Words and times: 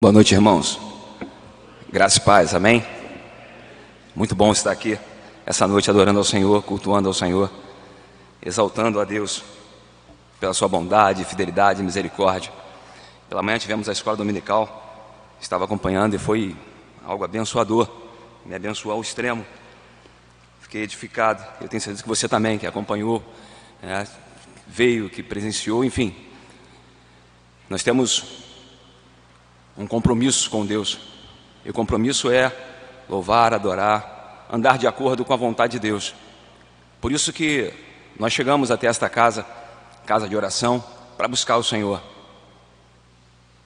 Boa 0.00 0.12
noite, 0.12 0.32
irmãos. 0.32 0.78
Graças 1.92 2.18
e 2.18 2.20
paz, 2.20 2.54
amém? 2.54 2.86
Muito 4.14 4.32
bom 4.32 4.52
estar 4.52 4.70
aqui 4.70 4.96
essa 5.44 5.66
noite 5.66 5.90
adorando 5.90 6.20
ao 6.20 6.24
Senhor, 6.24 6.62
cultuando 6.62 7.08
ao 7.08 7.12
Senhor, 7.12 7.50
exaltando 8.40 9.00
a 9.00 9.04
Deus 9.04 9.42
pela 10.38 10.54
sua 10.54 10.68
bondade, 10.68 11.24
fidelidade 11.24 11.80
e 11.80 11.84
misericórdia. 11.84 12.52
Pela 13.28 13.42
manhã 13.42 13.58
tivemos 13.58 13.88
a 13.88 13.92
escola 13.92 14.16
dominical, 14.16 15.34
estava 15.40 15.64
acompanhando 15.64 16.14
e 16.14 16.18
foi 16.18 16.56
algo 17.04 17.24
abençoador, 17.24 17.90
me 18.46 18.54
abençoou 18.54 18.94
ao 18.94 19.00
extremo. 19.00 19.44
Fiquei 20.60 20.82
edificado. 20.82 21.44
Eu 21.60 21.66
tenho 21.66 21.80
certeza 21.80 22.04
que 22.04 22.08
você 22.08 22.28
também, 22.28 22.56
que 22.56 22.68
acompanhou, 22.68 23.20
né, 23.82 24.06
veio, 24.64 25.10
que 25.10 25.24
presenciou, 25.24 25.84
enfim. 25.84 26.14
Nós 27.68 27.82
temos 27.82 28.47
um 29.78 29.86
compromisso 29.86 30.50
com 30.50 30.66
Deus. 30.66 30.98
E 31.64 31.70
o 31.70 31.72
compromisso 31.72 32.28
é 32.30 32.52
louvar, 33.08 33.54
adorar, 33.54 34.46
andar 34.52 34.76
de 34.76 34.88
acordo 34.88 35.24
com 35.24 35.32
a 35.32 35.36
vontade 35.36 35.72
de 35.72 35.78
Deus. 35.78 36.14
Por 37.00 37.12
isso 37.12 37.32
que 37.32 37.72
nós 38.18 38.32
chegamos 38.32 38.72
até 38.72 38.88
esta 38.88 39.08
casa, 39.08 39.46
casa 40.04 40.28
de 40.28 40.36
oração, 40.36 40.84
para 41.16 41.28
buscar 41.28 41.56
o 41.56 41.62
Senhor. 41.62 42.02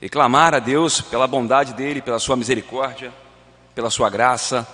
E 0.03 0.09
clamar 0.09 0.55
a 0.55 0.59
Deus 0.59 1.01
pela 1.01 1.27
bondade 1.27 1.73
dele, 1.73 2.03
pela 2.03 2.19
sua 2.19 2.37
misericórdia, 2.37 3.11
pela 3.75 3.89
sua 3.89 4.11
graça. 4.11 4.69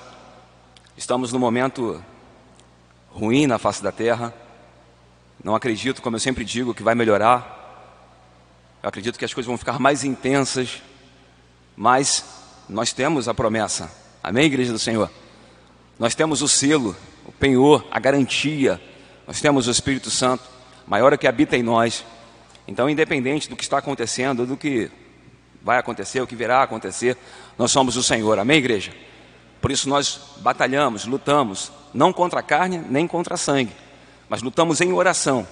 Estamos 0.96 1.32
num 1.32 1.38
momento 1.38 2.02
ruim 3.10 3.46
na 3.46 3.58
face 3.58 3.80
da 3.80 3.92
terra. 3.92 4.34
Não 5.44 5.54
acredito, 5.54 6.02
como 6.02 6.16
eu 6.16 6.20
sempre 6.20 6.44
digo, 6.44 6.74
que 6.74 6.82
vai 6.82 6.96
melhorar. 6.96 7.56
Eu 8.82 8.88
acredito 8.88 9.18
que 9.18 9.24
as 9.24 9.32
coisas 9.32 9.46
vão 9.46 9.58
ficar 9.58 9.78
mais 9.78 10.02
intensas, 10.02 10.82
mas 11.78 12.24
nós 12.68 12.92
temos 12.92 13.28
a 13.28 13.34
promessa. 13.34 13.88
Amém, 14.20 14.46
igreja 14.46 14.72
do 14.72 14.80
Senhor? 14.80 15.08
Nós 15.96 16.12
temos 16.12 16.42
o 16.42 16.48
selo, 16.48 16.94
o 17.24 17.30
penhor, 17.30 17.86
a 17.88 18.00
garantia. 18.00 18.82
Nós 19.28 19.40
temos 19.40 19.68
o 19.68 19.70
Espírito 19.70 20.10
Santo, 20.10 20.42
maior 20.88 21.12
é 21.12 21.16
que 21.16 21.28
habita 21.28 21.56
em 21.56 21.62
nós. 21.62 22.04
Então, 22.66 22.90
independente 22.90 23.48
do 23.48 23.54
que 23.54 23.62
está 23.62 23.78
acontecendo, 23.78 24.44
do 24.44 24.56
que 24.56 24.90
vai 25.62 25.78
acontecer, 25.78 26.20
o 26.20 26.26
que 26.26 26.34
virá 26.34 26.58
a 26.58 26.62
acontecer, 26.64 27.16
nós 27.56 27.70
somos 27.70 27.96
o 27.96 28.02
Senhor. 28.02 28.40
Amém, 28.40 28.58
igreja? 28.58 28.92
Por 29.60 29.70
isso 29.70 29.88
nós 29.88 30.20
batalhamos, 30.38 31.04
lutamos, 31.04 31.70
não 31.94 32.12
contra 32.12 32.40
a 32.40 32.42
carne, 32.42 32.78
nem 32.90 33.06
contra 33.06 33.34
a 33.34 33.38
sangue, 33.38 33.72
mas 34.28 34.42
lutamos 34.42 34.80
em 34.80 34.92
oração, 34.92 35.46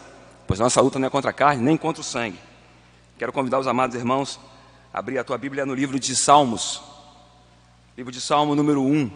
pois 0.44 0.58
nossa 0.58 0.80
luta 0.80 0.98
não 0.98 1.06
é 1.06 1.10
contra 1.10 1.30
a 1.30 1.34
carne, 1.34 1.62
nem 1.62 1.76
contra 1.76 2.00
o 2.00 2.04
sangue. 2.04 2.38
Quero 3.16 3.32
convidar 3.32 3.60
os 3.60 3.68
amados 3.68 3.94
irmãos 3.94 4.40
abrir 4.96 5.18
a 5.18 5.24
tua 5.24 5.36
Bíblia 5.36 5.66
no 5.66 5.74
livro 5.74 6.00
de 6.00 6.16
Salmos, 6.16 6.82
livro 7.98 8.10
de 8.10 8.18
Salmo 8.18 8.54
número 8.54 8.80
1. 8.80 9.10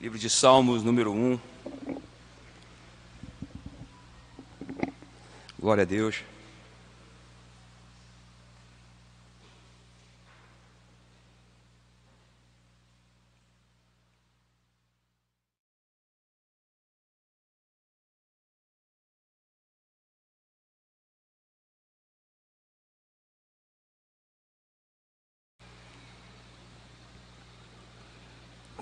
Livro 0.00 0.18
de 0.18 0.30
Salmos 0.30 0.82
número 0.82 1.12
1. 1.12 1.38
Glória 5.58 5.82
a 5.82 5.86
Deus. 5.86 6.24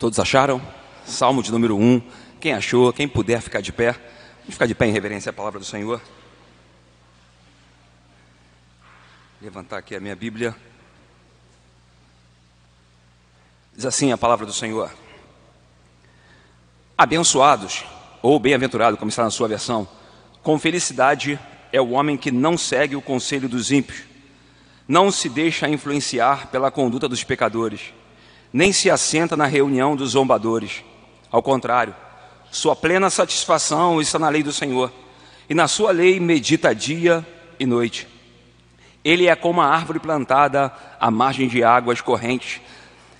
Todos 0.00 0.18
acharam? 0.18 0.62
Salmo 1.04 1.42
de 1.42 1.52
número 1.52 1.76
1. 1.76 2.00
Quem 2.40 2.54
achou? 2.54 2.90
Quem 2.90 3.06
puder 3.06 3.42
ficar 3.42 3.60
de 3.60 3.70
pé. 3.70 3.92
Vamos 4.38 4.54
ficar 4.54 4.64
de 4.64 4.74
pé 4.74 4.86
em 4.86 4.92
reverência 4.92 5.28
à 5.28 5.32
palavra 5.32 5.60
do 5.60 5.66
Senhor. 5.66 6.00
Levantar 9.42 9.76
aqui 9.76 9.94
a 9.94 10.00
minha 10.00 10.16
Bíblia. 10.16 10.56
Diz 13.76 13.84
assim 13.84 14.10
a 14.10 14.16
palavra 14.16 14.46
do 14.46 14.54
Senhor: 14.54 14.90
Abençoados, 16.96 17.84
ou 18.22 18.40
bem-aventurado, 18.40 18.96
como 18.96 19.10
está 19.10 19.24
na 19.24 19.30
sua 19.30 19.48
versão, 19.48 19.86
com 20.42 20.58
felicidade 20.58 21.38
é 21.70 21.78
o 21.80 21.90
homem 21.90 22.16
que 22.16 22.30
não 22.30 22.56
segue 22.56 22.96
o 22.96 23.02
conselho 23.02 23.50
dos 23.50 23.70
ímpios, 23.70 24.04
não 24.88 25.12
se 25.12 25.28
deixa 25.28 25.68
influenciar 25.68 26.46
pela 26.46 26.70
conduta 26.70 27.06
dos 27.06 27.22
pecadores 27.22 27.92
nem 28.52 28.72
se 28.72 28.90
assenta 28.90 29.36
na 29.36 29.46
reunião 29.46 29.94
dos 29.94 30.10
zombadores. 30.10 30.82
Ao 31.30 31.42
contrário, 31.42 31.94
sua 32.50 32.74
plena 32.74 33.10
satisfação 33.10 34.00
está 34.00 34.18
na 34.18 34.28
lei 34.28 34.42
do 34.42 34.52
Senhor, 34.52 34.92
e 35.48 35.54
na 35.54 35.68
sua 35.68 35.92
lei 35.92 36.18
medita 36.18 36.74
dia 36.74 37.26
e 37.58 37.66
noite. 37.66 38.08
Ele 39.04 39.26
é 39.26 39.34
como 39.34 39.60
a 39.60 39.66
árvore 39.66 39.98
plantada 39.98 40.72
à 40.98 41.10
margem 41.10 41.48
de 41.48 41.62
águas 41.62 42.00
correntes, 42.00 42.60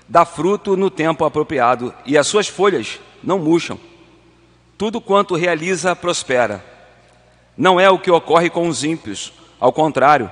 dá 0.09 0.25
fruto 0.25 0.77
no 0.77 0.91
tempo 0.91 1.25
apropriado, 1.25 1.95
e 2.05 2.19
as 2.19 2.27
suas 2.27 2.49
folhas 2.49 3.01
não 3.23 3.39
murcham. 3.39 3.79
Tudo 4.77 5.01
quanto 5.01 5.37
realiza 5.37 5.95
prospera. 5.95 6.65
Não 7.57 7.79
é 7.79 7.89
o 7.89 7.99
que 7.99 8.11
ocorre 8.11 8.51
com 8.51 8.67
os 8.67 8.83
ímpios, 8.83 9.33
ao 9.61 9.73
contrário, 9.73 10.31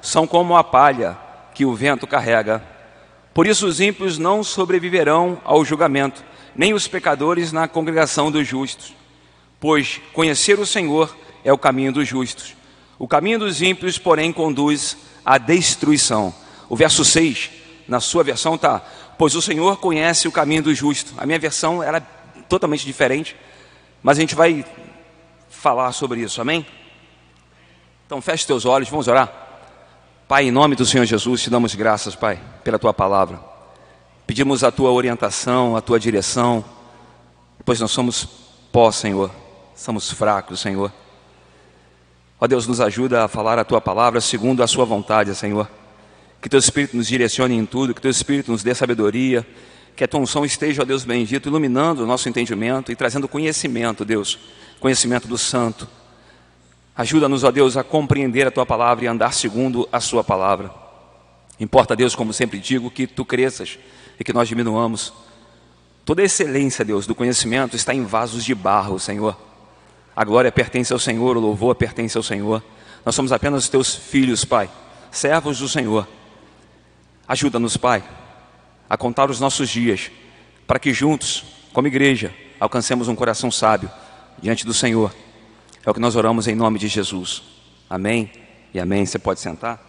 são 0.00 0.26
como 0.26 0.56
a 0.56 0.62
palha 0.62 1.18
que 1.52 1.64
o 1.64 1.74
vento 1.74 2.06
carrega. 2.06 2.62
Por 3.38 3.46
isso 3.46 3.68
os 3.68 3.80
ímpios 3.80 4.18
não 4.18 4.42
sobreviverão 4.42 5.40
ao 5.44 5.64
julgamento, 5.64 6.24
nem 6.56 6.74
os 6.74 6.88
pecadores 6.88 7.52
na 7.52 7.68
congregação 7.68 8.32
dos 8.32 8.48
justos. 8.48 8.92
Pois 9.60 10.00
conhecer 10.12 10.58
o 10.58 10.66
Senhor 10.66 11.16
é 11.44 11.52
o 11.52 11.56
caminho 11.56 11.92
dos 11.92 12.08
justos. 12.08 12.56
O 12.98 13.06
caminho 13.06 13.38
dos 13.38 13.62
ímpios, 13.62 13.96
porém, 13.96 14.32
conduz 14.32 14.96
à 15.24 15.38
destruição. 15.38 16.34
O 16.68 16.74
verso 16.74 17.04
6, 17.04 17.50
na 17.86 18.00
sua 18.00 18.24
versão, 18.24 18.56
está: 18.56 18.80
Pois 19.16 19.36
o 19.36 19.40
Senhor 19.40 19.76
conhece 19.76 20.26
o 20.26 20.32
caminho 20.32 20.64
do 20.64 20.74
justo. 20.74 21.14
A 21.16 21.24
minha 21.24 21.38
versão 21.38 21.80
era 21.80 22.00
totalmente 22.48 22.84
diferente, 22.84 23.36
mas 24.02 24.18
a 24.18 24.20
gente 24.20 24.34
vai 24.34 24.64
falar 25.48 25.92
sobre 25.92 26.22
isso, 26.22 26.40
amém? 26.40 26.66
Então 28.04 28.20
feche 28.20 28.44
teus 28.44 28.64
olhos, 28.64 28.88
vamos 28.88 29.06
orar. 29.06 29.47
Pai, 30.28 30.44
em 30.44 30.50
nome 30.50 30.76
do 30.76 30.84
Senhor 30.84 31.06
Jesus, 31.06 31.40
te 31.40 31.48
damos 31.48 31.74
graças, 31.74 32.14
Pai, 32.14 32.38
pela 32.62 32.78
tua 32.78 32.92
palavra. 32.92 33.40
Pedimos 34.26 34.62
a 34.62 34.70
tua 34.70 34.90
orientação, 34.90 35.74
a 35.74 35.80
tua 35.80 35.98
direção, 35.98 36.62
pois 37.64 37.80
nós 37.80 37.90
somos 37.90 38.28
pó, 38.70 38.92
Senhor, 38.92 39.30
somos 39.74 40.12
fracos, 40.12 40.60
Senhor. 40.60 40.92
Ó 42.38 42.46
Deus, 42.46 42.66
nos 42.66 42.78
ajuda 42.78 43.24
a 43.24 43.28
falar 43.28 43.58
a 43.58 43.64
tua 43.64 43.80
palavra 43.80 44.20
segundo 44.20 44.62
a 44.62 44.66
sua 44.66 44.84
vontade, 44.84 45.34
Senhor. 45.34 45.66
Que 46.42 46.48
teu 46.50 46.58
Espírito 46.58 46.94
nos 46.94 47.08
direcione 47.08 47.54
em 47.56 47.64
tudo, 47.64 47.94
que 47.94 48.00
teu 48.02 48.10
Espírito 48.10 48.52
nos 48.52 48.62
dê 48.62 48.74
sabedoria, 48.74 49.46
que 49.96 50.04
a 50.04 50.06
tua 50.06 50.20
unção 50.20 50.44
esteja, 50.44 50.82
ó 50.82 50.84
Deus 50.84 51.06
bendito, 51.06 51.48
iluminando 51.48 52.02
o 52.02 52.06
nosso 52.06 52.28
entendimento 52.28 52.92
e 52.92 52.96
trazendo 52.96 53.26
conhecimento, 53.28 54.04
Deus, 54.04 54.38
conhecimento 54.78 55.26
do 55.26 55.38
Santo, 55.38 55.88
Ajuda-nos, 56.98 57.44
ó 57.44 57.52
Deus, 57.52 57.76
a 57.76 57.84
compreender 57.84 58.44
a 58.48 58.50
tua 58.50 58.66
palavra 58.66 59.04
e 59.04 59.06
andar 59.06 59.32
segundo 59.32 59.88
a 59.92 60.00
sua 60.00 60.24
palavra. 60.24 60.68
Importa, 61.60 61.94
Deus, 61.94 62.16
como 62.16 62.32
sempre 62.32 62.58
digo, 62.58 62.90
que 62.90 63.06
tu 63.06 63.24
cresças 63.24 63.78
e 64.18 64.24
que 64.24 64.32
nós 64.32 64.48
diminuamos. 64.48 65.12
Toda 66.04 66.22
a 66.22 66.24
excelência, 66.24 66.84
Deus, 66.84 67.06
do 67.06 67.14
conhecimento 67.14 67.76
está 67.76 67.94
em 67.94 68.04
vasos 68.04 68.44
de 68.44 68.52
barro, 68.52 68.98
Senhor. 68.98 69.36
A 70.14 70.24
glória 70.24 70.50
pertence 70.50 70.92
ao 70.92 70.98
Senhor, 70.98 71.36
o 71.36 71.40
louvor 71.40 71.76
pertence 71.76 72.16
ao 72.16 72.22
Senhor. 72.22 72.64
Nós 73.06 73.14
somos 73.14 73.30
apenas 73.30 73.68
teus 73.68 73.94
filhos, 73.94 74.44
Pai, 74.44 74.68
servos 75.08 75.60
do 75.60 75.68
Senhor. 75.68 76.04
Ajuda-nos, 77.28 77.76
Pai, 77.76 78.02
a 78.90 78.96
contar 78.96 79.30
os 79.30 79.38
nossos 79.38 79.70
dias, 79.70 80.10
para 80.66 80.80
que 80.80 80.92
juntos, 80.92 81.44
como 81.72 81.86
igreja, 81.86 82.34
alcancemos 82.58 83.06
um 83.06 83.14
coração 83.14 83.52
sábio 83.52 83.88
diante 84.42 84.66
do 84.66 84.74
Senhor 84.74 85.14
é 85.88 85.90
o 85.90 85.94
que 85.94 86.00
nós 86.00 86.16
oramos 86.16 86.46
em 86.46 86.54
nome 86.54 86.78
de 86.78 86.86
Jesus. 86.86 87.42
Amém 87.88 88.30
e 88.74 88.78
amém. 88.78 89.06
Você 89.06 89.18
pode 89.18 89.40
sentar? 89.40 89.82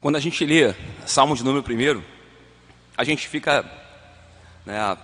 Quando 0.00 0.16
a 0.16 0.20
gente 0.20 0.44
lê 0.44 0.74
Salmo 1.06 1.36
de 1.36 1.44
número 1.44 1.62
primeiro, 1.62 2.04
a 2.96 3.04
gente 3.04 3.28
fica 3.28 3.64
né, 4.66 4.98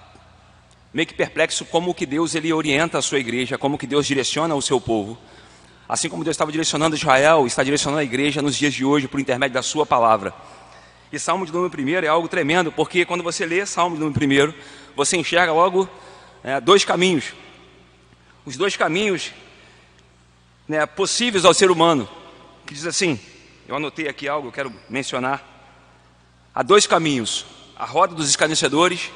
meio 0.93 1.07
que 1.07 1.15
perplexo 1.15 1.65
como 1.65 1.95
que 1.95 2.05
Deus 2.05 2.35
ele 2.35 2.53
orienta 2.53 2.99
a 2.99 3.03
sua 3.03 3.19
igreja, 3.19 3.57
como 3.57 3.79
que 3.79 3.87
Deus 3.87 4.07
direciona 4.07 4.55
o 4.55 4.63
seu 4.63 4.81
povo. 4.81 5.19
Assim 5.89 6.09
como 6.09 6.23
Deus 6.23 6.35
estava 6.35 6.53
direcionando 6.53 6.97
Israel, 6.97 7.47
está 7.47 7.63
direcionando 7.63 8.01
a 8.01 8.05
igreja 8.05 8.43
nos 8.43 8.57
dias 8.57 8.73
de 8.75 8.85
hoje 8.85 9.09
por 9.09 9.21
intermédio 9.21 9.55
da 9.55 9.63
sua 9.63 9.85
palavra. 9.85 10.35
E 11.13 11.19
Salmo 11.19 11.45
de 11.45 11.53
número 11.53 11.83
1 11.83 12.05
é 12.05 12.09
algo 12.09 12.29
tremendo, 12.29 12.71
porque 12.71 13.05
quando 13.05 13.25
você 13.25 13.45
lê 13.45 13.67
Salmo 13.67 13.97
de 13.97 14.03
número 14.03 14.51
1, 14.51 14.55
você 14.95 15.17
enxerga 15.17 15.53
logo 15.53 15.89
é, 16.45 16.61
dois 16.61 16.85
caminhos. 16.85 17.33
Os 18.45 18.57
dois 18.57 18.77
caminhos 18.77 19.33
né, 20.69 20.87
possíveis 20.87 21.45
ao 21.45 21.53
ser 21.53 21.71
humano. 21.71 22.09
Que 22.65 22.75
diz 22.75 22.87
assim, 22.87 23.19
eu 23.67 23.75
anotei 23.75 24.09
aqui 24.09 24.29
algo, 24.29 24.53
quero 24.53 24.73
mencionar. 24.89 25.45
Há 26.55 26.63
dois 26.63 26.87
caminhos: 26.87 27.45
a 27.77 27.85
roda 27.85 28.15
dos 28.15 28.29
escarnecedores 28.29 29.11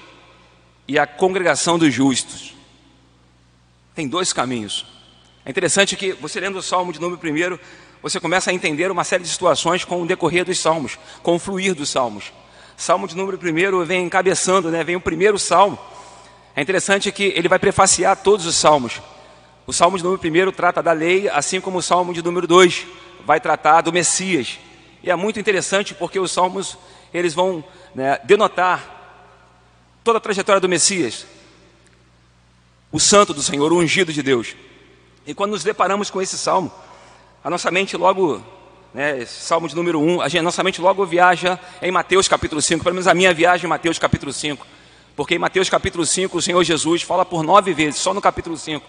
e 0.86 0.98
a 0.98 1.06
congregação 1.06 1.78
dos 1.78 1.92
justos. 1.92 2.54
Tem 3.94 4.08
dois 4.08 4.32
caminhos. 4.32 4.86
É 5.44 5.50
interessante 5.50 5.96
que 5.96 6.12
você 6.12 6.40
lendo 6.40 6.58
o 6.58 6.62
Salmo 6.62 6.92
de 6.92 7.00
número 7.00 7.18
primeiro, 7.18 7.60
você 8.02 8.20
começa 8.20 8.50
a 8.50 8.54
entender 8.54 8.90
uma 8.90 9.04
série 9.04 9.22
de 9.22 9.28
situações 9.28 9.84
com 9.84 10.02
o 10.02 10.06
decorrer 10.06 10.44
dos 10.44 10.58
salmos, 10.58 10.98
com 11.22 11.36
o 11.36 11.38
fluir 11.38 11.74
dos 11.74 11.88
salmos. 11.88 12.32
Salmo 12.76 13.06
de 13.06 13.16
número 13.16 13.38
primeiro 13.38 13.84
vem 13.84 14.04
encabeçando, 14.04 14.70
né? 14.70 14.82
vem 14.82 14.96
o 14.96 15.00
primeiro 15.00 15.38
salmo. 15.38 15.78
É 16.56 16.60
interessante 16.60 17.10
que 17.10 17.32
ele 17.36 17.48
vai 17.48 17.58
prefaciar 17.58 18.16
todos 18.16 18.46
os 18.46 18.56
salmos. 18.56 19.00
O 19.66 19.72
salmo 19.72 19.96
de 19.96 20.04
número 20.04 20.20
primeiro 20.20 20.52
trata 20.52 20.82
da 20.82 20.92
lei, 20.92 21.28
assim 21.28 21.60
como 21.60 21.78
o 21.78 21.82
salmo 21.82 22.12
de 22.12 22.22
número 22.22 22.46
dois 22.46 22.86
vai 23.24 23.40
tratar 23.40 23.80
do 23.80 23.92
Messias. 23.92 24.58
E 25.02 25.10
é 25.10 25.16
muito 25.16 25.40
interessante 25.40 25.94
porque 25.94 26.18
os 26.18 26.30
salmos 26.30 26.76
eles 27.12 27.32
vão 27.32 27.64
né, 27.94 28.18
denotar 28.24 28.93
toda 30.04 30.18
a 30.18 30.20
trajetória 30.20 30.60
do 30.60 30.68
Messias, 30.68 31.26
o 32.92 33.00
santo 33.00 33.32
do 33.32 33.42
Senhor, 33.42 33.72
o 33.72 33.78
ungido 33.78 34.12
de 34.12 34.22
Deus. 34.22 34.54
E 35.26 35.32
quando 35.32 35.52
nos 35.52 35.64
deparamos 35.64 36.10
com 36.10 36.20
esse 36.20 36.36
salmo, 36.36 36.70
a 37.42 37.48
nossa 37.48 37.70
mente 37.70 37.96
logo, 37.96 38.44
né, 38.92 39.24
salmo 39.24 39.66
de 39.66 39.74
número 39.74 39.98
1, 39.98 40.20
a, 40.20 40.42
nossa 40.42 40.62
mente 40.62 40.80
logo 40.80 41.06
viaja 41.06 41.58
em 41.80 41.90
Mateus 41.90 42.28
capítulo 42.28 42.60
5, 42.60 42.84
pelo 42.84 42.94
menos 42.94 43.08
a 43.08 43.14
minha 43.14 43.32
viagem 43.32 43.64
em 43.64 43.68
Mateus 43.68 43.98
capítulo 43.98 44.30
5. 44.30 44.66
Porque 45.16 45.36
em 45.36 45.38
Mateus 45.38 45.70
capítulo 45.70 46.04
5 46.04 46.36
o 46.36 46.42
Senhor 46.42 46.62
Jesus 46.62 47.00
fala 47.00 47.24
por 47.24 47.42
nove 47.42 47.72
vezes, 47.72 47.98
só 47.98 48.12
no 48.12 48.20
capítulo 48.20 48.58
5, 48.58 48.86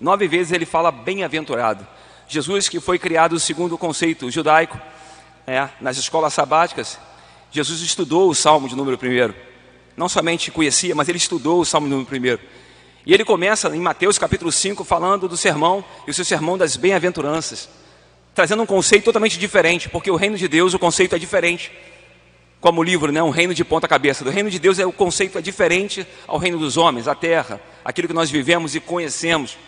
nove 0.00 0.28
vezes 0.28 0.52
ele 0.52 0.64
fala 0.64 0.92
bem-aventurado. 0.92 1.84
Jesus 2.28 2.68
que 2.68 2.78
foi 2.78 3.00
criado 3.00 3.38
segundo 3.40 3.74
o 3.74 3.78
conceito 3.78 4.30
judaico, 4.30 4.80
é, 5.44 5.68
nas 5.80 5.96
escolas 5.96 6.32
sabáticas, 6.32 7.00
Jesus 7.50 7.80
estudou 7.80 8.30
o 8.30 8.34
salmo 8.34 8.68
de 8.68 8.76
número 8.76 8.96
1. 8.96 9.51
Não 9.96 10.08
somente 10.08 10.50
conhecia, 10.50 10.94
mas 10.94 11.08
ele 11.08 11.18
estudou 11.18 11.60
o 11.60 11.64
salmo 11.64 11.86
número 11.86 12.08
1. 12.10 12.38
E 13.04 13.12
ele 13.12 13.24
começa 13.24 13.74
em 13.74 13.80
Mateus 13.80 14.16
capítulo 14.18 14.52
5 14.52 14.84
falando 14.84 15.28
do 15.28 15.36
sermão 15.36 15.84
e 16.06 16.10
o 16.10 16.14
seu 16.14 16.24
sermão 16.24 16.56
das 16.56 16.76
bem-aventuranças, 16.76 17.68
trazendo 18.34 18.62
um 18.62 18.66
conceito 18.66 19.04
totalmente 19.04 19.38
diferente, 19.38 19.88
porque 19.88 20.10
o 20.10 20.16
reino 20.16 20.36
de 20.36 20.46
Deus, 20.46 20.72
o 20.72 20.78
conceito 20.78 21.14
é 21.14 21.18
diferente. 21.18 21.72
Como 22.60 22.80
o 22.80 22.84
livro, 22.84 23.10
né, 23.10 23.20
um 23.20 23.30
reino 23.30 23.52
de 23.52 23.64
ponta 23.64 23.88
cabeça. 23.88 24.22
Do 24.22 24.30
reino 24.30 24.48
de 24.48 24.58
Deus 24.60 24.78
é 24.78 24.86
o 24.86 24.92
conceito 24.92 25.36
é 25.36 25.42
diferente 25.42 26.06
ao 26.28 26.38
reino 26.38 26.58
dos 26.58 26.76
homens, 26.76 27.08
a 27.08 27.14
terra, 27.14 27.60
aquilo 27.84 28.06
que 28.06 28.14
nós 28.14 28.30
vivemos 28.30 28.76
e 28.76 28.80
conhecemos. 28.80 29.58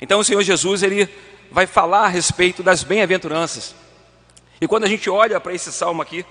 Então 0.00 0.20
o 0.20 0.24
Senhor 0.24 0.42
Jesus 0.42 0.82
ele 0.82 1.08
vai 1.50 1.66
falar 1.66 2.04
a 2.04 2.08
respeito 2.08 2.62
das 2.62 2.84
bem-aventuranças. 2.84 3.74
E 4.60 4.68
quando 4.68 4.84
a 4.84 4.88
gente 4.88 5.08
olha 5.08 5.40
para 5.40 5.54
esse 5.54 5.72
salmo 5.72 6.02
aqui, 6.02 6.26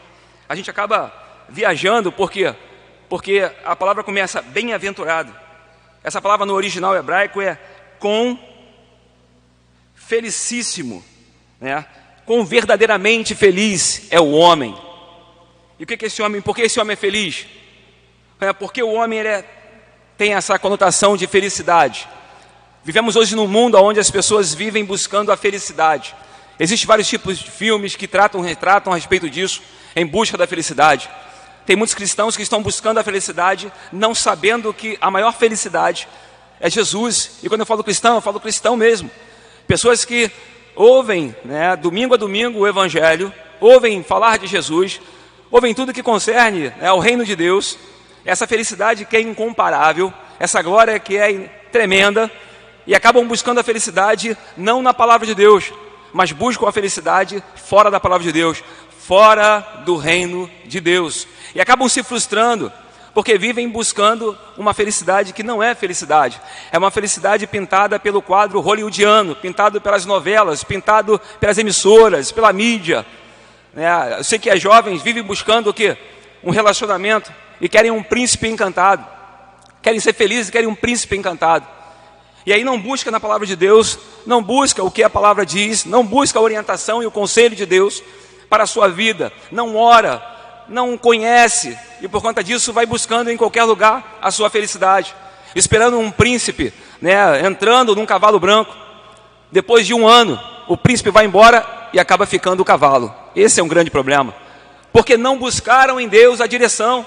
a 0.48 0.56
gente 0.56 0.70
acaba 0.70 1.12
viajando, 1.50 2.12
por 2.12 2.30
quê? 2.32 2.54
Porque 3.10 3.52
a 3.64 3.76
palavra 3.76 4.04
começa 4.04 4.42
bem-aventurado. 4.42 5.34
Essa 6.04 6.22
palavra 6.22 6.46
no 6.46 6.54
original 6.54 6.96
hebraico 6.96 7.42
é 7.42 7.60
com 8.00 8.38
felicíssimo, 9.96 11.04
né? 11.60 11.86
com 12.26 12.44
verdadeiramente 12.44 13.36
feliz 13.36 14.08
é 14.10 14.20
o 14.20 14.32
homem. 14.32 14.76
E 15.80 15.84
o 15.84 15.88
que 15.88 16.06
é 16.06 16.08
esse 16.08 16.22
homem? 16.22 16.42
Por 16.42 16.56
que 16.56 16.64
esse 16.64 16.80
homem 16.80 16.94
é 16.94 16.98
feliz? 16.98 17.46
É 18.40 18.52
porque 18.54 18.82
o 18.82 18.94
homem 18.94 19.20
é, 19.20 19.46
tem 20.18 20.34
essa 20.34 20.58
conotação 20.58 21.16
de 21.16 21.28
felicidade. 21.28 22.08
Vivemos 22.84 23.16
hoje 23.16 23.36
num 23.36 23.48
mundo 23.48 23.78
onde 23.78 24.00
as 24.00 24.12
pessoas 24.12 24.54
vivem 24.54 24.86
buscando 24.86 25.32
a 25.32 25.38
felicidade. 25.38 26.16
Existem 26.60 26.88
vários 26.88 27.08
tipos 27.08 27.38
de 27.40 27.50
filmes 27.52 27.96
que 27.96 28.08
tratam, 28.08 28.42
retratam 28.42 28.94
a 28.94 28.96
respeito 28.96 29.30
disso, 29.30 29.62
em 29.96 30.06
busca 30.06 30.38
da 30.38 30.48
felicidade. 30.48 31.10
Tem 31.66 31.76
muitos 31.76 31.96
cristãos 31.96 32.38
que 32.38 32.44
estão 32.44 32.62
buscando 32.62 33.00
a 33.00 33.04
felicidade, 33.04 33.72
não 33.92 34.14
sabendo 34.14 34.74
que 34.74 34.98
a 35.02 35.10
maior 35.10 35.34
felicidade 35.34 36.08
é 36.60 36.70
Jesus. 36.70 37.40
E 37.42 37.50
quando 37.50 37.62
eu 37.62 37.66
falo 37.66 37.84
cristão, 37.84 38.16
eu 38.16 38.22
falo 38.22 38.40
cristão 38.40 38.78
mesmo. 38.78 39.10
Pessoas 39.68 40.06
que 40.06 40.32
ouvem, 40.76 41.36
né, 41.44 41.76
domingo 41.76 42.14
a 42.14 42.18
domingo, 42.18 42.60
o 42.60 42.68
Evangelho, 42.68 43.34
ouvem 43.60 44.04
falar 44.04 44.38
de 44.38 44.46
Jesus, 44.46 45.00
ouvem 45.50 45.74
tudo 45.74 45.94
que 45.94 46.04
concerne 46.04 46.72
né, 46.78 46.88
ao 46.88 47.00
reino 47.00 47.26
de 47.26 47.36
Deus, 47.36 47.78
essa 48.24 48.46
felicidade 48.46 49.06
que 49.06 49.18
é 49.18 49.22
incomparável, 49.22 50.14
essa 50.40 50.62
glória 50.62 51.00
que 51.00 51.18
é 51.18 51.34
tremenda, 51.72 52.30
e 52.86 52.94
acabam 52.94 53.28
buscando 53.28 53.60
a 53.60 53.64
felicidade 53.64 54.38
não 54.56 54.82
na 54.82 54.94
palavra 54.94 55.26
de 55.26 55.34
Deus, 55.34 55.74
mas 56.14 56.32
buscam 56.32 56.68
a 56.68 56.72
felicidade 56.72 57.44
fora 57.56 57.92
da 57.92 58.00
palavra 58.00 58.24
de 58.26 58.32
Deus, 58.32 58.64
fora 59.00 59.60
do 59.86 59.96
reino 59.96 60.50
de 60.66 60.80
Deus. 60.80 61.28
E 61.54 61.62
acabam 61.62 61.88
se 61.88 62.02
frustrando, 62.04 62.72
porque 63.14 63.38
vivem 63.38 63.70
buscando 63.70 64.38
uma 64.58 64.74
felicidade 64.74 65.32
que 65.32 65.44
não 65.44 65.62
é 65.62 65.76
felicidade. 65.76 66.42
É 66.72 66.78
uma 66.78 66.92
felicidade 66.92 67.46
pintada 67.48 68.00
pelo 68.00 68.22
quadro 68.22 68.60
hollywoodiano, 68.60 69.36
pintado 69.36 69.80
pelas 69.80 70.06
novelas, 70.06 70.64
pintado 70.64 71.22
pelas 71.40 71.58
emissoras, 71.58 72.32
pela 72.32 72.52
mídia. 72.52 73.06
É, 73.76 74.20
eu 74.20 74.24
sei 74.24 74.40
que 74.40 74.50
as 74.50 74.62
jovens 74.62 75.02
vivem 75.02 75.22
buscando 75.24 75.70
o 75.70 75.74
quê? 75.74 75.98
Um 76.44 76.52
relacionamento 76.52 77.32
e 77.60 77.70
querem 77.70 77.92
um 77.92 78.02
príncipe 78.02 78.48
encantado. 78.48 79.06
Querem 79.82 80.00
ser 80.00 80.14
felizes, 80.14 80.50
querem 80.50 80.68
um 80.68 80.76
príncipe 80.76 81.16
encantado. 81.16 81.75
E 82.46 82.54
aí 82.54 82.64
não 82.64 82.80
busca 82.80 83.10
na 83.10 83.20
palavra 83.20 83.48
de 83.48 83.56
Deus, 83.56 83.98
não 84.26 84.42
busca 84.42 84.84
o 84.84 84.92
que 84.92 85.04
a 85.04 85.10
palavra 85.10 85.46
diz, 85.46 85.84
não 85.86 86.06
busca 86.06 86.38
a 86.38 86.42
orientação 86.42 87.02
e 87.02 87.06
o 87.06 87.12
conselho 87.12 87.56
de 87.56 87.66
Deus, 87.66 88.04
para 88.50 88.64
a 88.64 88.68
sua 88.68 88.88
vida, 88.88 89.34
não 89.52 89.76
ora, 89.76 90.24
não 90.68 90.98
conhece 90.98 91.78
e 92.02 92.08
por 92.08 92.22
conta 92.22 92.44
disso 92.44 92.72
vai 92.72 92.86
buscando 92.86 93.32
em 93.32 93.38
qualquer 93.38 93.64
lugar 93.64 94.20
a 94.22 94.30
sua 94.32 94.50
felicidade, 94.50 95.16
esperando 95.56 95.98
um 95.98 96.12
príncipe, 96.12 96.74
né, 97.02 97.46
entrando 97.46 97.96
num 97.96 98.06
cavalo 98.06 98.40
branco. 98.40 98.76
Depois 99.52 99.88
de 99.88 99.94
um 99.94 100.08
ano, 100.08 100.40
o 100.68 100.78
príncipe 100.78 101.10
vai 101.10 101.26
embora 101.26 101.66
e 101.94 102.00
acaba 102.00 102.26
ficando 102.26 102.60
o 102.60 102.66
cavalo. 102.66 103.14
Esse 103.36 103.60
é 103.60 103.64
um 103.64 103.68
grande 103.68 103.90
problema, 103.90 104.36
porque 104.92 105.18
não 105.18 105.38
buscaram 105.38 106.00
em 106.00 106.08
Deus 106.08 106.42
a 106.42 106.48
direção. 106.48 107.06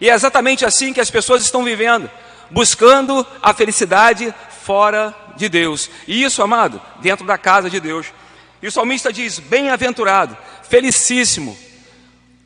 E 0.00 0.10
é 0.10 0.14
exatamente 0.14 0.64
assim 0.64 0.92
que 0.92 1.00
as 1.00 1.10
pessoas 1.10 1.42
estão 1.42 1.64
vivendo, 1.64 2.10
buscando 2.50 3.26
a 3.42 3.52
felicidade 3.52 4.34
fora 4.62 5.14
de 5.36 5.48
Deus. 5.48 5.90
E 6.06 6.22
isso, 6.22 6.42
amado, 6.42 6.80
dentro 7.00 7.26
da 7.26 7.38
casa 7.38 7.70
de 7.70 7.80
Deus. 7.80 8.06
E 8.62 8.66
o 8.66 8.72
salmista 8.72 9.12
diz: 9.12 9.38
Bem-aventurado, 9.38 10.36
felicíssimo, 10.68 11.56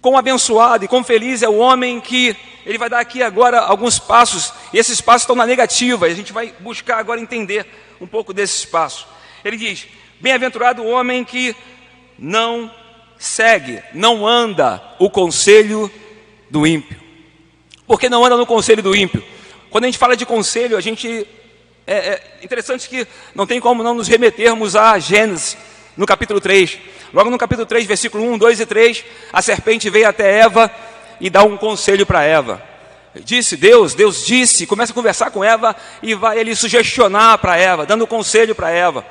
quão 0.00 0.16
abençoado 0.16 0.84
e 0.84 0.88
quão 0.88 1.04
feliz 1.04 1.42
é 1.42 1.48
o 1.48 1.58
homem 1.58 2.00
que 2.00 2.36
ele 2.66 2.78
vai 2.78 2.90
dar 2.90 3.00
aqui 3.00 3.22
agora 3.22 3.60
alguns 3.60 3.98
passos, 3.98 4.52
e 4.72 4.78
esses 4.78 5.00
passos 5.00 5.22
estão 5.22 5.36
na 5.36 5.46
negativa, 5.46 6.08
e 6.08 6.12
a 6.12 6.14
gente 6.14 6.32
vai 6.32 6.54
buscar 6.60 6.98
agora 6.98 7.20
entender 7.20 7.66
um 8.00 8.06
pouco 8.06 8.32
desses 8.32 8.64
passos. 8.64 9.06
Ele 9.44 9.56
diz: 9.56 9.86
Bem-aventurado 10.20 10.82
o 10.82 10.88
homem 10.88 11.24
que 11.24 11.56
não 12.18 12.70
segue, 13.18 13.82
não 13.94 14.26
anda 14.26 14.82
o 14.98 15.08
conselho 15.08 15.90
do 16.50 16.66
ímpio. 16.66 17.00
Por 17.86 17.98
que 17.98 18.08
não 18.08 18.24
anda 18.24 18.36
no 18.36 18.46
conselho 18.46 18.82
do 18.82 18.94
ímpio? 18.94 19.24
Quando 19.70 19.84
a 19.84 19.86
gente 19.86 19.98
fala 19.98 20.16
de 20.16 20.26
conselho, 20.26 20.76
a 20.76 20.80
gente. 20.80 21.26
É, 21.86 21.94
é 21.94 22.22
interessante 22.42 22.88
que 22.88 23.06
não 23.34 23.46
tem 23.46 23.60
como 23.60 23.82
não 23.82 23.94
nos 23.94 24.08
remetermos 24.08 24.76
a 24.76 24.98
Gênesis 24.98 25.56
no 25.96 26.06
capítulo 26.06 26.40
3. 26.40 26.78
Logo 27.12 27.30
no 27.30 27.38
capítulo 27.38 27.66
3, 27.66 27.86
versículo 27.86 28.24
1, 28.32 28.38
2 28.38 28.60
e 28.60 28.66
3, 28.66 29.04
a 29.32 29.40
serpente 29.40 29.88
veio 29.88 30.08
até 30.08 30.40
Eva 30.40 30.70
e 31.20 31.30
dá 31.30 31.42
um 31.42 31.56
conselho 31.56 32.04
para 32.04 32.22
Eva. 32.22 32.62
Disse 33.24 33.56
Deus, 33.56 33.94
Deus 33.94 34.24
disse, 34.24 34.66
começa 34.66 34.92
a 34.92 34.94
conversar 34.94 35.30
com 35.30 35.42
Eva 35.42 35.74
e 36.02 36.14
vai 36.14 36.38
ele 36.38 36.54
sugestionar 36.54 37.38
para 37.38 37.56
Eva, 37.56 37.84
dando 37.84 38.06
conselho 38.06 38.54
para 38.54 38.70
Eva. 38.70 39.04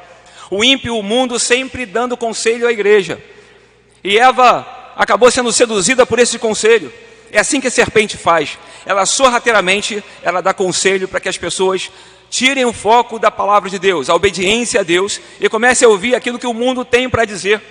O 0.49 0.63
ímpio, 0.63 0.97
o 0.97 1.03
mundo 1.03 1.37
sempre 1.37 1.85
dando 1.85 2.15
conselho 2.15 2.67
à 2.67 2.71
igreja. 2.71 3.21
E 4.03 4.17
Eva 4.17 4.65
acabou 4.95 5.29
sendo 5.29 5.51
seduzida 5.51 6.05
por 6.05 6.17
esse 6.17 6.39
conselho. 6.39 6.91
É 7.31 7.39
assim 7.39 7.61
que 7.61 7.67
a 7.67 7.71
serpente 7.71 8.17
faz. 8.17 8.57
Ela 8.85 9.05
sorrateiramente, 9.05 10.03
ela 10.23 10.41
dá 10.41 10.53
conselho 10.53 11.07
para 11.07 11.19
que 11.19 11.29
as 11.29 11.37
pessoas 11.37 11.91
tirem 12.29 12.65
o 12.65 12.73
foco 12.73 13.17
da 13.17 13.31
palavra 13.31 13.69
de 13.69 13.79
Deus, 13.79 14.09
a 14.09 14.15
obediência 14.15 14.79
a 14.79 14.83
Deus, 14.83 15.19
e 15.39 15.49
comecem 15.49 15.85
a 15.85 15.89
ouvir 15.89 16.15
aquilo 16.15 16.39
que 16.39 16.47
o 16.47 16.53
mundo 16.53 16.85
tem 16.85 17.09
para 17.09 17.25
dizer. 17.25 17.61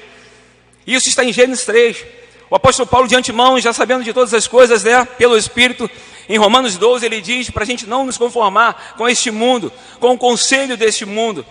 Isso 0.86 1.08
está 1.08 1.24
em 1.24 1.32
Gênesis 1.32 1.64
3. 1.64 2.04
O 2.50 2.56
apóstolo 2.56 2.88
Paulo, 2.88 3.06
de 3.06 3.14
antemão, 3.14 3.60
já 3.60 3.72
sabendo 3.72 4.02
de 4.02 4.12
todas 4.12 4.32
as 4.32 4.46
coisas, 4.46 4.82
né, 4.82 5.04
pelo 5.04 5.36
Espírito, 5.36 5.88
em 6.28 6.38
Romanos 6.38 6.76
12, 6.76 7.04
ele 7.04 7.20
diz 7.20 7.50
para 7.50 7.62
a 7.62 7.66
gente 7.66 7.86
não 7.86 8.06
nos 8.06 8.18
conformar 8.18 8.94
com 8.96 9.08
este 9.08 9.30
mundo, 9.30 9.72
com 10.00 10.14
o 10.14 10.18
conselho 10.18 10.76
deste 10.76 11.04
mundo, 11.04 11.44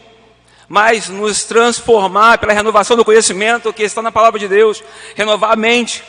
mas 0.68 1.08
nos 1.08 1.44
transformar 1.44 2.38
pela 2.38 2.54
renovação 2.54 2.98
do 2.98 3.06
conhecimento 3.06 3.72
que 3.72 3.84
está 3.84 4.02
na 4.02 4.12
palavra 4.12 4.40
de 4.40 4.48
Deus, 4.48 4.84
renovar 5.16 5.52
a 5.52 5.56
mente. 5.56 6.04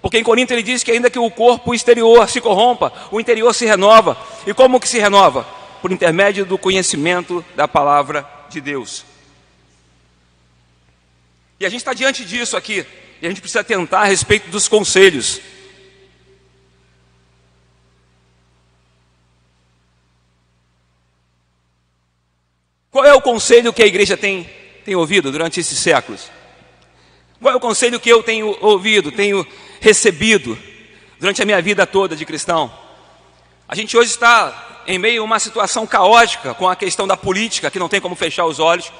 Porque 0.00 0.18
em 0.18 0.22
Corinto 0.22 0.52
ele 0.52 0.62
diz 0.62 0.84
que 0.84 0.92
ainda 0.92 1.10
que 1.10 1.18
o 1.18 1.30
corpo 1.30 1.74
exterior 1.74 2.28
se 2.28 2.40
corrompa, 2.40 2.92
o 3.10 3.20
interior 3.20 3.52
se 3.54 3.66
renova. 3.66 4.16
E 4.46 4.54
como 4.54 4.80
que 4.80 4.88
se 4.88 4.98
renova? 4.98 5.44
Por 5.82 5.90
intermédio 5.90 6.44
do 6.44 6.56
conhecimento 6.56 7.44
da 7.54 7.66
palavra 7.66 8.28
de 8.48 8.60
Deus. 8.60 9.04
E 11.58 11.64
a 11.64 11.68
gente 11.68 11.80
está 11.80 11.94
diante 11.94 12.24
disso 12.24 12.56
aqui, 12.56 12.86
e 13.20 13.26
a 13.26 13.28
gente 13.30 13.40
precisa 13.40 13.64
tentar 13.64 14.00
a 14.00 14.04
respeito 14.04 14.50
dos 14.50 14.68
conselhos. 14.68 15.40
Qual 22.90 23.04
é 23.04 23.12
o 23.12 23.20
conselho 23.20 23.72
que 23.72 23.82
a 23.82 23.86
igreja 23.86 24.16
tem, 24.16 24.48
tem 24.84 24.94
ouvido 24.94 25.30
durante 25.30 25.60
esses 25.60 25.78
séculos? 25.78 26.30
Qual 27.40 27.52
é 27.52 27.56
o 27.56 27.60
conselho 27.60 28.00
que 28.00 28.08
eu 28.08 28.22
tenho 28.22 28.56
ouvido, 28.62 29.12
tenho 29.12 29.46
recebido 29.80 30.58
durante 31.18 31.42
a 31.42 31.44
minha 31.44 31.60
vida 31.60 31.86
toda 31.86 32.16
de 32.16 32.24
cristão? 32.24 32.72
A 33.68 33.74
gente 33.74 33.96
hoje 33.96 34.10
está 34.10 34.82
em 34.86 34.98
meio 34.98 35.22
a 35.22 35.24
uma 35.24 35.38
situação 35.38 35.86
caótica 35.86 36.54
com 36.54 36.68
a 36.68 36.76
questão 36.76 37.06
da 37.06 37.16
política, 37.16 37.70
que 37.70 37.78
não 37.78 37.88
tem 37.88 38.00
como 38.00 38.14
fechar 38.14 38.44
os 38.46 38.60
olhos. 38.60 38.92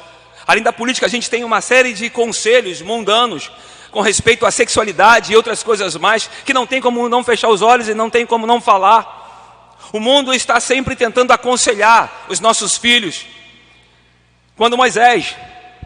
Além 0.46 0.62
da 0.62 0.72
política, 0.72 1.06
a 1.06 1.08
gente 1.08 1.30
tem 1.30 1.44
uma 1.44 1.60
série 1.60 1.92
de 1.92 2.10
conselhos 2.10 2.82
mundanos 2.82 3.50
com 3.90 4.00
respeito 4.00 4.44
à 4.44 4.50
sexualidade 4.50 5.32
e 5.32 5.36
outras 5.36 5.62
coisas 5.62 5.96
mais, 5.96 6.28
que 6.44 6.52
não 6.52 6.66
tem 6.66 6.80
como 6.80 7.08
não 7.08 7.24
fechar 7.24 7.48
os 7.48 7.62
olhos 7.62 7.88
e 7.88 7.94
não 7.94 8.10
tem 8.10 8.26
como 8.26 8.46
não 8.46 8.60
falar. 8.60 9.24
O 9.92 10.00
mundo 10.00 10.34
está 10.34 10.58
sempre 10.58 10.96
tentando 10.96 11.32
aconselhar 11.32 12.26
os 12.28 12.40
nossos 12.40 12.76
filhos. 12.76 13.24
Quando 14.56 14.76
Moisés 14.76 15.36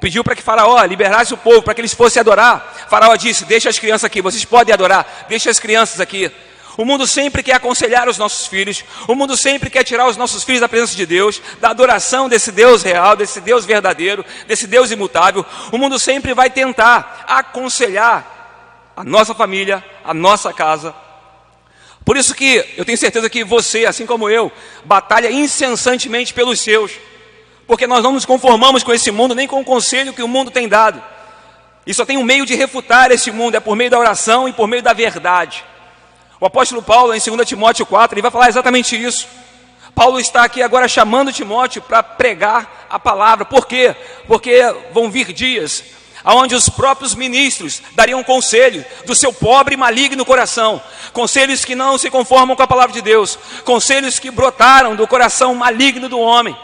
pediu 0.01 0.25
para 0.25 0.35
que 0.35 0.43
Faraó 0.43 0.83
liberasse 0.85 1.35
o 1.35 1.37
povo 1.37 1.63
para 1.63 1.75
que 1.75 1.81
eles 1.81 1.95
fossem 1.95 2.21
adorar, 2.21 2.87
Faraó 2.89 3.15
disse: 3.17 3.45
Deixa 3.45 3.69
as 3.69 3.79
crianças 3.79 4.05
aqui, 4.05 4.23
vocês 4.23 4.45
podem 4.45 4.73
adorar, 4.73 5.27
deixa 5.29 5.51
as 5.51 5.61
crianças 5.61 6.01
aqui. 6.01 6.31
O 6.77 6.85
mundo 6.85 7.07
sempre 7.07 7.43
quer 7.43 7.55
aconselhar 7.55 8.09
os 8.09 8.17
nossos 8.17 8.47
filhos, 8.47 8.85
o 9.07 9.15
mundo 9.15 9.37
sempre 9.37 9.69
quer 9.69 9.85
tirar 9.85 10.09
os 10.09 10.17
nossos 10.17 10.45
filhos 10.45 10.61
da 10.61 10.69
presença 10.69 10.97
de 10.97 11.05
Deus, 11.05 11.43
da 11.61 11.71
adoração 11.71 12.29
desse 12.29 12.51
Deus 12.51 12.83
real, 12.83 13.17
desse 13.17 13.41
Deus 13.41 13.67
verdadeiro, 13.67 14.25
desse 14.47 14.67
Deus 14.67 14.91
imutável. 14.91 15.45
O 15.73 15.77
mundo 15.77 15.99
sempre 15.99 16.33
vai 16.33 16.49
tentar 16.49 17.25
aconselhar 17.29 18.93
a 18.97 19.05
nossa 19.05 19.35
família, 19.35 19.85
a 20.05 20.15
nossa 20.15 20.53
casa. 20.53 20.95
Por 22.05 22.17
isso 22.17 22.35
que 22.35 22.65
eu 22.77 22.85
tenho 22.85 22.97
certeza 22.97 23.29
que 23.29 23.45
você, 23.45 23.85
assim 23.85 24.07
como 24.07 24.31
eu, 24.31 24.51
batalha 24.85 25.31
incessantemente 25.31 26.33
pelos 26.33 26.61
seus, 26.61 26.93
porque 27.71 27.87
nós 27.87 28.03
não 28.03 28.11
nos 28.11 28.25
conformamos 28.25 28.83
com 28.83 28.93
esse 28.93 29.13
mundo, 29.13 29.33
nem 29.33 29.47
com 29.47 29.61
o 29.61 29.65
conselho 29.65 30.13
que 30.13 30.25
o 30.25 30.27
mundo 30.27 30.51
tem 30.51 30.69
dado. 30.69 31.01
E 31.87 31.95
só 31.95 32.05
tem 32.05 32.19
um 32.19 32.25
meio 32.25 32.45
de 32.45 32.57
refutar 32.57 33.13
esse 33.13 33.31
mundo, 33.31 33.55
é 33.55 33.61
por 33.61 33.77
meio 33.77 33.89
da 33.89 33.97
oração 33.97 34.49
e 34.49 34.53
por 34.53 34.67
meio 34.67 34.83
da 34.83 34.93
verdade. 34.93 35.65
O 36.41 36.47
apóstolo 36.47 36.83
Paulo, 36.83 37.15
em 37.15 37.21
2 37.21 37.49
Timóteo 37.49 37.87
4, 37.87 38.17
ele 38.17 38.23
vai 38.23 38.31
falar 38.33 38.49
exatamente 38.49 39.01
isso. 39.01 39.29
Paulo 39.95 40.19
está 40.19 40.43
aqui 40.43 40.61
agora 40.65 40.89
chamando 40.89 41.33
Timóteo 41.33 41.81
para 41.81 42.03
pregar 42.03 42.89
a 42.91 42.99
palavra. 42.99 43.45
Por 43.45 43.69
quê? 43.69 43.95
Porque 44.27 44.61
vão 44.93 45.09
vir 45.09 45.33
dias 45.33 45.85
onde 46.25 46.57
os 46.57 46.69
próprios 46.69 47.15
ministros 47.15 47.81
dariam 47.93 48.25
conselho 48.25 48.85
do 49.07 49.15
seu 49.15 49.33
pobre 49.33 49.75
e 49.75 49.79
maligno 49.79 50.25
coração, 50.25 50.83
conselhos 51.13 51.65
que 51.65 51.77
não 51.77 51.97
se 51.97 52.11
conformam 52.11 52.57
com 52.57 52.63
a 52.65 52.67
palavra 52.67 52.93
de 52.93 53.01
Deus, 53.01 53.39
conselhos 53.65 54.19
que 54.19 54.29
brotaram 54.29 54.97
do 54.97 55.07
coração 55.07 55.55
maligno 55.55 56.09
do 56.09 56.19
homem. 56.19 56.57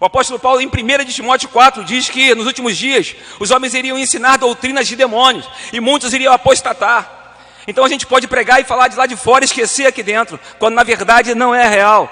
O 0.00 0.04
apóstolo 0.04 0.38
Paulo, 0.38 0.60
em 0.60 0.68
1 0.68 1.04
de 1.04 1.12
Timóteo 1.12 1.48
4, 1.48 1.82
diz 1.82 2.08
que 2.08 2.32
nos 2.34 2.46
últimos 2.46 2.76
dias 2.76 3.16
os 3.40 3.50
homens 3.50 3.74
iriam 3.74 3.98
ensinar 3.98 4.36
doutrinas 4.36 4.86
de 4.86 4.94
demônios 4.94 5.48
e 5.72 5.80
muitos 5.80 6.14
iriam 6.14 6.32
apostatar. 6.32 7.18
Então 7.66 7.84
a 7.84 7.88
gente 7.88 8.06
pode 8.06 8.28
pregar 8.28 8.60
e 8.60 8.64
falar 8.64 8.86
de 8.86 8.96
lá 8.96 9.06
de 9.06 9.16
fora 9.16 9.42
e 9.42 9.46
esquecer 9.46 9.86
aqui 9.86 10.02
dentro, 10.02 10.38
quando 10.58 10.74
na 10.74 10.84
verdade 10.84 11.34
não 11.34 11.52
é 11.52 11.68
real. 11.68 12.08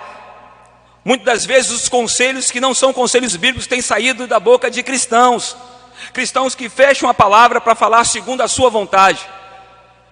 Muitas 1.05 1.27
das 1.27 1.47
vezes 1.47 1.71
os 1.71 1.89
conselhos 1.89 2.51
que 2.51 2.59
não 2.59 2.75
são 2.75 2.93
conselhos 2.93 3.37
bíblicos 3.37 3.69
têm 3.69 3.81
saído 3.81 4.27
da 4.27 4.41
boca 4.41 4.69
de 4.69 4.83
cristãos, 4.83 5.57
cristãos 6.13 6.57
que 6.57 6.69
fecham 6.69 7.09
a 7.09 7.15
palavra 7.15 7.61
para 7.61 7.77
falar 7.77 8.03
segundo 8.05 8.41
a 8.41 8.49
sua 8.49 8.69
vontade. 8.69 9.21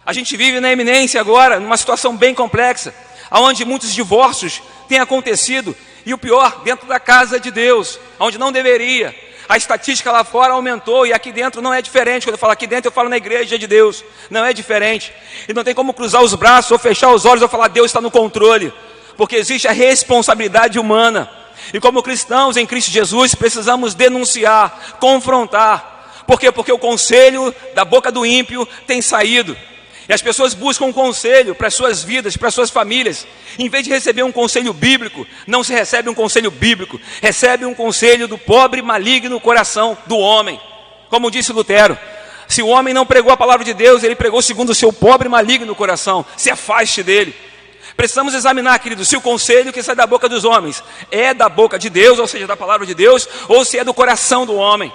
A 0.06 0.12
gente 0.12 0.36
vive 0.36 0.60
na 0.60 0.70
eminência 0.70 1.20
agora, 1.20 1.58
numa 1.58 1.76
situação 1.76 2.16
bem 2.16 2.34
complexa, 2.34 2.94
onde 3.32 3.64
muitos 3.64 3.92
divórcios 3.92 4.62
têm 4.88 5.00
acontecido, 5.00 5.76
e 6.06 6.12
o 6.12 6.18
pior, 6.18 6.62
dentro 6.62 6.86
da 6.86 7.00
casa 7.00 7.40
de 7.40 7.50
Deus, 7.50 7.98
onde 8.18 8.38
não 8.38 8.52
deveria. 8.52 9.14
A 9.48 9.56
estatística 9.56 10.10
lá 10.10 10.24
fora 10.24 10.54
aumentou 10.54 11.06
e 11.06 11.12
aqui 11.12 11.30
dentro 11.30 11.60
não 11.60 11.72
é 11.72 11.82
diferente. 11.82 12.26
Quando 12.26 12.34
eu 12.34 12.38
falo 12.38 12.52
aqui 12.52 12.66
dentro, 12.66 12.88
eu 12.88 12.92
falo 12.92 13.08
na 13.08 13.16
igreja 13.16 13.58
de 13.58 13.66
Deus. 13.66 14.02
Não 14.30 14.44
é 14.44 14.52
diferente. 14.52 15.12
E 15.46 15.52
não 15.52 15.62
tem 15.62 15.74
como 15.74 15.92
cruzar 15.92 16.22
os 16.22 16.34
braços 16.34 16.70
ou 16.70 16.78
fechar 16.78 17.12
os 17.12 17.26
olhos 17.26 17.42
ou 17.42 17.48
falar 17.48 17.68
Deus 17.68 17.86
está 17.86 18.00
no 18.00 18.10
controle. 18.10 18.72
Porque 19.16 19.36
existe 19.36 19.68
a 19.68 19.72
responsabilidade 19.72 20.78
humana. 20.78 21.30
E 21.72 21.80
como 21.80 22.02
cristãos 22.02 22.56
em 22.56 22.66
Cristo 22.66 22.90
Jesus, 22.90 23.34
precisamos 23.34 23.94
denunciar, 23.94 24.96
confrontar. 24.98 26.22
Por 26.26 26.40
quê? 26.40 26.50
Porque 26.50 26.72
o 26.72 26.78
conselho 26.78 27.54
da 27.74 27.84
boca 27.84 28.10
do 28.10 28.24
ímpio 28.24 28.66
tem 28.86 29.02
saído. 29.02 29.56
E 30.08 30.12
as 30.12 30.20
pessoas 30.20 30.52
buscam 30.52 30.86
um 30.86 30.92
conselho 30.92 31.54
para 31.54 31.68
as 31.68 31.74
suas 31.74 32.02
vidas, 32.02 32.36
para 32.36 32.48
as 32.48 32.54
suas 32.54 32.70
famílias. 32.70 33.26
Em 33.58 33.68
vez 33.68 33.84
de 33.84 33.90
receber 33.90 34.22
um 34.22 34.32
conselho 34.32 34.72
bíblico, 34.72 35.26
não 35.46 35.64
se 35.64 35.72
recebe 35.72 36.10
um 36.10 36.14
conselho 36.14 36.50
bíblico, 36.50 37.00
recebe 37.22 37.64
um 37.64 37.74
conselho 37.74 38.28
do 38.28 38.36
pobre 38.36 38.82
maligno 38.82 39.40
coração 39.40 39.96
do 40.06 40.18
homem. 40.18 40.60
Como 41.08 41.30
disse 41.30 41.52
Lutero, 41.52 41.96
se 42.46 42.62
o 42.62 42.68
homem 42.68 42.92
não 42.92 43.06
pregou 43.06 43.32
a 43.32 43.36
palavra 43.36 43.64
de 43.64 43.72
Deus, 43.72 44.02
ele 44.02 44.14
pregou 44.14 44.42
segundo 44.42 44.70
o 44.70 44.74
seu 44.74 44.92
pobre 44.92 45.28
maligno 45.28 45.74
coração. 45.74 46.24
Se 46.36 46.50
afaste 46.50 47.02
dele. 47.02 47.34
Precisamos 47.96 48.34
examinar, 48.34 48.78
querido, 48.80 49.04
se 49.04 49.16
o 49.16 49.20
conselho 49.20 49.72
que 49.72 49.82
sai 49.82 49.94
da 49.94 50.06
boca 50.06 50.28
dos 50.28 50.44
homens 50.44 50.82
é 51.10 51.32
da 51.32 51.48
boca 51.48 51.78
de 51.78 51.88
Deus, 51.88 52.18
ou 52.18 52.26
seja, 52.26 52.46
da 52.46 52.56
palavra 52.56 52.86
de 52.86 52.94
Deus, 52.94 53.28
ou 53.48 53.64
se 53.64 53.78
é 53.78 53.84
do 53.84 53.94
coração 53.94 54.44
do 54.44 54.54
homem. 54.54 54.92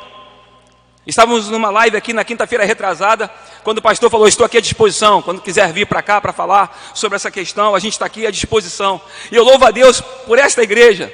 Estávamos 1.09 1.49
numa 1.49 1.71
live 1.71 1.97
aqui 1.97 2.13
na 2.13 2.23
quinta-feira 2.23 2.63
retrasada, 2.63 3.31
quando 3.63 3.79
o 3.79 3.81
pastor 3.81 4.11
falou: 4.11 4.27
Estou 4.27 4.45
aqui 4.45 4.59
à 4.59 4.61
disposição. 4.61 5.23
Quando 5.23 5.41
quiser 5.41 5.73
vir 5.73 5.87
para 5.87 6.03
cá 6.03 6.21
para 6.21 6.31
falar 6.31 6.91
sobre 6.93 7.15
essa 7.15 7.31
questão, 7.31 7.73
a 7.73 7.79
gente 7.79 7.93
está 7.93 8.05
aqui 8.05 8.27
à 8.27 8.31
disposição. 8.31 9.01
E 9.31 9.35
eu 9.35 9.43
louvo 9.43 9.65
a 9.65 9.71
Deus 9.71 10.01
por 10.01 10.37
esta 10.37 10.61
igreja, 10.61 11.11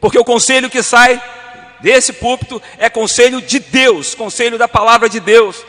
porque 0.00 0.16
o 0.16 0.24
conselho 0.24 0.70
que 0.70 0.84
sai 0.84 1.20
desse 1.80 2.12
púlpito 2.12 2.62
é 2.78 2.88
conselho 2.88 3.42
de 3.42 3.58
Deus, 3.58 4.14
conselho 4.14 4.56
da 4.56 4.68
palavra 4.68 5.08
de 5.08 5.18
Deus. 5.18 5.66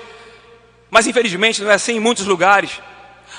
Mas 0.91 1.07
infelizmente 1.07 1.63
não 1.63 1.71
é 1.71 1.73
assim 1.73 1.93
em 1.93 1.99
muitos 1.99 2.27
lugares. 2.27 2.79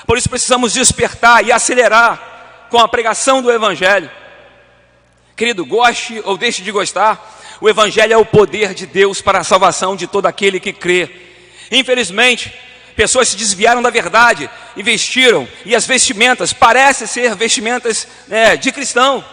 Por 0.05 0.17
isso 0.17 0.29
precisamos 0.29 0.73
despertar 0.73 1.45
e 1.45 1.53
acelerar 1.53 2.67
com 2.69 2.79
a 2.79 2.87
pregação 2.87 3.41
do 3.41 3.49
Evangelho. 3.49 4.11
Querido, 5.37 5.65
goste 5.65 6.21
ou 6.25 6.35
deixe 6.35 6.61
de 6.61 6.69
gostar, 6.69 7.40
o 7.61 7.69
Evangelho 7.69 8.13
é 8.13 8.17
o 8.17 8.25
poder 8.25 8.73
de 8.73 8.87
Deus 8.87 9.21
para 9.21 9.39
a 9.39 9.43
salvação 9.43 9.95
de 9.95 10.07
todo 10.07 10.25
aquele 10.25 10.59
que 10.59 10.73
crê. 10.73 11.07
Infelizmente, 11.71 12.51
pessoas 12.95 13.29
se 13.29 13.37
desviaram 13.37 13.83
da 13.83 13.91
verdade 13.91 14.49
e 14.75 14.81
vestiram, 14.81 15.47
e 15.63 15.75
as 15.75 15.85
vestimentas 15.85 16.51
parecem 16.51 17.05
ser 17.05 17.35
vestimentas 17.35 18.07
né, 18.27 18.57
de 18.57 18.71
cristão. 18.71 19.23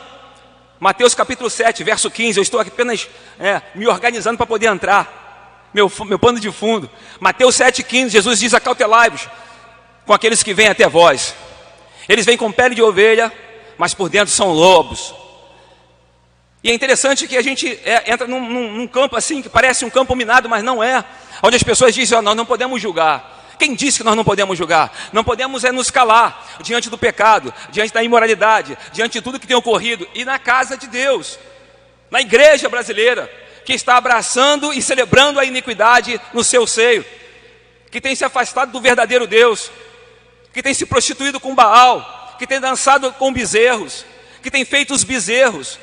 Mateus 0.79 1.15
capítulo 1.15 1.49
7, 1.49 1.83
verso 1.83 2.11
15. 2.11 2.39
Eu 2.39 2.43
estou 2.43 2.61
aqui 2.61 2.71
apenas 2.71 3.09
é, 3.41 3.63
me 3.75 3.89
organizando 3.89 4.37
para 4.37 4.47
poder 4.47 4.67
entrar. 4.67 5.71
Meu, 5.73 5.91
meu 6.05 6.19
pano 6.19 6.39
de 6.39 6.53
fundo. 6.53 6.89
Mateus 7.19 7.57
7, 7.57 7.83
15. 7.83 8.11
Jesus 8.11 8.41
diz: 8.41 8.53
Acautelai-vos 8.53 9.27
com 10.05 10.13
aqueles 10.13 10.43
que 10.43 10.53
vêm 10.53 10.69
até 10.69 10.87
vós. 10.87 11.35
Eles 12.07 12.27
vêm 12.27 12.37
com 12.37 12.53
pele 12.53 12.75
de 12.75 12.83
ovelha, 12.83 13.33
mas 13.79 13.95
por 13.95 14.11
dentro 14.11 14.33
são 14.33 14.53
lobos. 14.53 15.15
E 16.63 16.71
é 16.71 16.75
interessante 16.75 17.29
que 17.29 17.37
a 17.37 17.43
gente 17.43 17.79
é, 17.85 18.13
entra 18.13 18.27
num, 18.27 18.41
num, 18.41 18.73
num, 18.73 18.87
campo 18.87 19.17
assim, 19.17 19.41
que 19.41 19.49
parece 19.49 19.85
um 19.85 19.91
campo 19.91 20.15
minado, 20.17 20.49
mas 20.49 20.63
não 20.65 20.83
é. 20.83 21.05
Onde 21.43 21.57
as 21.57 21.63
pessoas 21.63 21.95
dizem, 21.95 22.19
oh, 22.19 22.23
nós 22.23 22.37
não 22.37 22.45
podemos 22.45 22.83
julgar. 22.83 23.37
Quem 23.59 23.75
disse 23.75 23.99
que 23.99 24.05
nós 24.05 24.17
não 24.17 24.25
podemos 24.25 24.57
julgar? 24.57 24.93
Não 25.13 25.25
podemos 25.25 25.65
é 25.65 25.73
nos 25.73 25.91
calar 25.91 26.59
diante 26.61 26.89
do 26.89 26.99
pecado, 26.99 27.53
diante 27.71 27.93
da 27.93 28.03
imoralidade, 28.03 28.79
diante 28.93 29.15
de 29.15 29.21
tudo 29.21 29.39
que 29.39 29.47
tem 29.47 29.57
ocorrido. 29.57 30.09
E 30.15 30.25
na 30.25 30.39
casa 30.39 30.77
de 30.77 30.87
Deus, 30.87 31.39
na 32.11 32.21
igreja 32.21 32.69
brasileira, 32.69 33.31
que 33.65 33.73
está 33.73 33.97
abraçando 33.97 34.73
e 34.73 34.81
celebrando 34.81 35.39
a 35.39 35.45
iniquidade 35.45 36.21
no 36.33 36.43
seu 36.43 36.67
seio, 36.67 37.05
que 37.91 38.01
tem 38.01 38.15
se 38.15 38.25
afastado 38.25 38.73
do 38.73 38.81
verdadeiro 38.81 39.27
Deus, 39.27 39.71
que 40.53 40.63
tem 40.63 40.75
se 40.75 40.87
prostituído 40.87 41.41
com 41.41 41.55
Baal, 41.55 42.37
que 42.39 42.47
tem 42.47 42.61
dançado 42.61 43.13
com 43.13 43.33
bezerros, 43.33 44.05
que 44.43 44.51
tem 44.51 44.65
feito 44.65 44.95
os 44.95 45.05
bezerros, 45.05 45.79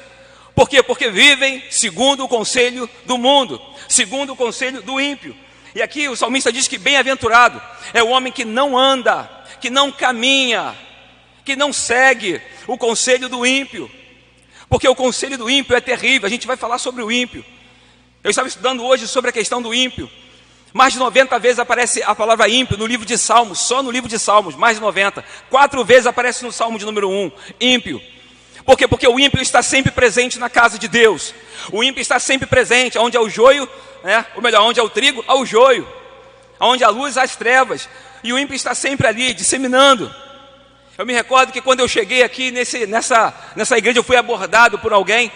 por 0.56 0.70
quê? 0.70 0.82
Porque 0.82 1.10
vivem 1.10 1.62
segundo 1.70 2.24
o 2.24 2.28
conselho 2.28 2.90
do 3.06 3.18
mundo, 3.18 3.62
segundo 3.90 4.32
o 4.32 4.36
conselho 4.36 4.82
do 4.82 5.02
ímpio. 5.02 5.36
E 5.76 5.82
aqui 5.82 6.08
o 6.08 6.16
salmista 6.16 6.54
diz 6.54 6.68
que 6.70 6.78
bem-aventurado 6.78 7.62
é 7.94 8.02
o 8.02 8.08
homem 8.08 8.32
que 8.32 8.46
não 8.46 8.78
anda, 8.78 9.30
que 9.60 9.70
não 9.70 9.92
caminha, 9.92 10.74
que 11.44 11.58
não 11.58 11.74
segue 11.74 12.42
o 12.66 12.78
conselho 12.78 13.28
do 13.28 13.46
ímpio. 13.46 13.92
Porque 14.70 14.88
o 14.88 14.96
conselho 14.96 15.38
do 15.38 15.50
ímpio 15.50 15.76
é 15.76 15.82
terrível, 15.82 16.26
a 16.26 16.30
gente 16.30 16.48
vai 16.48 16.56
falar 16.56 16.78
sobre 16.78 17.04
o 17.04 17.12
ímpio. 17.12 17.44
Eu 18.24 18.30
estava 18.30 18.48
estudando 18.48 18.84
hoje 18.84 19.08
sobre 19.10 19.30
a 19.30 19.34
questão 19.34 19.62
do 19.62 19.74
ímpio. 19.74 20.10
Mais 20.72 20.94
de 20.94 21.00
90 21.00 21.38
vezes 21.40 21.60
aparece 21.60 22.02
a 22.04 22.16
palavra 22.16 22.48
ímpio 22.48 22.78
no 22.78 22.86
livro 22.86 23.06
de 23.06 23.18
Salmos, 23.18 23.60
só 23.60 23.84
no 23.84 23.92
livro 23.92 24.10
de 24.10 24.18
Salmos, 24.18 24.56
mais 24.56 24.78
de 24.78 24.82
90. 24.82 25.24
Quatro 25.50 25.84
vezes 25.84 26.08
aparece 26.08 26.44
no 26.44 26.52
Salmo 26.52 26.80
de 26.80 26.86
número 26.86 27.10
1, 27.10 27.32
ímpio. 27.60 28.02
Por 28.65 28.77
quê? 28.77 28.88
Porque 28.88 29.07
o 29.07 29.19
ímpio 29.19 29.41
está 29.41 29.62
sempre 29.62 29.91
presente 29.91 30.39
na 30.39 30.50
casa 30.50 30.79
de 30.79 30.88
Deus. 30.88 31.34
O 31.72 31.84
ímpio 31.84 32.01
está 32.01 32.19
sempre 32.19 32.48
presente, 32.48 32.98
onde 32.98 33.15
é 33.15 33.19
o 33.19 33.29
joio, 33.29 33.69
né? 34.03 34.25
ou 34.36 34.41
melhor, 34.41 34.62
onde 34.63 34.79
é 34.79 34.84
o 34.84 34.89
trigo, 34.89 35.24
há 35.27 35.36
o 35.36 35.45
joio. 35.45 35.88
Onde 36.60 36.84
há 36.84 36.89
luz, 36.89 37.17
há 37.17 37.24
as 37.24 37.36
trevas. 37.36 37.88
E 38.24 38.34
o 38.34 38.39
ímpio 38.39 38.55
está 38.55 38.74
sempre 38.74 39.05
ali, 39.05 39.34
disseminando. 39.34 40.13
Eu 40.98 41.05
me 41.05 41.13
recordo 41.13 41.51
que 41.51 41.62
quando 41.62 41.81
eu 41.81 41.88
cheguei 41.88 42.24
aqui 42.24 42.50
nesse, 42.50 42.88
nessa, 42.88 43.34
nessa 43.55 43.77
igreja, 43.77 44.00
eu 44.00 44.03
fui 44.03 44.15
abordado 44.15 44.79
por 44.79 44.93
alguém. 44.93 45.31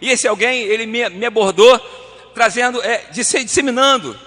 E 0.00 0.10
esse 0.10 0.26
alguém, 0.26 0.62
ele 0.62 0.86
me, 0.86 1.08
me 1.10 1.26
abordou, 1.26 1.78
trazendo, 2.34 2.82
é, 2.82 3.04
disseminando, 3.12 4.18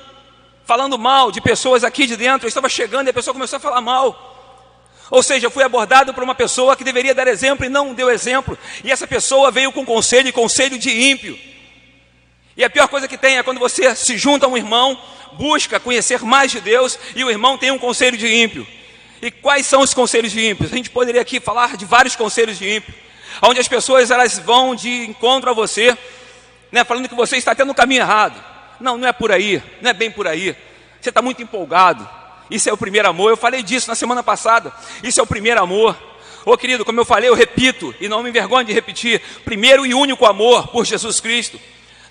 falando 0.65 0.97
mal 0.97 1.31
de 1.31 1.41
pessoas 1.41 1.83
aqui 1.83 2.05
de 2.05 2.15
dentro. 2.15 2.45
Eu 2.45 2.49
estava 2.49 2.69
chegando 2.69 3.07
e 3.07 3.09
a 3.09 3.13
pessoa 3.13 3.33
começou 3.33 3.57
a 3.57 3.59
falar 3.59 3.81
mal. 3.81 4.36
Ou 5.09 5.23
seja, 5.23 5.49
fui 5.49 5.63
abordado 5.63 6.13
por 6.13 6.23
uma 6.23 6.35
pessoa 6.35 6.75
que 6.75 6.83
deveria 6.83 7.15
dar 7.15 7.27
exemplo 7.27 7.65
e 7.65 7.69
não 7.69 7.93
deu 7.93 8.09
exemplo. 8.09 8.57
E 8.83 8.91
essa 8.91 9.07
pessoa 9.07 9.51
veio 9.51 9.71
com 9.71 9.85
conselho, 9.85 10.27
e 10.27 10.31
conselho 10.31 10.77
de 10.77 10.89
ímpio. 10.89 11.37
E 12.57 12.63
a 12.63 12.69
pior 12.69 12.87
coisa 12.87 13.07
que 13.07 13.17
tem 13.17 13.37
é 13.37 13.43
quando 13.43 13.59
você 13.59 13.95
se 13.95 14.17
junta 14.17 14.45
a 14.45 14.49
um 14.49 14.57
irmão, 14.57 14.99
busca 15.33 15.79
conhecer 15.79 16.21
mais 16.23 16.51
de 16.51 16.59
Deus 16.59 16.97
e 17.15 17.23
o 17.23 17.29
irmão 17.29 17.57
tem 17.57 17.71
um 17.71 17.77
conselho 17.77 18.17
de 18.17 18.27
ímpio. 18.27 18.65
E 19.21 19.31
quais 19.31 19.65
são 19.65 19.81
os 19.81 19.93
conselhos 19.93 20.31
de 20.31 20.45
ímpios? 20.45 20.71
A 20.71 20.75
gente 20.75 20.89
poderia 20.89 21.21
aqui 21.21 21.39
falar 21.39 21.77
de 21.77 21.85
vários 21.85 22.15
conselhos 22.15 22.57
de 22.57 22.77
ímpio, 22.77 22.93
onde 23.41 23.59
as 23.59 23.67
pessoas 23.67 24.11
elas 24.11 24.37
vão 24.39 24.75
de 24.75 25.05
encontro 25.05 25.49
a 25.49 25.53
você, 25.53 25.97
né, 26.71 26.83
falando 26.83 27.07
que 27.07 27.15
você 27.15 27.37
está 27.37 27.55
tendo 27.55 27.71
o 27.71 27.75
caminho 27.75 28.01
errado. 28.01 28.43
Não, 28.79 28.97
não 28.97 29.07
é 29.07 29.13
por 29.13 29.31
aí, 29.31 29.61
não 29.81 29.89
é 29.89 29.93
bem 29.93 30.11
por 30.11 30.27
aí. 30.27 30.55
Você 30.99 31.09
está 31.09 31.21
muito 31.21 31.41
empolgado, 31.41 32.07
isso 32.49 32.69
é 32.69 32.73
o 32.73 32.77
primeiro 32.77 33.07
amor. 33.07 33.29
Eu 33.29 33.37
falei 33.37 33.61
disso 33.61 33.87
na 33.87 33.95
semana 33.95 34.23
passada. 34.23 34.71
Isso 35.03 35.19
é 35.19 35.23
o 35.23 35.27
primeiro 35.27 35.61
amor. 35.61 35.97
Ô 36.45 36.57
querido, 36.57 36.85
como 36.85 36.99
eu 36.99 37.05
falei, 37.05 37.29
eu 37.29 37.33
repito, 37.33 37.93
e 37.99 38.07
não 38.07 38.23
me 38.23 38.29
envergonho 38.29 38.65
de 38.65 38.73
repetir: 38.73 39.21
primeiro 39.43 39.85
e 39.85 39.93
único 39.93 40.25
amor 40.25 40.67
por 40.67 40.85
Jesus 40.85 41.19
Cristo. 41.19 41.59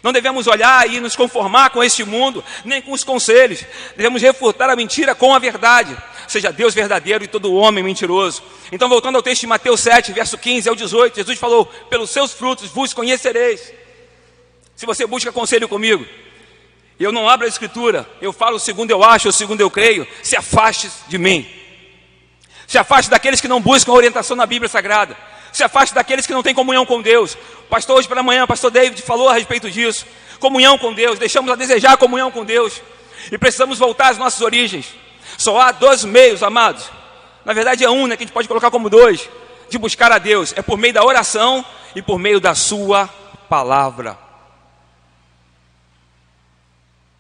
Não 0.03 0.13
devemos 0.13 0.47
olhar 0.47 0.89
e 0.89 1.01
nos 1.01 1.17
conformar 1.17 1.71
com 1.71 1.83
este 1.83 2.05
mundo, 2.05 2.45
nem 2.65 2.81
com 2.83 2.93
os 2.93 3.03
conselhos. 3.03 3.65
Devemos 3.97 4.23
refutar 4.23 4.71
a 4.71 4.77
mentira 4.77 5.15
com 5.15 5.35
a 5.35 5.39
verdade. 5.39 5.97
Seja 6.29 6.53
Deus 6.53 6.75
verdadeiro 6.75 7.25
e 7.25 7.27
todo 7.27 7.53
homem 7.55 7.83
mentiroso. 7.83 8.43
Então, 8.71 8.89
voltando 8.89 9.17
ao 9.17 9.23
texto 9.23 9.41
de 9.41 9.47
Mateus 9.47 9.81
7, 9.81 10.13
verso 10.13 10.37
15 10.37 10.69
ao 10.69 10.77
18, 10.77 11.17
Jesus 11.17 11.39
falou: 11.39 11.67
Pelos 11.89 12.11
seus 12.11 12.33
frutos 12.33 12.69
vos 12.69 12.93
conhecereis. 12.93 13.73
Se 14.77 14.85
você 14.85 15.07
busca 15.07 15.33
conselho 15.33 15.67
comigo, 15.67 16.07
eu 17.05 17.13
não 17.13 17.29
abro 17.29 17.45
a 17.45 17.49
escritura, 17.49 18.09
eu 18.21 18.33
falo 18.33 18.57
o 18.57 18.61
segundo 18.61 18.91
eu 18.91 19.05
acho, 19.05 19.29
o 19.29 19.33
segundo 19.33 19.61
eu 19.61 19.71
creio, 19.71 20.07
se 20.23 20.37
afaste 20.37 20.91
de 21.09 21.19
mim. 21.19 21.47
Se 22.67 22.79
afaste 22.79 23.11
daqueles 23.11 23.41
que 23.41 23.49
não 23.49 23.61
buscam 23.61 23.93
orientação 23.93 24.37
na 24.37 24.47
Bíblia 24.47 24.69
Sagrada. 24.69 25.17
Se 25.53 25.63
afaste 25.63 25.95
daqueles 25.95 26.27
que 26.27 26.33
não 26.33 26.43
têm 26.43 26.55
comunhão 26.55 26.85
com 26.85 27.01
Deus. 27.01 27.37
Pastor 27.71 27.99
hoje 27.99 28.09
pela 28.09 28.23
manhã, 28.23 28.45
o 28.45 28.49
pastor 28.49 28.71
David 28.71 29.01
falou 29.03 29.29
a 29.29 29.35
respeito 29.35 29.71
disso. 29.71 30.07
Comunhão 30.41 30.77
com 30.77 30.93
Deus, 30.93 31.19
deixamos 31.19 31.51
a 31.51 31.55
desejar 31.55 31.93
a 31.93 31.97
comunhão 31.97 32.31
com 32.31 32.45
Deus. 32.45 32.83
E 33.31 33.39
precisamos 33.39 33.79
voltar 33.79 34.09
às 34.09 34.19
nossas 34.19 34.41
origens. 34.41 34.95
Só 35.39 35.61
há 35.61 35.73
dois 35.73 36.05
meios, 36.05 36.43
amados. 36.43 36.91
Na 37.45 37.53
verdade 37.53 37.85
é 37.85 37.91
um, 37.91 38.07
né, 38.07 38.17
que 38.17 38.25
a 38.25 38.27
gente 38.27 38.35
pode 38.35 38.49
colocar 38.49 38.71
como 38.71 38.91
dois, 38.91 39.29
de 39.71 39.79
buscar 39.79 40.11
a 40.11 40.19
Deus. 40.19 40.53
É 40.57 40.63
por 40.63 40.77
meio 40.77 40.95
da 40.95 41.05
oração 41.05 41.65
e 41.95 42.03
por 42.03 42.19
meio 42.19 42.41
da 42.41 42.55
sua 42.55 43.09
palavra. 43.49 44.26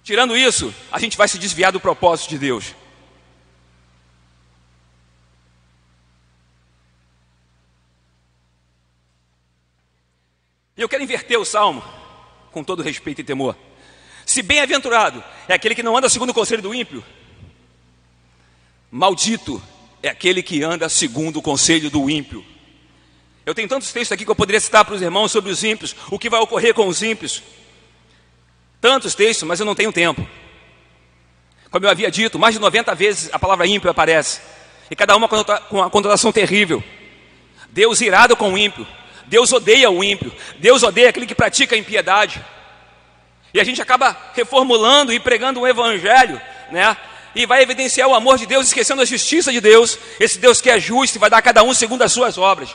Tirando 0.06 0.36
isso, 0.36 0.72
a 0.92 1.00
gente 1.00 1.16
vai 1.16 1.26
se 1.26 1.36
desviar 1.36 1.72
do 1.72 1.80
propósito 1.80 2.28
de 2.28 2.38
Deus. 2.38 2.76
E 10.76 10.80
eu 10.80 10.88
quero 10.88 11.02
inverter 11.02 11.36
o 11.40 11.44
salmo, 11.44 11.82
com 12.52 12.62
todo 12.62 12.84
respeito 12.84 13.20
e 13.20 13.24
temor. 13.24 13.58
Se 14.24 14.42
bem-aventurado 14.42 15.24
é 15.48 15.54
aquele 15.54 15.74
que 15.74 15.82
não 15.82 15.96
anda 15.96 16.08
segundo 16.08 16.30
o 16.30 16.34
conselho 16.34 16.62
do 16.62 16.72
ímpio, 16.72 17.04
maldito 18.88 19.60
é 20.04 20.08
aquele 20.08 20.40
que 20.40 20.62
anda 20.62 20.88
segundo 20.88 21.40
o 21.40 21.42
conselho 21.42 21.90
do 21.90 22.08
ímpio. 22.08 22.46
Eu 23.44 23.56
tenho 23.56 23.66
tantos 23.66 23.90
textos 23.90 24.12
aqui 24.12 24.24
que 24.24 24.30
eu 24.30 24.36
poderia 24.36 24.60
citar 24.60 24.84
para 24.84 24.94
os 24.94 25.02
irmãos 25.02 25.32
sobre 25.32 25.50
os 25.50 25.64
ímpios, 25.64 25.96
o 26.12 26.16
que 26.16 26.30
vai 26.30 26.38
ocorrer 26.38 26.74
com 26.74 26.86
os 26.86 27.02
ímpios 27.02 27.42
tantos 28.80 29.14
textos, 29.14 29.46
mas 29.46 29.60
eu 29.60 29.66
não 29.66 29.74
tenho 29.74 29.92
tempo. 29.92 30.26
Como 31.70 31.84
eu 31.84 31.90
havia 31.90 32.10
dito, 32.10 32.38
mais 32.38 32.54
de 32.54 32.60
90 32.60 32.94
vezes 32.94 33.30
a 33.32 33.38
palavra 33.38 33.66
ímpio 33.66 33.90
aparece, 33.90 34.40
e 34.90 34.96
cada 34.96 35.16
uma 35.16 35.28
com 35.28 35.44
uma 35.70 35.90
conotação 35.90 36.32
terrível. 36.32 36.82
Deus 37.68 38.00
irado 38.00 38.36
com 38.36 38.52
o 38.52 38.58
ímpio, 38.58 38.86
Deus 39.26 39.52
odeia 39.52 39.90
o 39.90 40.02
ímpio, 40.02 40.32
Deus 40.58 40.82
odeia 40.82 41.10
aquele 41.10 41.26
que 41.26 41.34
pratica 41.34 41.74
a 41.74 41.78
impiedade. 41.78 42.42
E 43.52 43.60
a 43.60 43.64
gente 43.64 43.82
acaba 43.82 44.16
reformulando 44.34 45.12
e 45.12 45.20
pregando 45.20 45.60
um 45.60 45.66
evangelho, 45.66 46.40
né? 46.70 46.96
E 47.34 47.44
vai 47.44 47.62
evidenciar 47.62 48.08
o 48.08 48.14
amor 48.14 48.38
de 48.38 48.46
Deus, 48.46 48.66
esquecendo 48.66 49.02
a 49.02 49.04
justiça 49.04 49.52
de 49.52 49.60
Deus, 49.60 49.98
esse 50.18 50.38
Deus 50.38 50.60
que 50.60 50.70
é 50.70 50.80
justo 50.80 51.16
e 51.16 51.18
vai 51.18 51.28
dar 51.28 51.38
a 51.38 51.42
cada 51.42 51.62
um 51.62 51.74
segundo 51.74 52.02
as 52.02 52.12
suas 52.12 52.38
obras. 52.38 52.74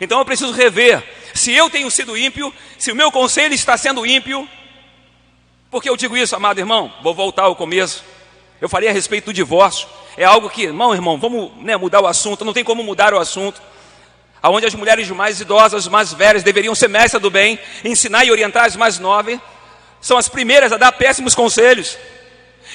Então 0.00 0.18
eu 0.18 0.24
preciso 0.24 0.52
rever. 0.52 1.02
Se 1.34 1.52
eu 1.52 1.68
tenho 1.68 1.90
sido 1.90 2.16
ímpio, 2.16 2.52
se 2.78 2.92
o 2.92 2.96
meu 2.96 3.10
conselho 3.10 3.54
está 3.54 3.76
sendo 3.76 4.06
ímpio, 4.06 4.48
por 5.70 5.80
que 5.80 5.88
eu 5.88 5.96
digo 5.96 6.16
isso, 6.16 6.34
amado 6.34 6.58
irmão? 6.58 6.92
Vou 7.00 7.14
voltar 7.14 7.44
ao 7.44 7.54
começo. 7.54 8.02
Eu 8.60 8.68
falei 8.68 8.88
a 8.88 8.92
respeito 8.92 9.26
do 9.26 9.32
divórcio. 9.32 9.86
É 10.16 10.24
algo 10.24 10.50
que, 10.50 10.64
irmão, 10.64 10.92
irmão, 10.92 11.16
vamos 11.16 11.52
né, 11.58 11.76
mudar 11.76 12.00
o 12.00 12.08
assunto. 12.08 12.44
Não 12.44 12.52
tem 12.52 12.64
como 12.64 12.82
mudar 12.82 13.14
o 13.14 13.18
assunto. 13.18 13.62
Aonde 14.42 14.66
as 14.66 14.74
mulheres 14.74 15.08
mais 15.10 15.40
idosas, 15.40 15.86
mais 15.86 16.12
velhas, 16.12 16.42
deveriam 16.42 16.74
ser 16.74 16.88
mestres 16.88 17.22
do 17.22 17.30
bem, 17.30 17.56
ensinar 17.84 18.24
e 18.24 18.32
orientar 18.32 18.64
as 18.64 18.74
mais 18.74 18.98
novas, 18.98 19.38
são 20.00 20.18
as 20.18 20.28
primeiras 20.28 20.72
a 20.72 20.76
dar 20.76 20.90
péssimos 20.90 21.36
conselhos. 21.36 21.96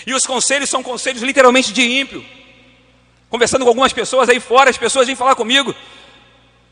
E 0.07 0.13
os 0.13 0.25
conselhos 0.25 0.69
são 0.69 0.81
conselhos 0.81 1.21
literalmente 1.21 1.73
de 1.73 1.81
ímpio. 1.81 2.23
Conversando 3.29 3.63
com 3.63 3.69
algumas 3.69 3.91
pessoas 3.91 4.29
aí 4.29 4.39
fora, 4.39 4.69
as 4.69 4.77
pessoas 4.77 5.05
vêm 5.05 5.17
falar 5.17 5.35
comigo 5.35 5.75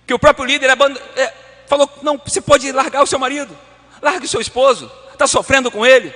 que 0.08 0.14
o 0.14 0.20
próprio 0.20 0.46
líder 0.46 0.70
é, 0.70 1.34
falou: 1.68 1.90
não, 2.02 2.22
você 2.24 2.40
pode 2.40 2.72
largar 2.72 3.04
o 3.04 3.08
seu 3.08 3.20
marido, 3.20 3.58
largue 4.02 4.26
o 4.26 4.30
seu 4.30 4.40
esposo 4.40 4.90
está 5.13 5.28
sofrendo 5.28 5.71
com 5.71 5.86
ele, 5.86 6.13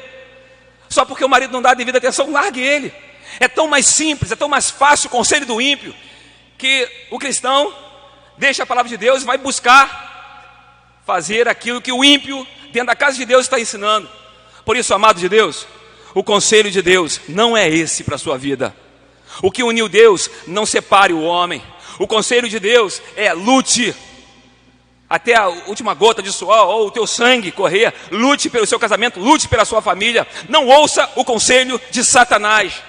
só 0.90 1.06
porque 1.06 1.24
o 1.24 1.30
marido 1.30 1.52
não 1.52 1.62
dá 1.62 1.72
a 1.72 1.76
devida 1.76 1.98
atenção, 1.98 2.32
largue 2.32 2.62
ele. 2.62 2.94
É 3.40 3.48
tão 3.48 3.68
mais 3.68 3.86
simples, 3.86 4.32
é 4.32 4.36
tão 4.36 4.50
mais 4.50 4.70
fácil 4.70 5.08
o 5.08 5.12
conselho 5.12 5.46
do 5.46 5.62
ímpio, 5.62 5.94
que 6.58 6.90
o 7.12 7.20
cristão 7.20 7.74
deixa 8.38 8.64
a 8.64 8.66
palavra 8.66 8.90
de 8.90 8.98
Deus 8.98 9.22
e 9.22 9.26
vai 9.26 9.38
buscar 9.38 10.08
fazer 11.06 11.48
aquilo 11.48 11.82
que 11.82 11.92
o 11.92 12.04
ímpio, 12.04 12.46
dentro 12.72 12.88
da 12.88 12.96
casa 12.96 13.18
de 13.18 13.26
Deus, 13.26 13.46
está 13.46 13.60
ensinando. 13.60 14.10
Por 14.66 14.76
isso, 14.76 14.94
amado 14.94 15.20
de 15.20 15.30
Deus, 15.30 15.66
o 16.14 16.24
conselho 16.24 16.70
de 16.70 16.82
Deus 16.82 17.22
não 17.30 17.56
é 17.56 17.70
esse 17.70 18.04
para 18.04 18.16
a 18.16 18.20
sua 18.20 18.38
vida. 18.38 18.76
O 19.42 19.52
que 19.52 19.64
uniu 19.64 19.88
Deus 19.88 20.30
não 20.48 20.66
separe 20.66 21.14
o 21.14 21.22
homem. 21.22 21.64
O 22.00 22.08
conselho 22.08 22.50
de 22.50 22.60
Deus 22.60 23.02
é 23.16 23.32
lute 23.34 23.96
até 25.10 25.36
a 25.36 25.48
última 25.48 25.94
gota 25.94 26.22
de 26.22 26.32
suor 26.32 26.68
ou 26.68 26.88
o 26.88 26.92
teu 26.92 27.08
sangue 27.08 27.52
correr, 27.52 27.94
lute 28.12 28.50
pelo 28.50 28.68
seu 28.68 28.80
casamento, 28.80 29.20
lute 29.20 29.48
pela 29.48 29.64
sua 29.64 29.82
família. 29.82 30.28
Não 30.50 30.68
ouça 30.68 31.10
o 31.16 31.24
conselho 31.24 31.80
de 31.92 32.04
Satanás. 32.04 32.84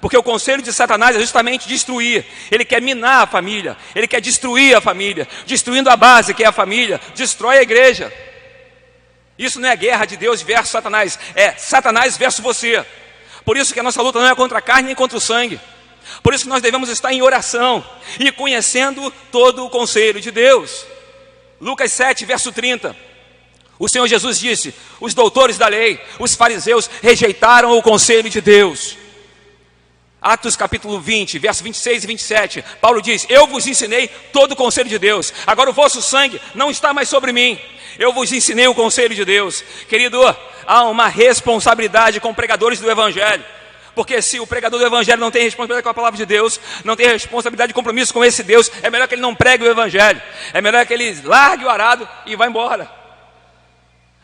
Porque 0.00 0.16
o 0.16 0.22
conselho 0.22 0.62
de 0.62 0.70
Satanás 0.70 1.16
é 1.16 1.20
justamente 1.20 1.66
destruir. 1.66 2.26
Ele 2.50 2.64
quer 2.64 2.82
minar 2.82 3.22
a 3.22 3.26
família, 3.26 3.74
ele 3.94 4.06
quer 4.06 4.20
destruir 4.20 4.76
a 4.76 4.80
família, 4.80 5.26
destruindo 5.46 5.88
a 5.88 5.96
base 5.96 6.34
que 6.34 6.44
é 6.44 6.46
a 6.46 6.52
família, 6.52 7.00
destrói 7.14 7.56
a 7.56 7.62
igreja. 7.62 8.12
Isso 9.38 9.58
não 9.58 9.68
é 9.68 9.74
guerra 9.74 10.04
de 10.04 10.18
Deus 10.18 10.42
versus 10.42 10.70
Satanás, 10.70 11.18
é 11.34 11.52
Satanás 11.52 12.18
versus 12.18 12.40
você. 12.40 12.84
Por 13.44 13.56
isso 13.56 13.72
que 13.72 13.80
a 13.80 13.82
nossa 13.82 14.02
luta 14.02 14.20
não 14.20 14.28
é 14.28 14.34
contra 14.34 14.58
a 14.58 14.62
carne 14.62 14.88
nem 14.88 14.94
contra 14.94 15.16
o 15.16 15.20
sangue. 15.20 15.58
Por 16.22 16.34
isso 16.34 16.44
que 16.44 16.50
nós 16.50 16.60
devemos 16.60 16.90
estar 16.90 17.10
em 17.10 17.22
oração 17.22 17.82
e 18.20 18.30
conhecendo 18.30 19.10
todo 19.32 19.64
o 19.64 19.70
conselho 19.70 20.20
de 20.20 20.30
Deus. 20.30 20.86
Lucas 21.60 21.92
7, 21.92 22.24
verso 22.24 22.52
30. 22.52 22.96
O 23.78 23.88
Senhor 23.88 24.06
Jesus 24.06 24.38
disse: 24.38 24.74
Os 25.00 25.14
doutores 25.14 25.58
da 25.58 25.68
lei, 25.68 26.00
os 26.18 26.34
fariseus, 26.34 26.88
rejeitaram 27.02 27.76
o 27.76 27.82
conselho 27.82 28.30
de 28.30 28.40
Deus. 28.40 28.96
Atos 30.20 30.56
capítulo 30.56 30.98
20, 30.98 31.38
verso 31.38 31.62
26 31.62 32.04
e 32.04 32.06
27. 32.06 32.64
Paulo 32.80 33.02
diz: 33.02 33.26
Eu 33.28 33.46
vos 33.46 33.66
ensinei 33.66 34.08
todo 34.32 34.52
o 34.52 34.56
conselho 34.56 34.88
de 34.88 34.98
Deus. 34.98 35.32
Agora 35.46 35.70
o 35.70 35.72
vosso 35.74 36.00
sangue 36.00 36.40
não 36.54 36.70
está 36.70 36.94
mais 36.94 37.08
sobre 37.08 37.32
mim. 37.32 37.58
Eu 37.98 38.12
vos 38.12 38.32
ensinei 38.32 38.66
o 38.66 38.74
conselho 38.74 39.14
de 39.14 39.24
Deus. 39.24 39.62
Querido, 39.88 40.18
há 40.66 40.84
uma 40.84 41.08
responsabilidade 41.08 42.20
com 42.20 42.34
pregadores 42.34 42.80
do 42.80 42.90
Evangelho. 42.90 43.44
Porque 43.94 44.20
se 44.20 44.40
o 44.40 44.46
pregador 44.46 44.78
do 44.80 44.86
Evangelho 44.86 45.20
não 45.20 45.30
tem 45.30 45.44
responsabilidade 45.44 45.82
com 45.82 45.88
a 45.88 45.94
palavra 45.94 46.16
de 46.16 46.26
Deus, 46.26 46.60
não 46.84 46.96
tem 46.96 47.08
responsabilidade 47.08 47.68
de 47.68 47.74
compromisso 47.74 48.12
com 48.12 48.24
esse 48.24 48.42
Deus, 48.42 48.70
é 48.82 48.90
melhor 48.90 49.06
que 49.06 49.14
ele 49.14 49.22
não 49.22 49.34
pregue 49.34 49.64
o 49.64 49.70
Evangelho. 49.70 50.20
É 50.52 50.60
melhor 50.60 50.84
que 50.84 50.92
ele 50.92 51.20
largue 51.24 51.64
o 51.64 51.70
arado 51.70 52.08
e 52.26 52.34
vá 52.34 52.46
embora. 52.46 53.04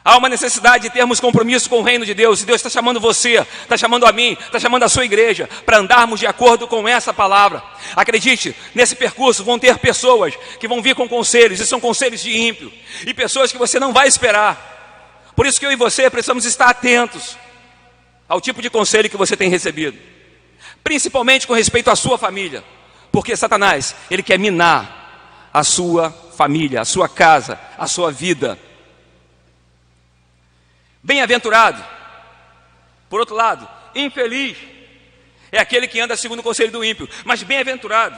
Há 0.02 0.16
uma 0.16 0.30
necessidade 0.30 0.84
de 0.84 0.90
termos 0.90 1.20
compromisso 1.20 1.68
com 1.68 1.80
o 1.80 1.82
reino 1.82 2.06
de 2.06 2.14
Deus. 2.14 2.40
E 2.40 2.46
Deus 2.46 2.56
está 2.56 2.70
chamando 2.70 2.98
você, 2.98 3.46
está 3.62 3.76
chamando 3.76 4.06
a 4.06 4.12
mim, 4.12 4.32
está 4.40 4.58
chamando 4.58 4.82
a 4.82 4.88
sua 4.88 5.04
igreja 5.04 5.48
para 5.66 5.76
andarmos 5.76 6.18
de 6.18 6.26
acordo 6.26 6.66
com 6.66 6.88
essa 6.88 7.12
palavra. 7.12 7.62
Acredite, 7.94 8.56
nesse 8.74 8.96
percurso 8.96 9.44
vão 9.44 9.58
ter 9.58 9.78
pessoas 9.78 10.34
que 10.58 10.66
vão 10.66 10.80
vir 10.80 10.94
com 10.94 11.06
conselhos, 11.06 11.60
e 11.60 11.66
são 11.66 11.78
conselhos 11.78 12.22
de 12.22 12.34
ímpio, 12.34 12.72
e 13.06 13.12
pessoas 13.12 13.52
que 13.52 13.58
você 13.58 13.78
não 13.78 13.92
vai 13.92 14.08
esperar. 14.08 15.32
Por 15.36 15.46
isso 15.46 15.60
que 15.60 15.66
eu 15.66 15.72
e 15.72 15.76
você 15.76 16.08
precisamos 16.08 16.46
estar 16.46 16.68
atentos 16.70 17.36
ao 18.30 18.40
tipo 18.40 18.62
de 18.62 18.70
conselho 18.70 19.10
que 19.10 19.16
você 19.16 19.36
tem 19.36 19.50
recebido, 19.50 19.98
principalmente 20.84 21.48
com 21.48 21.52
respeito 21.52 21.90
à 21.90 21.96
sua 21.96 22.16
família, 22.16 22.62
porque 23.10 23.36
Satanás, 23.36 23.96
ele 24.08 24.22
quer 24.22 24.38
minar 24.38 25.48
a 25.52 25.64
sua 25.64 26.12
família, 26.36 26.80
a 26.80 26.84
sua 26.84 27.08
casa, 27.08 27.58
a 27.76 27.88
sua 27.88 28.12
vida. 28.12 28.56
Bem-aventurado, 31.02 31.84
por 33.08 33.18
outro 33.18 33.34
lado, 33.34 33.68
infeliz 33.96 34.56
é 35.50 35.58
aquele 35.58 35.88
que 35.88 35.98
anda 35.98 36.16
segundo 36.16 36.38
o 36.38 36.44
conselho 36.44 36.70
do 36.70 36.84
ímpio, 36.84 37.08
mas 37.24 37.42
bem-aventurado 37.42 38.16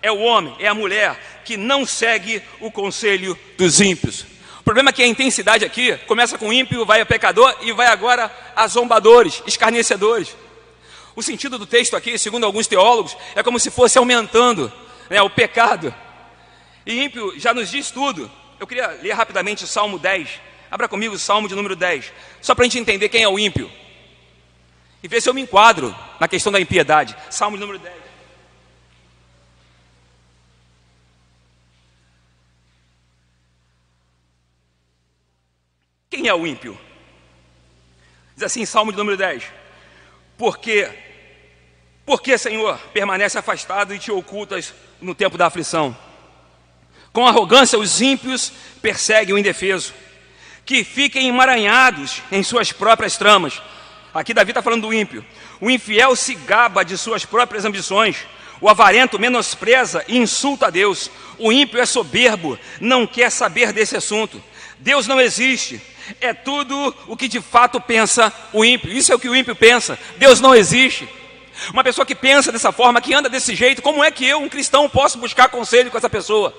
é 0.00 0.10
o 0.10 0.20
homem, 0.20 0.56
é 0.60 0.66
a 0.66 0.74
mulher 0.74 1.42
que 1.44 1.58
não 1.58 1.84
segue 1.84 2.42
o 2.58 2.72
conselho 2.72 3.38
dos 3.58 3.82
ímpios. 3.82 4.31
O 4.62 4.64
problema 4.64 4.90
é 4.90 4.92
que 4.92 5.02
a 5.02 5.06
intensidade 5.08 5.64
aqui 5.64 5.96
começa 6.06 6.38
com 6.38 6.52
ímpio, 6.52 6.86
vai 6.86 7.00
a 7.00 7.04
pecador 7.04 7.52
e 7.62 7.72
vai 7.72 7.88
agora 7.88 8.30
a 8.54 8.68
zombadores, 8.68 9.42
escarnecedores. 9.44 10.36
O 11.16 11.22
sentido 11.22 11.58
do 11.58 11.66
texto 11.66 11.96
aqui, 11.96 12.16
segundo 12.16 12.46
alguns 12.46 12.68
teólogos, 12.68 13.16
é 13.34 13.42
como 13.42 13.58
se 13.58 13.72
fosse 13.72 13.98
aumentando 13.98 14.72
né, 15.10 15.20
o 15.20 15.28
pecado. 15.28 15.92
E 16.86 17.02
ímpio 17.02 17.36
já 17.40 17.52
nos 17.52 17.72
diz 17.72 17.90
tudo. 17.90 18.30
Eu 18.60 18.64
queria 18.64 18.86
ler 19.02 19.10
rapidamente 19.14 19.64
o 19.64 19.66
Salmo 19.66 19.98
10. 19.98 20.28
Abra 20.70 20.88
comigo 20.88 21.16
o 21.16 21.18
Salmo 21.18 21.48
de 21.48 21.56
número 21.56 21.74
10, 21.74 22.12
só 22.40 22.54
para 22.54 22.62
a 22.62 22.66
gente 22.66 22.78
entender 22.78 23.08
quem 23.08 23.24
é 23.24 23.28
o 23.28 23.40
ímpio. 23.40 23.68
E 25.02 25.08
ver 25.08 25.20
se 25.20 25.28
eu 25.28 25.34
me 25.34 25.40
enquadro 25.40 25.92
na 26.20 26.28
questão 26.28 26.52
da 26.52 26.60
impiedade. 26.60 27.16
Salmo 27.30 27.56
de 27.56 27.60
número 27.62 27.80
10. 27.80 28.01
Quem 36.12 36.28
é 36.28 36.34
o 36.34 36.46
ímpio? 36.46 36.78
Diz 38.34 38.44
assim, 38.44 38.66
Salmo 38.66 38.92
de 38.92 38.98
número 38.98 39.16
10. 39.16 39.44
Porque, 40.36 40.86
porque, 42.04 42.36
Senhor, 42.36 42.78
permanece 42.92 43.38
afastado 43.38 43.94
e 43.94 43.98
te 43.98 44.12
ocultas 44.12 44.74
no 45.00 45.14
tempo 45.14 45.38
da 45.38 45.46
aflição. 45.46 45.96
Com 47.14 47.26
arrogância, 47.26 47.78
os 47.78 48.02
ímpios 48.02 48.52
perseguem 48.82 49.34
o 49.34 49.38
indefeso, 49.38 49.94
que 50.66 50.84
fiquem 50.84 51.28
emaranhados 51.28 52.20
em 52.30 52.42
suas 52.42 52.72
próprias 52.72 53.16
tramas. 53.16 53.62
Aqui 54.12 54.34
Davi 54.34 54.50
está 54.50 54.60
falando 54.60 54.82
do 54.82 54.92
ímpio. 54.92 55.24
O 55.62 55.70
infiel 55.70 56.14
se 56.14 56.34
gaba 56.34 56.84
de 56.84 56.98
suas 56.98 57.24
próprias 57.24 57.64
ambições. 57.64 58.26
O 58.60 58.68
avarento 58.68 59.18
menospreza 59.18 60.04
e 60.06 60.18
insulta 60.18 60.66
a 60.66 60.70
Deus. 60.70 61.10
O 61.38 61.50
ímpio 61.50 61.80
é 61.80 61.86
soberbo, 61.86 62.58
não 62.78 63.06
quer 63.06 63.30
saber 63.30 63.72
desse 63.72 63.96
assunto. 63.96 64.51
Deus 64.82 65.06
não 65.06 65.20
existe, 65.20 65.80
é 66.20 66.34
tudo 66.34 66.94
o 67.06 67.16
que 67.16 67.28
de 67.28 67.40
fato 67.40 67.80
pensa 67.80 68.32
o 68.52 68.64
ímpio. 68.64 68.92
Isso 68.92 69.12
é 69.12 69.14
o 69.14 69.18
que 69.18 69.28
o 69.28 69.36
ímpio 69.36 69.54
pensa. 69.54 69.96
Deus 70.16 70.40
não 70.40 70.52
existe. 70.54 71.08
Uma 71.72 71.84
pessoa 71.84 72.04
que 72.04 72.16
pensa 72.16 72.50
dessa 72.50 72.72
forma, 72.72 73.00
que 73.00 73.14
anda 73.14 73.28
desse 73.28 73.54
jeito, 73.54 73.80
como 73.80 74.02
é 74.02 74.10
que 74.10 74.26
eu, 74.26 74.40
um 74.40 74.48
cristão, 74.48 74.88
posso 74.88 75.18
buscar 75.18 75.48
conselho 75.48 75.88
com 75.88 75.96
essa 75.96 76.10
pessoa? 76.10 76.52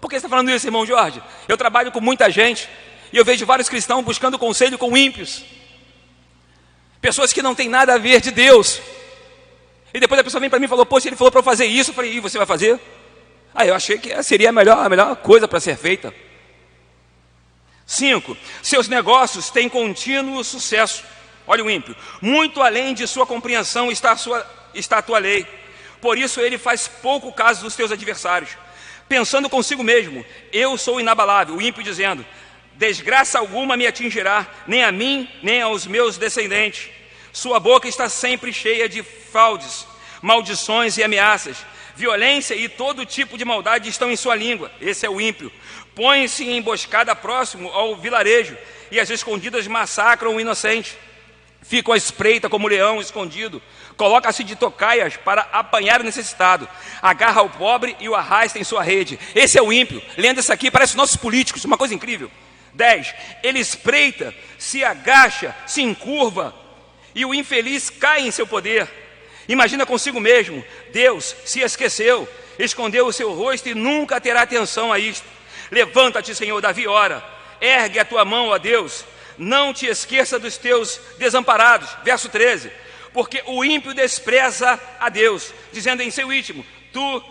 Por 0.00 0.08
que 0.08 0.16
você 0.16 0.18
está 0.18 0.28
falando 0.28 0.50
isso, 0.50 0.66
irmão 0.66 0.84
Jorge? 0.84 1.22
Eu 1.46 1.56
trabalho 1.56 1.92
com 1.92 2.00
muita 2.00 2.28
gente 2.28 2.68
e 3.12 3.16
eu 3.16 3.24
vejo 3.24 3.46
vários 3.46 3.68
cristãos 3.68 4.04
buscando 4.04 4.36
conselho 4.40 4.76
com 4.76 4.96
ímpios. 4.96 5.44
Pessoas 7.00 7.32
que 7.32 7.42
não 7.42 7.54
têm 7.54 7.68
nada 7.68 7.94
a 7.94 7.98
ver 7.98 8.20
de 8.20 8.32
Deus. 8.32 8.80
E 9.94 10.00
depois 10.00 10.20
a 10.20 10.24
pessoa 10.24 10.40
vem 10.40 10.50
para 10.50 10.58
mim 10.58 10.64
e 10.64 10.68
falou: 10.68 10.84
Poxa, 10.84 11.08
ele 11.08 11.16
falou 11.16 11.30
para 11.30 11.38
eu 11.38 11.44
fazer 11.44 11.66
isso. 11.66 11.90
Eu 11.90 11.94
falei: 11.94 12.14
E 12.14 12.20
você 12.20 12.38
vai 12.38 12.46
fazer? 12.46 12.80
Ah, 13.54 13.64
eu 13.64 13.74
achei 13.74 13.98
que 13.98 14.20
seria 14.24 14.48
a 14.48 14.52
melhor, 14.52 14.84
a 14.84 14.88
melhor 14.88 15.14
coisa 15.16 15.46
para 15.46 15.60
ser 15.60 15.76
feita. 15.76 16.12
Cinco, 17.86 18.36
seus 18.62 18.88
negócios 18.88 19.50
têm 19.50 19.68
contínuo 19.68 20.42
sucesso. 20.44 21.04
Olha 21.46 21.64
o 21.64 21.70
ímpio. 21.70 21.96
Muito 22.20 22.62
além 22.62 22.94
de 22.94 23.06
sua 23.06 23.26
compreensão 23.26 23.90
está 23.90 24.12
a, 24.12 24.16
sua, 24.16 24.46
está 24.74 24.98
a 24.98 25.02
tua 25.02 25.18
lei. 25.18 25.46
Por 26.00 26.18
isso 26.18 26.40
ele 26.40 26.58
faz 26.58 26.88
pouco 26.88 27.32
caso 27.32 27.62
dos 27.62 27.76
teus 27.76 27.92
adversários. 27.92 28.50
Pensando 29.08 29.50
consigo 29.50 29.82
mesmo, 29.82 30.24
eu 30.52 30.78
sou 30.78 31.00
inabalável. 31.00 31.56
O 31.56 31.62
ímpio 31.62 31.82
dizendo: 31.82 32.24
Desgraça 32.74 33.38
alguma 33.38 33.76
me 33.76 33.86
atingirá, 33.86 34.46
nem 34.66 34.82
a 34.82 34.90
mim, 34.90 35.28
nem 35.42 35.62
aos 35.62 35.86
meus 35.86 36.16
descendentes. 36.16 36.90
Sua 37.32 37.60
boca 37.60 37.88
está 37.88 38.08
sempre 38.08 38.52
cheia 38.52 38.88
de 38.88 39.02
fraudes, 39.02 39.86
maldições 40.20 40.96
e 40.96 41.02
ameaças. 41.02 41.58
Violência 41.94 42.54
e 42.54 42.68
todo 42.68 43.04
tipo 43.04 43.36
de 43.36 43.44
maldade 43.44 43.88
estão 43.88 44.10
em 44.10 44.16
sua 44.16 44.34
língua. 44.34 44.70
Esse 44.80 45.04
é 45.04 45.10
o 45.10 45.20
ímpio. 45.20 45.52
Põe-se 45.94 46.44
em 46.44 46.56
emboscada 46.56 47.14
próximo 47.14 47.68
ao 47.70 47.96
vilarejo, 47.96 48.56
e 48.90 49.00
as 49.00 49.10
escondidas 49.10 49.66
massacram 49.66 50.36
o 50.36 50.40
inocente. 50.40 50.96
Fica 51.62 51.94
à 51.94 51.96
espreita 51.96 52.48
como 52.48 52.66
leão 52.66 53.00
escondido, 53.00 53.62
coloca-se 53.96 54.42
de 54.42 54.56
tocaias 54.56 55.16
para 55.16 55.42
apanhar 55.52 56.00
o 56.00 56.04
necessitado, 56.04 56.68
agarra 57.00 57.42
o 57.42 57.50
pobre 57.50 57.96
e 58.00 58.08
o 58.08 58.14
arrasta 58.14 58.58
em 58.58 58.64
sua 58.64 58.82
rede. 58.82 59.18
Esse 59.34 59.58
é 59.58 59.62
o 59.62 59.72
ímpio. 59.72 60.02
Lendo 60.16 60.40
isso 60.40 60.52
aqui, 60.52 60.70
parece 60.70 60.96
nossos 60.96 61.16
políticos, 61.16 61.64
uma 61.64 61.78
coisa 61.78 61.94
incrível. 61.94 62.30
10. 62.74 63.14
Ele 63.42 63.60
espreita, 63.60 64.34
se 64.58 64.82
agacha, 64.82 65.54
se 65.66 65.82
encurva, 65.82 66.54
e 67.14 67.24
o 67.24 67.34
infeliz 67.34 67.90
cai 67.90 68.22
em 68.26 68.30
seu 68.30 68.46
poder. 68.46 68.88
Imagina 69.48 69.86
consigo 69.86 70.18
mesmo: 70.18 70.64
Deus 70.92 71.36
se 71.44 71.60
esqueceu, 71.60 72.28
escondeu 72.58 73.06
o 73.06 73.12
seu 73.12 73.32
rosto 73.32 73.68
e 73.68 73.74
nunca 73.74 74.20
terá 74.20 74.42
atenção 74.42 74.92
a 74.92 74.98
isto. 74.98 75.26
Levanta-te, 75.72 76.34
Senhor, 76.34 76.60
Davi, 76.60 76.86
ora, 76.86 77.24
ergue 77.58 77.98
a 77.98 78.04
tua 78.04 78.26
mão 78.26 78.52
a 78.52 78.58
Deus, 78.58 79.06
não 79.38 79.72
te 79.72 79.86
esqueça 79.86 80.38
dos 80.38 80.58
teus 80.58 81.00
desamparados. 81.18 81.88
Verso 82.04 82.28
13: 82.28 82.70
Porque 83.14 83.42
o 83.46 83.64
ímpio 83.64 83.94
despreza 83.94 84.78
a 85.00 85.08
Deus, 85.08 85.54
dizendo 85.72 86.02
em 86.02 86.10
seu 86.10 86.30
íntimo: 86.30 86.62
Tu 86.92 87.24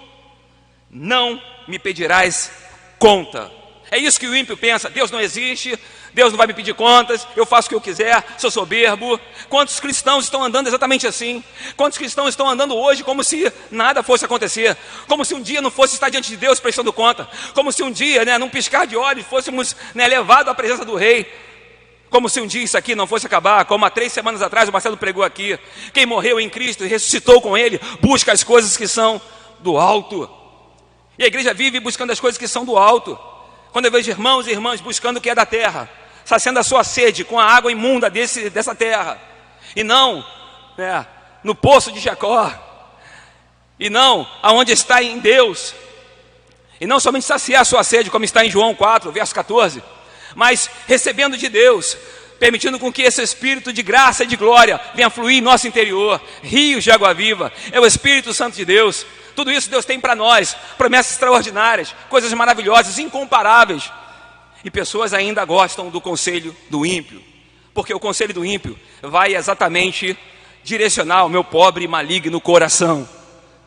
não 0.89 1.39
me 1.67 1.77
pedirás 1.77 2.51
conta. 2.97 3.51
É 3.91 3.99
isso 3.99 4.19
que 4.19 4.27
o 4.27 4.35
ímpio 4.35 4.57
pensa: 4.57 4.89
Deus 4.89 5.11
não 5.11 5.21
existe, 5.21 5.77
Deus 6.13 6.31
não 6.31 6.37
vai 6.37 6.47
me 6.47 6.53
pedir 6.53 6.73
contas, 6.73 7.27
eu 7.35 7.45
faço 7.45 7.67
o 7.67 7.69
que 7.69 7.75
eu 7.75 7.81
quiser, 7.81 8.23
sou 8.37 8.51
soberbo. 8.51 9.19
Quantos 9.49 9.79
cristãos 9.79 10.25
estão 10.25 10.43
andando 10.43 10.67
exatamente 10.67 11.07
assim? 11.07 11.43
Quantos 11.77 11.97
cristãos 11.97 12.29
estão 12.29 12.49
andando 12.49 12.75
hoje 12.75 13.03
como 13.03 13.23
se 13.23 13.51
nada 13.69 14.03
fosse 14.03 14.25
acontecer? 14.25 14.75
Como 15.07 15.23
se 15.23 15.33
um 15.33 15.41
dia 15.41 15.61
não 15.61 15.71
fosse 15.71 15.93
estar 15.93 16.09
diante 16.09 16.29
de 16.29 16.37
Deus 16.37 16.59
prestando 16.59 16.91
conta? 16.91 17.29
Como 17.53 17.71
se 17.71 17.81
um 17.81 17.91
dia, 17.91 18.25
né, 18.25 18.37
num 18.37 18.49
piscar 18.49 18.85
de 18.85 18.97
olhos, 18.97 19.25
fôssemos 19.25 19.75
né, 19.93 20.07
levados 20.07 20.51
à 20.51 20.55
presença 20.55 20.83
do 20.83 20.95
Rei? 20.95 21.31
Como 22.09 22.27
se 22.27 22.41
um 22.41 22.47
dia 22.47 22.61
isso 22.61 22.77
aqui 22.77 22.93
não 22.93 23.07
fosse 23.07 23.25
acabar, 23.25 23.63
como 23.63 23.85
há 23.85 23.89
três 23.89 24.11
semanas 24.11 24.41
atrás 24.41 24.67
o 24.67 24.71
Marcelo 24.71 24.97
pregou 24.97 25.23
aqui. 25.23 25.57
Quem 25.93 26.05
morreu 26.05 26.41
em 26.41 26.49
Cristo 26.49 26.83
e 26.83 26.87
ressuscitou 26.87 27.39
com 27.41 27.57
Ele, 27.57 27.79
busca 28.01 28.33
as 28.33 28.43
coisas 28.43 28.75
que 28.75 28.85
são 28.85 29.21
do 29.59 29.77
alto. 29.77 30.29
E 31.17 31.23
a 31.23 31.27
igreja 31.27 31.53
vive 31.53 31.79
buscando 31.79 32.11
as 32.11 32.19
coisas 32.19 32.37
que 32.37 32.49
são 32.49 32.65
do 32.65 32.77
alto. 32.77 33.17
Quando 33.71 33.85
eu 33.85 33.91
vejo 33.91 34.11
irmãos 34.11 34.45
e 34.45 34.51
irmãs 34.51 34.81
buscando 34.81 35.17
o 35.17 35.21
que 35.21 35.29
é 35.29 35.35
da 35.35 35.45
terra, 35.45 35.89
saciando 36.25 36.59
a 36.59 36.63
sua 36.63 36.83
sede 36.83 37.23
com 37.23 37.39
a 37.39 37.45
água 37.45 37.71
imunda 37.71 38.09
desse, 38.09 38.49
dessa 38.49 38.75
terra, 38.75 39.19
e 39.75 39.83
não 39.83 40.25
né, 40.77 41.05
no 41.43 41.55
poço 41.55 41.91
de 41.91 41.99
Jacó, 41.99 42.51
e 43.79 43.89
não 43.89 44.27
aonde 44.41 44.71
está 44.71 45.01
em 45.01 45.19
Deus, 45.19 45.73
e 46.79 46.85
não 46.85 46.99
somente 46.99 47.25
saciar 47.25 47.61
a 47.61 47.65
sua 47.65 47.83
sede, 47.83 48.09
como 48.09 48.25
está 48.25 48.45
em 48.45 48.49
João 48.49 48.73
4, 48.73 49.11
verso 49.11 49.33
14, 49.35 49.83
mas 50.35 50.69
recebendo 50.87 51.37
de 51.37 51.49
Deus, 51.49 51.97
permitindo 52.39 52.79
com 52.79 52.91
que 52.91 53.03
esse 53.03 53.21
Espírito 53.21 53.71
de 53.71 53.83
graça 53.83 54.23
e 54.23 54.27
de 54.27 54.35
glória 54.35 54.79
venha 54.95 55.09
fluir 55.09 55.37
em 55.37 55.41
nosso 55.41 55.67
interior, 55.67 56.21
rios 56.41 56.83
de 56.83 56.91
água 56.91 57.13
viva, 57.13 57.51
é 57.71 57.79
o 57.79 57.85
Espírito 57.85 58.33
Santo 58.33 58.55
de 58.55 58.65
Deus, 58.65 59.05
tudo 59.35 59.51
isso 59.51 59.69
Deus 59.69 59.85
tem 59.85 59.99
para 59.99 60.15
nós, 60.15 60.55
promessas 60.77 61.13
extraordinárias, 61.13 61.95
coisas 62.09 62.31
maravilhosas, 62.33 62.99
incomparáveis. 62.99 63.91
E 64.63 64.69
pessoas 64.69 65.13
ainda 65.13 65.43
gostam 65.45 65.89
do 65.89 65.99
conselho 65.99 66.55
do 66.69 66.85
ímpio, 66.85 67.21
porque 67.73 67.93
o 67.93 67.99
conselho 67.99 68.33
do 68.33 68.45
ímpio 68.45 68.77
vai 69.01 69.35
exatamente 69.35 70.17
direcionar 70.63 71.25
o 71.25 71.29
meu 71.29 71.43
pobre 71.43 71.85
e 71.85 71.87
maligno 71.87 72.39
coração, 72.39 73.07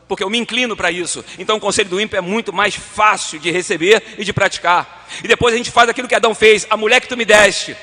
porque 0.06 0.22
eu 0.22 0.30
me 0.30 0.38
inclino 0.38 0.76
para 0.76 0.90
isso. 0.90 1.24
Então 1.38 1.56
o 1.56 1.60
conselho 1.60 1.88
do 1.88 2.00
ímpio 2.00 2.16
é 2.16 2.20
muito 2.20 2.52
mais 2.52 2.74
fácil 2.74 3.38
de 3.38 3.50
receber 3.50 4.02
e 4.18 4.24
de 4.24 4.32
praticar. 4.32 5.08
E 5.22 5.28
depois 5.28 5.54
a 5.54 5.56
gente 5.56 5.70
faz 5.70 5.88
aquilo 5.88 6.06
que 6.06 6.14
Adão 6.14 6.34
fez, 6.34 6.66
a 6.70 6.76
mulher 6.76 7.00
que 7.00 7.08
tu 7.08 7.16
me 7.16 7.24
deste. 7.24 7.76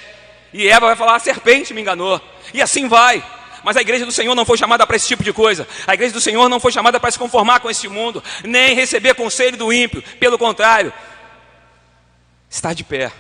E 0.54 0.68
Eva 0.68 0.88
vai 0.88 0.96
falar, 0.96 1.16
a 1.16 1.20
serpente 1.20 1.74
me 1.74 1.82
enganou. 1.82 2.22
E 2.54 2.62
assim 2.62 2.88
vai. 2.88 3.24
Mas 3.64 3.78
a 3.78 3.82
igreja 3.82 4.06
do 4.06 4.12
Senhor 4.12 4.34
não 4.34 4.46
foi 4.46 4.58
chamada 4.58 4.86
para 4.88 4.96
esse 4.96 5.08
tipo 5.08 5.24
de 5.24 5.32
coisa. 5.32 5.68
A 5.86 5.94
igreja 5.94 6.14
do 6.14 6.22
Senhor 6.22 6.50
não 6.50 6.60
foi 6.60 6.72
chamada 6.72 7.00
para 7.00 7.12
se 7.12 7.20
conformar 7.20 7.60
com 7.60 7.70
este 7.70 7.88
mundo, 7.88 8.24
nem 8.44 8.74
receber 8.74 9.14
conselho 9.14 9.56
do 9.56 9.72
ímpio. 9.72 10.04
Pelo 10.20 10.38
contrário, 10.38 10.92
estar 12.52 12.74
de 12.74 12.84
pé, 12.84 13.12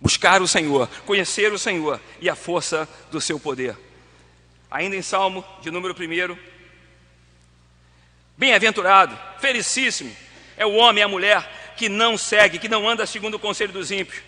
buscar 0.00 0.40
o 0.40 0.48
Senhor, 0.48 0.88
conhecer 1.04 1.52
o 1.52 1.58
Senhor 1.58 2.00
e 2.18 2.30
a 2.30 2.34
força 2.34 2.88
do 3.10 3.20
seu 3.20 3.38
poder. 3.38 3.76
Ainda 4.70 4.96
em 4.96 5.02
Salmo 5.02 5.44
de 5.60 5.70
número 5.70 5.94
1, 5.94 6.36
bem-aventurado, 8.38 9.16
felicíssimo 9.38 10.10
é 10.56 10.64
o 10.64 10.74
homem 10.76 11.02
e 11.02 11.04
a 11.04 11.08
mulher 11.08 11.74
que 11.76 11.88
não 11.88 12.16
segue, 12.16 12.58
que 12.58 12.68
não 12.68 12.88
anda 12.88 13.06
segundo 13.06 13.34
o 13.34 13.38
conselho 13.38 13.72
dos 13.72 13.90
ímpios. 13.90 14.22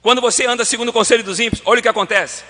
Quando 0.00 0.20
você 0.20 0.46
anda 0.46 0.64
segundo 0.64 0.90
o 0.90 0.92
conselho 0.92 1.24
dos 1.24 1.40
ímpios, 1.40 1.62
olha 1.64 1.80
o 1.80 1.82
que 1.82 1.88
acontece. 1.88 2.44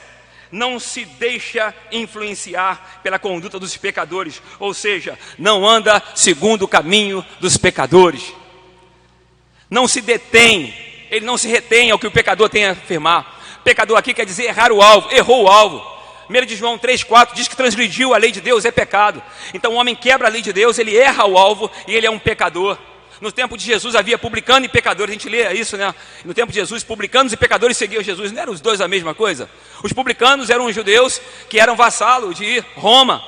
Não 0.50 0.78
se 0.78 1.06
deixa 1.06 1.74
influenciar 1.90 3.00
pela 3.02 3.18
conduta 3.18 3.58
dos 3.58 3.76
pecadores, 3.76 4.42
ou 4.58 4.74
seja, 4.74 5.18
não 5.38 5.66
anda 5.66 6.02
segundo 6.14 6.62
o 6.62 6.68
caminho 6.68 7.24
dos 7.40 7.56
pecadores. 7.56 8.34
Não 9.72 9.88
se 9.88 10.02
detém, 10.02 10.74
ele 11.10 11.24
não 11.24 11.38
se 11.38 11.48
retém 11.48 11.90
ao 11.90 11.98
que 11.98 12.06
o 12.06 12.10
pecador 12.10 12.46
tem 12.50 12.66
a 12.66 12.72
afirmar. 12.72 13.40
Pecador 13.64 13.96
aqui 13.96 14.12
quer 14.12 14.26
dizer 14.26 14.44
errar 14.44 14.70
o 14.70 14.82
alvo, 14.82 15.10
errou 15.10 15.44
o 15.44 15.48
alvo. 15.48 15.82
1 16.28 16.44
de 16.44 16.56
João 16.56 16.78
3,4 16.78 17.32
diz 17.32 17.48
que 17.48 17.56
transgrediu 17.56 18.12
a 18.12 18.18
lei 18.18 18.30
de 18.30 18.42
Deus 18.42 18.66
é 18.66 18.70
pecado. 18.70 19.22
Então 19.54 19.72
o 19.72 19.76
homem 19.76 19.94
quebra 19.94 20.28
a 20.28 20.30
lei 20.30 20.42
de 20.42 20.52
Deus, 20.52 20.78
ele 20.78 20.94
erra 20.94 21.24
o 21.24 21.38
alvo 21.38 21.70
e 21.88 21.94
ele 21.94 22.06
é 22.06 22.10
um 22.10 22.18
pecador. 22.18 22.76
No 23.18 23.32
tempo 23.32 23.56
de 23.56 23.64
Jesus 23.64 23.94
havia 23.94 24.18
publicano 24.18 24.66
e 24.66 24.68
pecadores, 24.68 25.08
a 25.08 25.14
gente 25.14 25.30
lê 25.30 25.50
isso, 25.54 25.78
né? 25.78 25.94
No 26.22 26.34
tempo 26.34 26.52
de 26.52 26.58
Jesus, 26.58 26.84
publicanos 26.84 27.32
e 27.32 27.36
pecadores 27.38 27.78
seguiam 27.78 28.02
Jesus, 28.02 28.30
não 28.30 28.42
eram 28.42 28.52
os 28.52 28.60
dois 28.60 28.82
a 28.82 28.88
mesma 28.88 29.14
coisa? 29.14 29.48
Os 29.82 29.94
publicanos 29.94 30.50
eram 30.50 30.66
os 30.66 30.74
judeus 30.74 31.18
que 31.48 31.58
eram 31.58 31.76
vassalos 31.76 32.36
de 32.36 32.62
Roma 32.76 33.24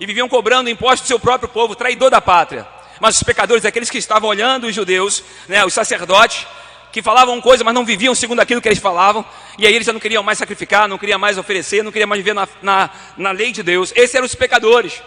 e 0.00 0.04
viviam 0.04 0.28
cobrando 0.28 0.68
impostos 0.68 1.02
do 1.02 1.06
seu 1.06 1.20
próprio 1.20 1.48
povo, 1.48 1.76
traidor 1.76 2.10
da 2.10 2.20
pátria. 2.20 2.74
Mas 3.00 3.16
os 3.16 3.22
pecadores, 3.22 3.64
aqueles 3.64 3.90
que 3.90 3.98
estavam 3.98 4.28
olhando 4.28 4.66
os 4.66 4.74
judeus, 4.74 5.22
né, 5.48 5.64
os 5.64 5.74
sacerdotes, 5.74 6.46
que 6.92 7.02
falavam 7.02 7.40
coisas, 7.40 7.62
mas 7.64 7.74
não 7.74 7.84
viviam 7.84 8.14
segundo 8.14 8.40
aquilo 8.40 8.60
que 8.60 8.68
eles 8.68 8.78
falavam, 8.78 9.24
e 9.58 9.66
aí 9.66 9.74
eles 9.74 9.86
já 9.86 9.92
não 9.92 10.00
queriam 10.00 10.22
mais 10.22 10.38
sacrificar, 10.38 10.88
não 10.88 10.96
queriam 10.96 11.18
mais 11.18 11.36
oferecer, 11.36 11.82
não 11.82 11.92
queriam 11.92 12.08
mais 12.08 12.20
viver 12.20 12.32
na, 12.32 12.48
na, 12.62 12.90
na 13.16 13.30
lei 13.32 13.52
de 13.52 13.62
Deus. 13.62 13.92
Esses 13.94 14.14
eram 14.14 14.24
os 14.24 14.34
pecadores. 14.34 15.02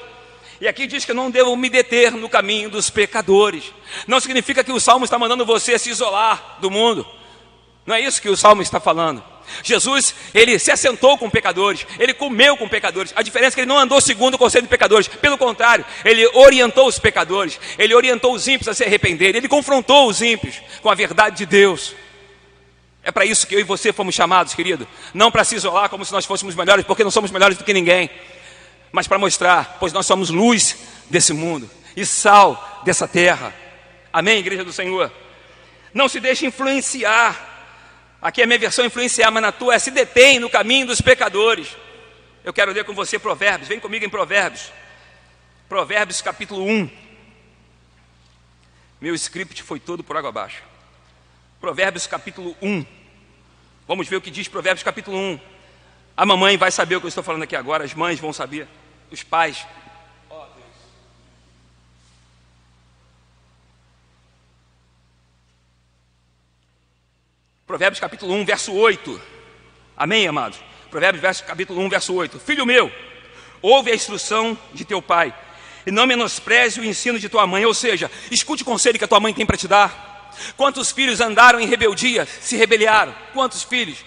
E 0.62 0.68
aqui 0.68 0.86
diz 0.86 1.06
que 1.06 1.12
eu 1.12 1.16
não 1.16 1.32
devo 1.32 1.56
me 1.56 1.70
deter 1.70 2.12
no 2.12 2.30
caminho 2.30 2.70
dos 2.70 2.90
pecadores. 2.90 3.74
Não 4.06 4.20
significa 4.20 4.64
que 4.64 4.72
o 4.72 4.80
salmo 4.80 5.06
está 5.06 5.18
mandando 5.18 5.46
você 5.46 5.80
se 5.80 5.90
isolar 5.90 6.58
do 6.60 6.70
mundo. 6.70 7.08
Não 7.86 7.96
é 7.96 8.02
isso 8.02 8.22
que 8.22 8.30
o 8.30 8.38
salmo 8.38 8.62
está 8.62 8.80
falando. 8.80 9.24
Jesus, 9.64 10.16
ele 10.34 10.58
se 10.60 10.72
assentou 10.72 11.18
com 11.18 11.30
pecadores, 11.30 11.86
ele 11.98 12.14
comeu 12.14 12.56
com 12.58 12.68
pecadores. 12.68 13.14
A 13.16 13.22
diferença 13.22 13.54
é 13.54 13.56
que 13.56 13.62
ele 13.62 13.68
não 13.68 13.78
andou 13.78 14.00
segundo 14.02 14.36
o 14.36 14.38
conselho 14.38 14.64
de 14.64 14.70
pecadores. 14.70 15.08
Pelo 15.08 15.38
contrário, 15.38 15.86
ele 16.04 16.26
orientou 16.34 16.88
os 16.88 17.00
pecadores, 17.00 17.60
ele 17.78 17.94
orientou 17.94 18.34
os 18.34 18.48
ímpios 18.48 18.68
a 18.68 18.74
se 18.74 18.84
arrependerem, 18.84 19.38
ele 19.38 19.48
confrontou 19.48 20.08
os 20.08 20.22
ímpios 20.22 20.62
com 20.82 20.90
a 20.90 20.96
verdade 20.96 21.38
de 21.38 21.46
Deus. 21.46 21.96
É 23.04 23.12
para 23.12 23.26
isso 23.26 23.48
que 23.48 23.56
eu 23.56 23.60
e 23.60 23.64
você 23.64 23.94
fomos 23.94 24.14
chamados, 24.14 24.54
querido. 24.54 24.88
Não 25.14 25.32
para 25.32 25.44
se 25.44 25.56
isolar 25.56 25.90
como 25.90 26.06
se 26.06 26.12
nós 26.12 26.26
fôssemos 26.26 26.56
melhores, 26.56 26.86
porque 26.86 27.04
não 27.04 27.12
somos 27.12 27.32
melhores 27.32 27.58
do 27.58 27.64
que 27.64 27.74
ninguém, 27.74 28.10
mas 28.92 29.08
para 29.08 29.18
mostrar, 29.18 29.78
pois 29.80 29.94
nós 29.94 30.06
somos 30.06 30.30
luz 30.30 30.78
desse 31.10 31.34
mundo 31.34 31.70
e 31.96 32.06
sal 32.06 32.82
dessa 32.84 33.08
terra. 33.08 33.54
Amém, 34.12 34.40
igreja 34.40 34.64
do 34.64 34.74
Senhor? 34.74 35.12
Não 35.94 36.08
se 36.08 36.20
deixe 36.20 36.46
influenciar 36.46 37.49
Aqui 38.22 38.42
é 38.42 38.44
a 38.44 38.48
minha 38.48 38.60
versão 38.60 38.86
influenciar, 38.86 39.32
mas 39.32 39.42
na 39.42 39.52
tua 39.52 39.76
é 39.76 39.80
se 39.80 39.92
detém 39.92 40.40
no 40.40 40.50
caminho 40.50 40.88
dos 40.88 41.00
pecadores. 41.00 41.76
Eu 42.44 42.52
quero 42.52 42.72
ler 42.72 42.84
com 42.84 42.94
você 42.94 43.18
Provérbios, 43.18 43.70
vem 43.70 43.80
comigo 43.80 44.06
em 44.06 44.10
Provérbios. 44.10 44.72
Provérbios 45.70 46.22
capítulo 46.22 46.66
1. 46.66 46.90
Meu 49.00 49.16
script 49.16 49.64
foi 49.64 49.80
todo 49.80 50.04
por 50.04 50.18
água 50.18 50.30
abaixo. 50.30 50.62
Provérbios 51.62 52.08
capítulo 52.08 52.58
1. 52.62 52.86
Vamos 53.88 54.08
ver 54.08 54.18
o 54.18 54.22
que 54.22 54.32
diz 54.32 54.48
Provérbios 54.48 54.84
capítulo 54.84 55.18
1. 55.18 55.40
A 56.18 56.26
mamãe 56.26 56.58
vai 56.58 56.72
saber 56.72 56.98
o 56.98 57.00
que 57.00 57.06
eu 57.06 57.10
estou 57.10 57.24
falando 57.24 57.44
aqui 57.44 57.56
agora, 57.56 57.86
as 57.86 57.94
mães 57.94 58.20
vão 58.20 58.34
saber, 58.34 58.68
os 59.10 59.24
pais 59.24 59.66
Provérbios 67.70 68.00
capítulo 68.00 68.34
1, 68.34 68.46
verso 68.46 68.74
8. 68.74 69.22
Amém, 69.96 70.26
amados? 70.26 70.60
Provérbios 70.90 71.22
verso, 71.22 71.44
capítulo 71.44 71.80
1, 71.82 71.90
verso 71.90 72.16
8. 72.16 72.40
Filho 72.40 72.66
meu, 72.66 72.92
ouve 73.62 73.92
a 73.92 73.94
instrução 73.94 74.58
de 74.74 74.84
teu 74.84 75.04
pai, 75.04 75.32
e 75.86 75.92
não 75.92 76.08
menospreze 76.08 76.80
o 76.80 76.84
ensino 76.84 77.20
de 77.20 77.30
tua 77.30 77.46
mãe, 77.46 77.64
ou 77.68 77.74
seja, 77.76 78.10
escute 78.32 78.64
o 78.64 78.66
conselho 78.66 78.98
que 78.98 79.06
a 79.06 79.08
tua 79.08 79.20
mãe 79.20 79.36
tem 79.36 79.46
para 79.46 79.56
te 79.56 79.68
dar. 79.68 80.34
Quantos 80.58 80.92
filhos 80.92 81.22
andaram 81.22 81.60
em 81.60 81.68
rebeldia, 81.68 82.26
se 82.26 82.58
rebeliaram? 82.58 83.14
Quantos 83.36 83.62
filhos? 83.62 84.04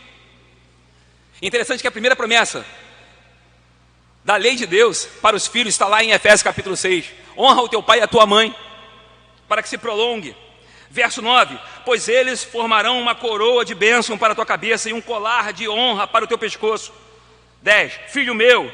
Interessante 1.40 1.82
que 1.82 1.86
a 1.86 1.92
primeira 1.92 2.16
promessa 2.16 2.66
da 4.24 4.34
lei 4.34 4.56
de 4.56 4.66
Deus 4.66 5.04
para 5.04 5.36
os 5.36 5.46
filhos 5.46 5.72
está 5.72 5.86
lá 5.86 6.02
em 6.02 6.10
Efésios 6.10 6.42
capítulo 6.42 6.76
6. 6.76 7.12
Honra 7.38 7.62
o 7.62 7.68
teu 7.68 7.80
pai 7.80 8.00
e 8.00 8.02
a 8.02 8.08
tua 8.08 8.26
mãe, 8.26 8.52
para 9.46 9.62
que 9.62 9.68
se 9.68 9.78
prolongue. 9.78 10.34
Verso 10.92 11.22
9: 11.22 11.58
Pois 11.86 12.06
eles 12.06 12.44
formarão 12.44 13.00
uma 13.00 13.14
coroa 13.14 13.64
de 13.64 13.74
bênção 13.74 14.18
para 14.18 14.34
a 14.34 14.36
tua 14.36 14.44
cabeça 14.44 14.90
e 14.90 14.92
um 14.92 15.00
colar 15.00 15.50
de 15.50 15.66
honra 15.66 16.06
para 16.06 16.26
o 16.26 16.28
teu 16.28 16.36
pescoço. 16.36 16.92
10: 17.62 17.94
Filho 18.08 18.34
meu, 18.34 18.70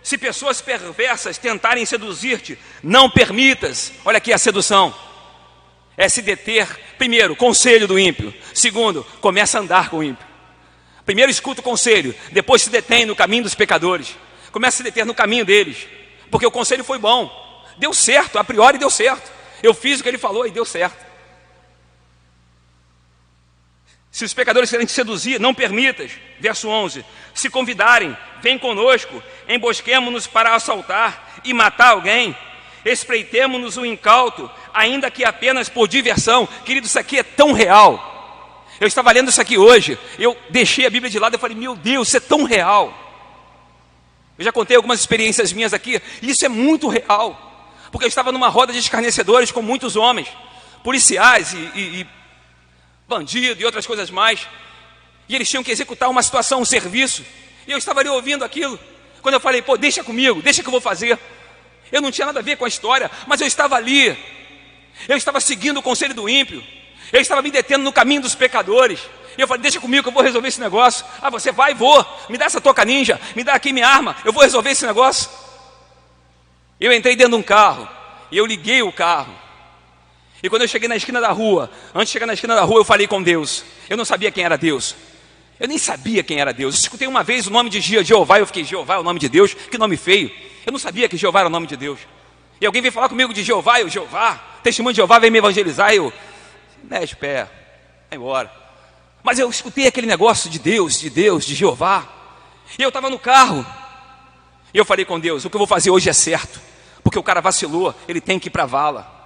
se 0.00 0.16
pessoas 0.16 0.62
perversas 0.62 1.38
tentarem 1.38 1.84
seduzir-te, 1.84 2.56
não 2.80 3.10
permitas. 3.10 3.92
Olha 4.04 4.18
aqui 4.18 4.32
a 4.32 4.38
sedução. 4.38 4.94
É 5.96 6.08
se 6.08 6.22
deter, 6.22 6.68
primeiro, 6.96 7.34
conselho 7.34 7.88
do 7.88 7.98
ímpio. 7.98 8.32
Segundo, 8.54 9.04
começa 9.20 9.58
a 9.58 9.60
andar 9.60 9.90
com 9.90 9.98
o 9.98 10.04
ímpio. 10.04 10.24
Primeiro 11.04 11.32
escuta 11.32 11.60
o 11.60 11.64
conselho, 11.64 12.14
depois 12.30 12.62
se 12.62 12.70
detém 12.70 13.04
no 13.04 13.16
caminho 13.16 13.42
dos 13.42 13.56
pecadores. 13.56 14.16
Começa 14.52 14.76
a 14.76 14.78
se 14.78 14.82
deter 14.84 15.04
no 15.04 15.14
caminho 15.14 15.44
deles. 15.44 15.88
Porque 16.30 16.46
o 16.46 16.50
conselho 16.50 16.84
foi 16.84 16.98
bom. 16.98 17.28
Deu 17.76 17.92
certo, 17.92 18.38
a 18.38 18.44
priori 18.44 18.78
deu 18.78 18.88
certo. 18.88 19.32
Eu 19.60 19.74
fiz 19.74 19.98
o 19.98 20.04
que 20.04 20.08
ele 20.08 20.16
falou 20.16 20.46
e 20.46 20.50
deu 20.52 20.64
certo. 20.64 21.09
Se 24.20 24.24
os 24.26 24.34
pecadores 24.34 24.68
querem 24.68 24.84
te 24.84 24.92
seduzir, 24.92 25.40
não 25.40 25.54
permitas. 25.54 26.12
Verso 26.38 26.68
11: 26.68 27.02
Se 27.32 27.48
convidarem, 27.48 28.14
vem 28.42 28.58
conosco, 28.58 29.22
embosquemo-nos 29.48 30.26
para 30.26 30.54
assaltar 30.54 31.40
e 31.42 31.54
matar 31.54 31.92
alguém, 31.92 32.36
espreitemo-nos 32.84 33.78
o 33.78 33.86
incauto, 33.86 34.50
ainda 34.74 35.10
que 35.10 35.24
apenas 35.24 35.70
por 35.70 35.88
diversão. 35.88 36.46
Querido, 36.66 36.86
isso 36.86 36.98
aqui 36.98 37.18
é 37.18 37.22
tão 37.22 37.52
real. 37.52 38.66
Eu 38.78 38.86
estava 38.86 39.10
lendo 39.10 39.30
isso 39.30 39.40
aqui 39.40 39.56
hoje, 39.56 39.98
eu 40.18 40.36
deixei 40.50 40.84
a 40.84 40.90
Bíblia 40.90 41.10
de 41.10 41.18
lado 41.18 41.36
e 41.36 41.38
falei: 41.38 41.56
Meu 41.56 41.74
Deus, 41.74 42.08
isso 42.08 42.18
é 42.18 42.20
tão 42.20 42.44
real. 42.44 42.92
Eu 44.36 44.44
já 44.44 44.52
contei 44.52 44.76
algumas 44.76 45.00
experiências 45.00 45.50
minhas 45.50 45.72
aqui, 45.72 45.98
isso 46.20 46.44
é 46.44 46.48
muito 46.50 46.88
real. 46.88 47.88
Porque 47.90 48.04
eu 48.04 48.08
estava 48.08 48.30
numa 48.30 48.48
roda 48.48 48.70
de 48.70 48.80
escarnecedores 48.80 49.50
com 49.50 49.62
muitos 49.62 49.96
homens, 49.96 50.28
policiais 50.84 51.54
e, 51.54 51.56
e, 51.74 52.00
e 52.02 52.19
bandido 53.10 53.60
e 53.60 53.64
outras 53.64 53.86
coisas 53.86 54.08
mais. 54.08 54.46
E 55.28 55.34
eles 55.34 55.50
tinham 55.50 55.64
que 55.64 55.70
executar 55.70 56.08
uma 56.08 56.22
situação, 56.22 56.60
um 56.60 56.64
serviço. 56.64 57.24
E 57.66 57.72
eu 57.72 57.76
estava 57.76 58.00
ali 58.00 58.08
ouvindo 58.08 58.44
aquilo. 58.44 58.78
Quando 59.20 59.34
eu 59.34 59.40
falei, 59.40 59.60
pô, 59.60 59.76
deixa 59.76 60.02
comigo, 60.02 60.40
deixa 60.40 60.62
que 60.62 60.68
eu 60.68 60.72
vou 60.72 60.80
fazer. 60.80 61.18
Eu 61.92 62.00
não 62.00 62.10
tinha 62.10 62.26
nada 62.26 62.38
a 62.38 62.42
ver 62.42 62.56
com 62.56 62.64
a 62.64 62.68
história, 62.68 63.10
mas 63.26 63.40
eu 63.40 63.46
estava 63.46 63.74
ali. 63.74 64.16
Eu 65.08 65.16
estava 65.16 65.40
seguindo 65.40 65.78
o 65.78 65.82
conselho 65.82 66.14
do 66.14 66.28
ímpio. 66.28 66.62
Eu 67.12 67.20
estava 67.20 67.42
me 67.42 67.50
detendo 67.50 67.82
no 67.82 67.92
caminho 67.92 68.22
dos 68.22 68.34
pecadores. 68.34 69.00
E 69.36 69.40
eu 69.40 69.48
falei, 69.48 69.62
deixa 69.62 69.80
comigo 69.80 70.04
que 70.04 70.08
eu 70.08 70.12
vou 70.12 70.22
resolver 70.22 70.48
esse 70.48 70.60
negócio. 70.60 71.04
Ah, 71.20 71.30
você 71.30 71.50
vai, 71.50 71.74
vou. 71.74 72.04
Me 72.28 72.38
dá 72.38 72.46
essa 72.46 72.60
toca 72.60 72.84
ninja, 72.84 73.20
me 73.34 73.42
dá 73.42 73.54
aqui 73.54 73.72
minha 73.72 73.88
arma, 73.88 74.16
eu 74.24 74.32
vou 74.32 74.42
resolver 74.42 74.70
esse 74.70 74.86
negócio. 74.86 75.28
Eu 76.80 76.92
entrei 76.92 77.16
dentro 77.16 77.32
de 77.32 77.38
um 77.38 77.42
carro 77.42 77.88
e 78.30 78.38
eu 78.38 78.46
liguei 78.46 78.82
o 78.82 78.92
carro. 78.92 79.49
E 80.42 80.48
quando 80.48 80.62
eu 80.62 80.68
cheguei 80.68 80.88
na 80.88 80.96
esquina 80.96 81.20
da 81.20 81.30
rua, 81.30 81.70
antes 81.94 82.08
de 82.08 82.12
chegar 82.12 82.26
na 82.26 82.32
esquina 82.32 82.54
da 82.54 82.62
rua, 82.62 82.80
eu 82.80 82.84
falei 82.84 83.06
com 83.06 83.22
Deus. 83.22 83.64
Eu 83.88 83.96
não 83.96 84.04
sabia 84.04 84.30
quem 84.30 84.44
era 84.44 84.56
Deus. 84.56 84.96
Eu 85.58 85.68
nem 85.68 85.76
sabia 85.76 86.22
quem 86.22 86.40
era 86.40 86.52
Deus. 86.52 86.76
Eu 86.76 86.80
escutei 86.80 87.06
uma 87.06 87.22
vez 87.22 87.46
o 87.46 87.50
nome 87.50 87.68
de 87.68 87.80
Jeová, 87.80 88.38
eu 88.38 88.46
fiquei, 88.46 88.64
Jeová 88.64 88.94
é 88.94 88.98
o 88.98 89.02
nome 89.02 89.20
de 89.20 89.28
Deus? 89.28 89.52
Que 89.52 89.76
nome 89.76 89.96
feio. 89.98 90.30
Eu 90.64 90.72
não 90.72 90.78
sabia 90.78 91.06
que 91.08 91.18
Jeová 91.18 91.40
era 91.40 91.48
o 91.48 91.52
nome 91.52 91.66
de 91.66 91.76
Deus. 91.76 92.00
E 92.58 92.64
alguém 92.64 92.80
veio 92.80 92.92
falar 92.92 93.10
comigo 93.10 93.34
de 93.34 93.42
Jeová, 93.42 93.80
eu, 93.80 93.88
Jeová, 93.88 94.40
testemunho 94.62 94.94
de 94.94 94.98
Jeová, 94.98 95.18
vem 95.18 95.30
me 95.30 95.38
evangelizar, 95.38 95.92
eu, 95.92 96.12
mexe 96.84 97.14
pé, 97.14 97.44
vai 98.08 98.18
embora. 98.18 98.50
Mas 99.22 99.38
eu 99.38 99.48
escutei 99.50 99.86
aquele 99.86 100.06
negócio 100.06 100.48
de 100.48 100.58
Deus, 100.58 100.98
de 100.98 101.10
Deus, 101.10 101.44
de 101.44 101.54
Jeová. 101.54 102.08
E 102.78 102.82
eu 102.82 102.88
estava 102.88 103.10
no 103.10 103.18
carro. 103.18 103.64
E 104.72 104.78
eu 104.78 104.84
falei 104.84 105.04
com 105.04 105.20
Deus, 105.20 105.44
o 105.44 105.50
que 105.50 105.56
eu 105.56 105.58
vou 105.58 105.66
fazer 105.66 105.90
hoje 105.90 106.08
é 106.08 106.12
certo. 106.12 106.60
Porque 107.02 107.18
o 107.18 107.22
cara 107.22 107.40
vacilou, 107.40 107.94
ele 108.08 108.20
tem 108.20 108.38
que 108.38 108.48
ir 108.48 108.50
para 108.50 108.62
a 108.62 108.66
vala. 108.66 109.19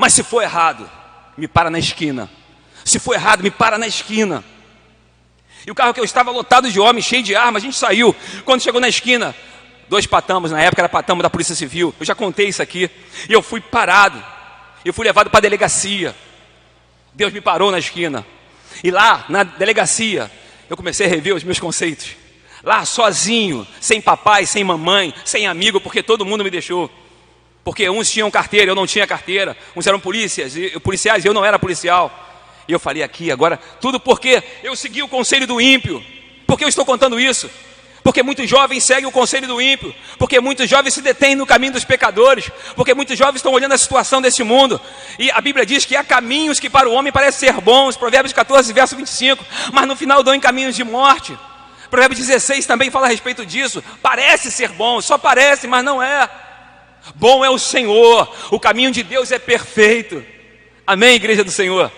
Mas 0.00 0.14
se 0.14 0.22
for 0.22 0.42
errado, 0.42 0.90
me 1.36 1.46
para 1.46 1.68
na 1.68 1.78
esquina. 1.78 2.30
Se 2.86 2.98
for 2.98 3.12
errado, 3.12 3.42
me 3.42 3.50
para 3.50 3.76
na 3.76 3.86
esquina. 3.86 4.42
E 5.66 5.70
o 5.70 5.74
carro 5.74 5.92
que 5.92 6.00
eu 6.00 6.04
estava 6.04 6.30
lotado 6.30 6.70
de 6.70 6.80
homens, 6.80 7.04
cheio 7.04 7.22
de 7.22 7.36
armas, 7.36 7.62
a 7.62 7.66
gente 7.66 7.76
saiu. 7.76 8.16
Quando 8.46 8.62
chegou 8.62 8.80
na 8.80 8.88
esquina, 8.88 9.36
dois 9.90 10.06
patamos, 10.06 10.52
na 10.52 10.62
época 10.62 10.80
era 10.80 10.88
patamo 10.88 11.22
da 11.22 11.28
Polícia 11.28 11.54
Civil, 11.54 11.94
eu 12.00 12.06
já 12.06 12.14
contei 12.14 12.48
isso 12.48 12.62
aqui. 12.62 12.90
E 13.28 13.32
eu 13.34 13.42
fui 13.42 13.60
parado. 13.60 14.24
Eu 14.86 14.94
fui 14.94 15.04
levado 15.04 15.28
para 15.28 15.36
a 15.36 15.42
delegacia. 15.42 16.16
Deus 17.12 17.30
me 17.30 17.42
parou 17.42 17.70
na 17.70 17.78
esquina. 17.78 18.26
E 18.82 18.90
lá, 18.90 19.26
na 19.28 19.42
delegacia, 19.42 20.30
eu 20.70 20.78
comecei 20.78 21.08
a 21.08 21.10
rever 21.10 21.34
os 21.34 21.44
meus 21.44 21.60
conceitos. 21.60 22.16
Lá, 22.62 22.86
sozinho, 22.86 23.68
sem 23.82 24.00
papai, 24.00 24.46
sem 24.46 24.64
mamãe, 24.64 25.12
sem 25.26 25.46
amigo, 25.46 25.78
porque 25.78 26.02
todo 26.02 26.24
mundo 26.24 26.42
me 26.42 26.48
deixou. 26.48 26.90
Porque 27.62 27.88
uns 27.88 28.10
tinham 28.10 28.30
carteira, 28.30 28.70
eu 28.70 28.74
não 28.74 28.86
tinha 28.86 29.06
carteira. 29.06 29.56
Uns 29.76 29.86
eram 29.86 30.00
polícias, 30.00 30.54
policiais, 30.82 31.24
eu 31.24 31.34
não 31.34 31.44
era 31.44 31.58
policial. 31.58 32.10
E 32.66 32.72
eu 32.72 32.78
falei 32.78 33.02
aqui 33.02 33.30
agora, 33.30 33.58
tudo 33.80 33.98
porque 33.98 34.42
eu 34.62 34.76
segui 34.76 35.02
o 35.02 35.08
conselho 35.08 35.46
do 35.46 35.60
ímpio. 35.60 36.02
Por 36.46 36.56
que 36.56 36.64
eu 36.64 36.68
estou 36.68 36.84
contando 36.84 37.18
isso? 37.18 37.50
Porque 38.02 38.22
muitos 38.22 38.48
jovens 38.48 38.84
seguem 38.84 39.06
o 39.06 39.12
conselho 39.12 39.46
do 39.46 39.60
ímpio, 39.60 39.94
porque 40.18 40.40
muitos 40.40 40.68
jovens 40.68 40.94
se 40.94 41.02
detêm 41.02 41.34
no 41.34 41.46
caminho 41.46 41.74
dos 41.74 41.84
pecadores, 41.84 42.50
porque 42.74 42.94
muitos 42.94 43.18
jovens 43.18 43.36
estão 43.36 43.52
olhando 43.52 43.72
a 43.72 43.78
situação 43.78 44.22
desse 44.22 44.42
mundo, 44.42 44.80
e 45.18 45.30
a 45.30 45.40
Bíblia 45.40 45.66
diz 45.66 45.84
que 45.84 45.94
há 45.94 46.02
caminhos 46.02 46.58
que 46.58 46.70
para 46.70 46.88
o 46.88 46.92
homem 46.92 47.12
parecem 47.12 47.48
ser 47.48 47.60
bons, 47.60 47.96
Provérbios 47.96 48.32
14, 48.32 48.72
verso 48.72 48.96
25, 48.96 49.44
mas 49.72 49.86
no 49.86 49.94
final 49.94 50.22
dão 50.22 50.34
em 50.34 50.40
caminhos 50.40 50.74
de 50.74 50.82
morte. 50.82 51.36
Provérbios 51.90 52.20
16 52.20 52.64
também 52.66 52.90
fala 52.90 53.06
a 53.06 53.10
respeito 53.10 53.44
disso, 53.44 53.84
parece 54.02 54.50
ser 54.50 54.70
bom, 54.70 55.00
só 55.00 55.18
parece, 55.18 55.66
mas 55.66 55.84
não 55.84 56.02
é. 56.02 56.28
Bom 57.14 57.44
é 57.44 57.50
o 57.50 57.58
Senhor, 57.58 58.32
o 58.50 58.60
caminho 58.60 58.90
de 58.90 59.02
Deus 59.02 59.32
é 59.32 59.38
perfeito. 59.38 60.24
Amém, 60.86 61.14
igreja 61.14 61.44
do 61.44 61.50
Senhor? 61.50 61.90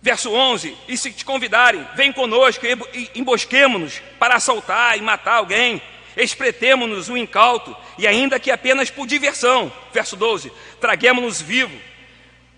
Verso 0.00 0.32
11: 0.32 0.76
E 0.86 0.96
se 0.96 1.12
te 1.12 1.24
convidarem, 1.24 1.86
vem 1.94 2.12
conosco 2.12 2.64
e 2.66 3.10
embosquemo-nos 3.14 4.00
para 4.18 4.36
assaltar 4.36 4.96
e 4.96 5.02
matar 5.02 5.34
alguém, 5.34 5.82
espretemo-nos 6.16 7.08
um 7.08 7.16
incauto, 7.16 7.76
e 7.98 8.06
ainda 8.06 8.40
que 8.40 8.50
apenas 8.50 8.90
por 8.90 9.06
diversão. 9.06 9.72
Verso 9.92 10.16
12: 10.16 10.52
Traguemos-nos 10.80 11.40
vivo, 11.40 11.78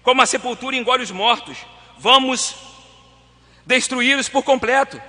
como 0.03 0.23
a 0.23 0.27
sepultura 0.27 0.77
engole 0.77 1.03
os 1.03 1.11
mortos, 1.11 1.59
vamos 1.99 2.55
destruí-los 3.67 4.29
por 4.29 4.43
completo, 4.43 5.01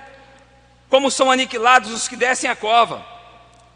como 0.88 1.10
são 1.10 1.30
aniquilados 1.30 1.90
os 1.90 2.08
que 2.08 2.16
descem 2.16 2.50
a 2.50 2.56
cova. 2.56 3.11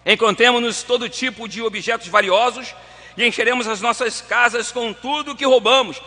Encontremos-nos 0.07 0.83
todo 0.85 1.09
tipo 1.09 1.49
de 1.49 1.61
objetos 1.61 2.07
valiosos 2.09 2.75
e 3.17 3.27
encheremos 3.27 3.67
as 3.67 3.81
nossas 3.81 4.23
casas 4.23 4.73
com 4.73 4.93
tudo 4.93 5.35
que 5.35 5.45
roubamos. 5.45 6.01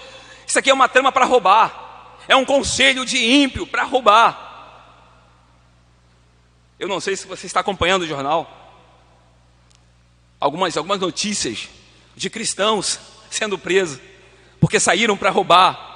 Isso 0.47 0.57
aqui 0.57 0.69
é 0.69 0.73
uma 0.73 0.87
trama 0.87 1.11
para 1.11 1.25
roubar 1.25 1.89
é 2.29 2.35
um 2.35 2.45
conselho 2.45 3.03
de 3.03 3.17
ímpio 3.17 3.65
para 3.65 3.83
roubar. 3.83 4.47
Eu 6.79 6.87
não 6.87 6.99
sei 6.99 7.15
se 7.15 7.25
você 7.25 7.47
está 7.47 7.59
acompanhando 7.59 8.03
o 8.03 8.07
jornal. 8.07 8.47
Algumas, 10.39 10.77
algumas 10.77 10.99
notícias 10.99 11.67
de 12.15 12.29
cristãos 12.29 12.99
sendo 13.31 13.57
presos 13.57 13.99
porque 14.59 14.79
saíram 14.79 15.17
para 15.17 15.31
roubar. 15.31 15.87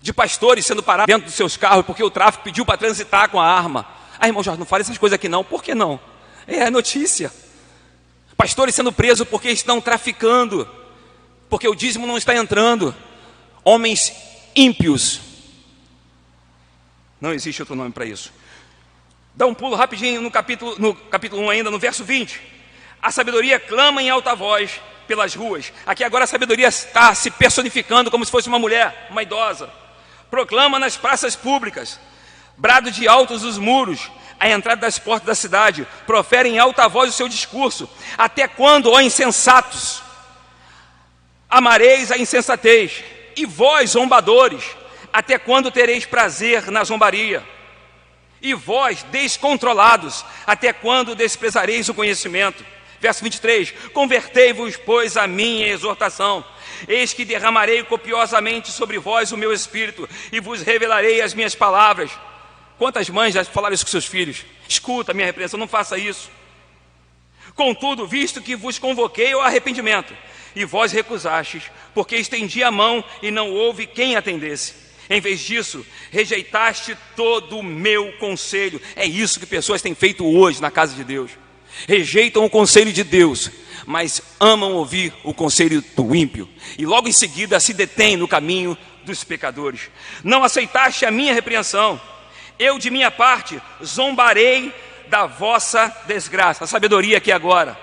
De 0.00 0.12
pastores 0.12 0.66
sendo 0.66 0.82
parados 0.82 1.06
dentro 1.06 1.26
dos 1.26 1.36
seus 1.36 1.56
carros 1.56 1.86
porque 1.86 2.02
o 2.02 2.10
tráfico 2.10 2.42
pediu 2.42 2.66
para 2.66 2.76
transitar 2.76 3.28
com 3.30 3.40
a 3.40 3.46
arma. 3.46 3.86
Ah, 4.18 4.26
irmão 4.26 4.42
Jorge, 4.42 4.58
não 4.58 4.66
fale 4.66 4.82
essas 4.82 4.98
coisas 4.98 5.14
aqui 5.14 5.28
não. 5.28 5.44
Por 5.44 5.62
que 5.62 5.76
não? 5.76 6.00
É 6.46 6.68
notícia. 6.70 7.32
Pastores 8.36 8.74
sendo 8.74 8.92
presos 8.92 9.26
porque 9.28 9.50
estão 9.50 9.80
traficando, 9.80 10.68
porque 11.48 11.68
o 11.68 11.74
dízimo 11.74 12.06
não 12.06 12.18
está 12.18 12.34
entrando. 12.34 12.94
Homens 13.64 14.12
ímpios. 14.54 15.20
Não 17.20 17.32
existe 17.32 17.62
outro 17.62 17.76
nome 17.76 17.92
para 17.92 18.04
isso. 18.04 18.32
Dá 19.34 19.46
um 19.46 19.54
pulo 19.54 19.76
rapidinho 19.76 20.20
no 20.20 20.30
capítulo, 20.30 20.76
no 20.78 20.94
capítulo 20.94 21.42
1 21.42 21.50
ainda, 21.50 21.70
no 21.70 21.78
verso 21.78 22.04
20. 22.04 22.40
A 23.00 23.10
sabedoria 23.10 23.58
clama 23.58 24.02
em 24.02 24.10
alta 24.10 24.34
voz 24.34 24.80
pelas 25.06 25.34
ruas. 25.34 25.72
Aqui 25.86 26.04
agora 26.04 26.24
a 26.24 26.26
sabedoria 26.26 26.68
está 26.68 27.14
se 27.14 27.30
personificando 27.30 28.10
como 28.10 28.24
se 28.24 28.30
fosse 28.30 28.48
uma 28.48 28.58
mulher, 28.58 29.06
uma 29.10 29.22
idosa. 29.22 29.70
Proclama 30.30 30.78
nas 30.78 30.96
praças 30.96 31.36
públicas, 31.36 31.98
brado 32.56 32.90
de 32.90 33.06
altos 33.06 33.44
os 33.44 33.58
muros, 33.58 34.10
a 34.42 34.48
entrada 34.48 34.80
das 34.80 34.98
portas 34.98 35.24
da 35.24 35.36
cidade, 35.36 35.86
profere 36.04 36.48
em 36.48 36.58
alta 36.58 36.88
voz 36.88 37.10
o 37.10 37.16
seu 37.16 37.28
discurso. 37.28 37.88
Até 38.18 38.48
quando, 38.48 38.90
ó 38.90 39.00
insensatos, 39.00 40.02
amareis 41.48 42.10
a 42.10 42.18
insensatez? 42.18 43.04
E 43.36 43.46
vós, 43.46 43.90
zombadores, 43.90 44.64
até 45.12 45.38
quando 45.38 45.70
tereis 45.70 46.04
prazer 46.06 46.72
na 46.72 46.82
zombaria? 46.82 47.40
E 48.40 48.52
vós, 48.52 49.04
descontrolados, 49.04 50.24
até 50.44 50.72
quando 50.72 51.14
desprezareis 51.14 51.88
o 51.88 51.94
conhecimento? 51.94 52.66
Verso 52.98 53.22
23: 53.22 53.70
Convertei-vos, 53.92 54.76
pois, 54.76 55.16
a 55.16 55.28
minha 55.28 55.68
exortação. 55.68 56.44
Eis 56.88 57.12
que 57.12 57.24
derramarei 57.24 57.84
copiosamente 57.84 58.72
sobre 58.72 58.98
vós 58.98 59.30
o 59.30 59.36
meu 59.36 59.52
espírito 59.52 60.08
e 60.32 60.40
vos 60.40 60.62
revelarei 60.62 61.20
as 61.20 61.32
minhas 61.32 61.54
palavras. 61.54 62.10
Quantas 62.82 63.08
mães 63.08 63.32
já 63.32 63.44
falaram 63.44 63.74
isso 63.74 63.84
com 63.84 63.92
seus 63.92 64.06
filhos? 64.06 64.44
Escuta 64.68 65.12
a 65.12 65.14
minha 65.14 65.26
repreensão, 65.26 65.56
não 65.56 65.68
faça 65.68 65.96
isso. 65.96 66.28
Contudo, 67.54 68.08
visto 68.08 68.42
que 68.42 68.56
vos 68.56 68.76
convoquei 68.76 69.30
ao 69.30 69.40
arrependimento, 69.40 70.12
e 70.52 70.64
vós 70.64 70.90
recusastes, 70.90 71.70
porque 71.94 72.16
estendi 72.16 72.60
a 72.60 72.72
mão 72.72 73.04
e 73.22 73.30
não 73.30 73.52
houve 73.52 73.86
quem 73.86 74.16
atendesse. 74.16 74.74
Em 75.08 75.20
vez 75.20 75.38
disso, 75.38 75.86
rejeitaste 76.10 76.98
todo 77.14 77.56
o 77.56 77.62
meu 77.62 78.14
conselho. 78.14 78.82
É 78.96 79.06
isso 79.06 79.38
que 79.38 79.46
pessoas 79.46 79.80
têm 79.80 79.94
feito 79.94 80.26
hoje 80.26 80.60
na 80.60 80.68
casa 80.68 80.96
de 80.96 81.04
Deus. 81.04 81.30
Rejeitam 81.86 82.44
o 82.44 82.50
conselho 82.50 82.92
de 82.92 83.04
Deus, 83.04 83.48
mas 83.86 84.20
amam 84.40 84.72
ouvir 84.72 85.14
o 85.22 85.32
conselho 85.32 85.84
do 85.94 86.16
ímpio. 86.16 86.48
E 86.76 86.84
logo 86.84 87.06
em 87.06 87.12
seguida 87.12 87.60
se 87.60 87.72
detêm 87.72 88.16
no 88.16 88.26
caminho 88.26 88.76
dos 89.04 89.22
pecadores. 89.22 89.82
Não 90.24 90.42
aceitaste 90.42 91.06
a 91.06 91.12
minha 91.12 91.32
repreensão. 91.32 92.00
Eu, 92.62 92.78
de 92.78 92.92
minha 92.92 93.10
parte, 93.10 93.60
zombarei 93.84 94.72
da 95.08 95.26
vossa 95.26 95.92
desgraça. 96.06 96.62
A 96.62 96.66
sabedoria 96.68 97.18
aqui 97.18 97.32
agora 97.32 97.76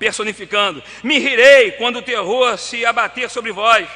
personificando: 0.00 0.82
Me 1.00 1.20
rirei 1.20 1.70
quando 1.70 2.00
o 2.00 2.02
terror 2.02 2.58
se 2.58 2.84
abater 2.84 3.30
sobre 3.30 3.52
vós, 3.52 3.86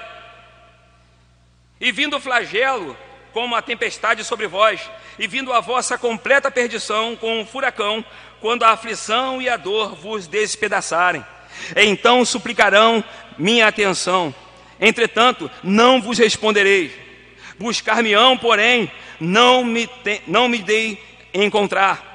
e 1.81 1.91
vindo 1.91 2.17
o 2.17 2.21
flagelo 2.21 2.97
como 3.33 3.57
a 3.57 3.63
tempestade 3.63 4.23
sobre 4.23 4.47
vós, 4.47 4.89
e 5.19 5.27
vindo 5.27 5.53
a 5.53 5.59
vossa 5.59 5.99
completa 5.99 6.49
perdição 6.49 7.17
com 7.17 7.41
um 7.41 7.45
furacão, 7.45 8.05
quando 8.41 8.63
a 8.63 8.71
aflição 8.71 9.43
e 9.43 9.49
a 9.49 9.57
dor 9.57 9.97
vos 9.97 10.29
despedaçarem. 10.29 11.27
Então 11.75 12.25
suplicarão 12.25 13.03
minha 13.37 13.67
atenção. 13.67 14.33
Entretanto, 14.81 15.51
não 15.61 16.01
vos 16.01 16.19
responderei. 16.19 17.10
Buscar-me-ão, 17.61 18.37
porém, 18.37 18.91
não 19.21 19.63
me, 19.63 19.87
te, 19.87 20.21
não 20.27 20.49
me 20.49 20.59
dei 20.59 21.01
encontrar 21.33 22.11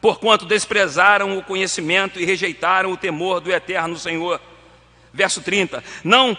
porquanto 0.00 0.46
desprezaram 0.46 1.36
o 1.36 1.42
conhecimento 1.42 2.18
e 2.18 2.24
rejeitaram 2.24 2.90
o 2.90 2.96
temor 2.96 3.40
do 3.40 3.52
eterno 3.52 3.96
Senhor. 3.96 4.40
Verso 5.12 5.42
30: 5.42 5.84
Não 6.02 6.36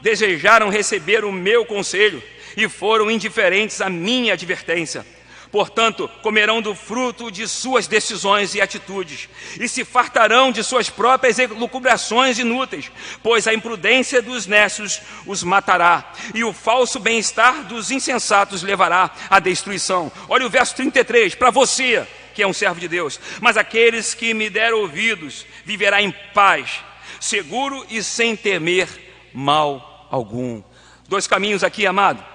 desejaram 0.00 0.68
receber 0.68 1.24
o 1.24 1.32
meu 1.32 1.64
conselho 1.64 2.22
e 2.56 2.68
foram 2.68 3.10
indiferentes 3.10 3.80
à 3.80 3.88
minha 3.88 4.32
advertência. 4.32 5.06
Portanto, 5.54 6.10
comerão 6.20 6.60
do 6.60 6.74
fruto 6.74 7.30
de 7.30 7.46
suas 7.46 7.86
decisões 7.86 8.56
e 8.56 8.60
atitudes, 8.60 9.28
e 9.60 9.68
se 9.68 9.84
fartarão 9.84 10.50
de 10.50 10.64
suas 10.64 10.90
próprias 10.90 11.36
lucubrações 11.48 12.40
inúteis, 12.40 12.90
pois 13.22 13.46
a 13.46 13.54
imprudência 13.54 14.20
dos 14.20 14.48
nécios 14.48 15.00
os 15.24 15.44
matará, 15.44 16.12
e 16.34 16.42
o 16.42 16.52
falso 16.52 16.98
bem-estar 16.98 17.62
dos 17.66 17.92
insensatos 17.92 18.64
levará 18.64 19.12
à 19.30 19.38
destruição. 19.38 20.10
Olha 20.28 20.44
o 20.44 20.50
verso 20.50 20.74
33, 20.74 21.36
para 21.36 21.52
você 21.52 22.04
que 22.34 22.42
é 22.42 22.46
um 22.48 22.52
servo 22.52 22.80
de 22.80 22.88
Deus. 22.88 23.20
Mas 23.40 23.56
aqueles 23.56 24.12
que 24.12 24.34
me 24.34 24.50
deram 24.50 24.78
ouvidos 24.78 25.46
viverá 25.64 26.02
em 26.02 26.10
paz, 26.34 26.80
seguro 27.20 27.86
e 27.88 28.02
sem 28.02 28.34
temer 28.34 28.88
mal 29.32 30.08
algum. 30.10 30.60
Dois 31.08 31.28
caminhos 31.28 31.62
aqui, 31.62 31.86
amado. 31.86 32.33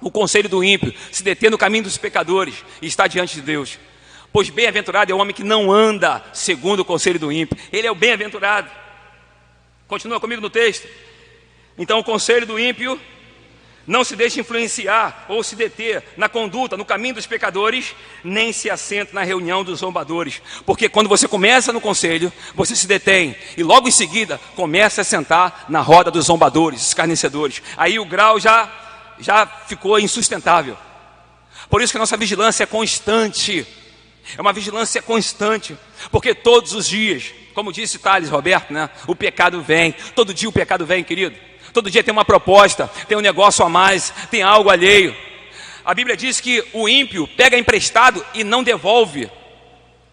O 0.00 0.10
conselho 0.10 0.48
do 0.48 0.62
ímpio, 0.62 0.94
se 1.10 1.22
deter 1.22 1.50
no 1.50 1.58
caminho 1.58 1.84
dos 1.84 1.98
pecadores 1.98 2.54
e 2.80 2.86
está 2.86 3.06
diante 3.06 3.34
de 3.34 3.42
Deus. 3.42 3.78
Pois 4.32 4.50
bem-aventurado 4.50 5.10
é 5.10 5.14
o 5.14 5.18
homem 5.18 5.34
que 5.34 5.42
não 5.42 5.72
anda 5.72 6.22
segundo 6.32 6.80
o 6.80 6.84
conselho 6.84 7.18
do 7.18 7.32
ímpio. 7.32 7.58
Ele 7.72 7.86
é 7.86 7.90
o 7.90 7.94
bem-aventurado. 7.94 8.70
Continua 9.86 10.20
comigo 10.20 10.42
no 10.42 10.50
texto. 10.50 10.86
Então, 11.78 11.98
o 11.98 12.04
conselho 12.04 12.46
do 12.46 12.58
ímpio 12.58 13.00
não 13.88 14.04
se 14.04 14.14
deixe 14.14 14.40
influenciar 14.40 15.24
ou 15.28 15.42
se 15.42 15.56
deter 15.56 16.04
na 16.14 16.28
conduta, 16.28 16.76
no 16.76 16.84
caminho 16.84 17.14
dos 17.14 17.26
pecadores, 17.26 17.94
nem 18.22 18.52
se 18.52 18.68
assenta 18.68 19.14
na 19.14 19.22
reunião 19.22 19.64
dos 19.64 19.78
zombadores. 19.78 20.42
Porque 20.66 20.90
quando 20.90 21.08
você 21.08 21.26
começa 21.26 21.72
no 21.72 21.80
conselho, 21.80 22.30
você 22.54 22.76
se 22.76 22.86
detém 22.86 23.34
e 23.56 23.62
logo 23.62 23.88
em 23.88 23.92
seguida 23.92 24.38
começa 24.54 25.00
a 25.00 25.04
sentar 25.04 25.64
na 25.70 25.80
roda 25.80 26.10
dos 26.10 26.26
zombadores, 26.26 26.88
escarnecedores. 26.88 27.62
Aí 27.78 27.98
o 27.98 28.04
grau 28.04 28.38
já, 28.38 28.70
já 29.20 29.46
ficou 29.46 29.98
insustentável. 29.98 30.76
Por 31.68 31.82
isso 31.82 31.92
que 31.92 31.98
nossa 31.98 32.16
vigilância 32.16 32.62
é 32.62 32.66
constante. 32.66 33.66
É 34.36 34.40
uma 34.40 34.52
vigilância 34.52 35.00
constante, 35.00 35.76
porque 36.10 36.34
todos 36.34 36.74
os 36.74 36.86
dias, 36.86 37.32
como 37.54 37.72
disse 37.72 37.98
Thales 37.98 38.28
Roberto, 38.28 38.72
né, 38.72 38.90
o 39.06 39.16
pecado 39.16 39.62
vem. 39.62 39.92
Todo 40.14 40.34
dia 40.34 40.48
o 40.48 40.52
pecado 40.52 40.84
vem, 40.84 41.02
querido. 41.02 41.36
Todo 41.72 41.90
dia 41.90 42.02
tem 42.02 42.12
uma 42.12 42.24
proposta, 42.24 42.90
tem 43.06 43.16
um 43.16 43.22
negócio 43.22 43.64
a 43.64 43.68
mais, 43.68 44.12
tem 44.30 44.42
algo 44.42 44.70
alheio. 44.70 45.16
A 45.84 45.94
Bíblia 45.94 46.16
diz 46.16 46.40
que 46.40 46.62
o 46.72 46.88
ímpio 46.88 47.26
pega 47.28 47.56
emprestado 47.56 48.24
e 48.34 48.44
não 48.44 48.62
devolve. 48.62 49.30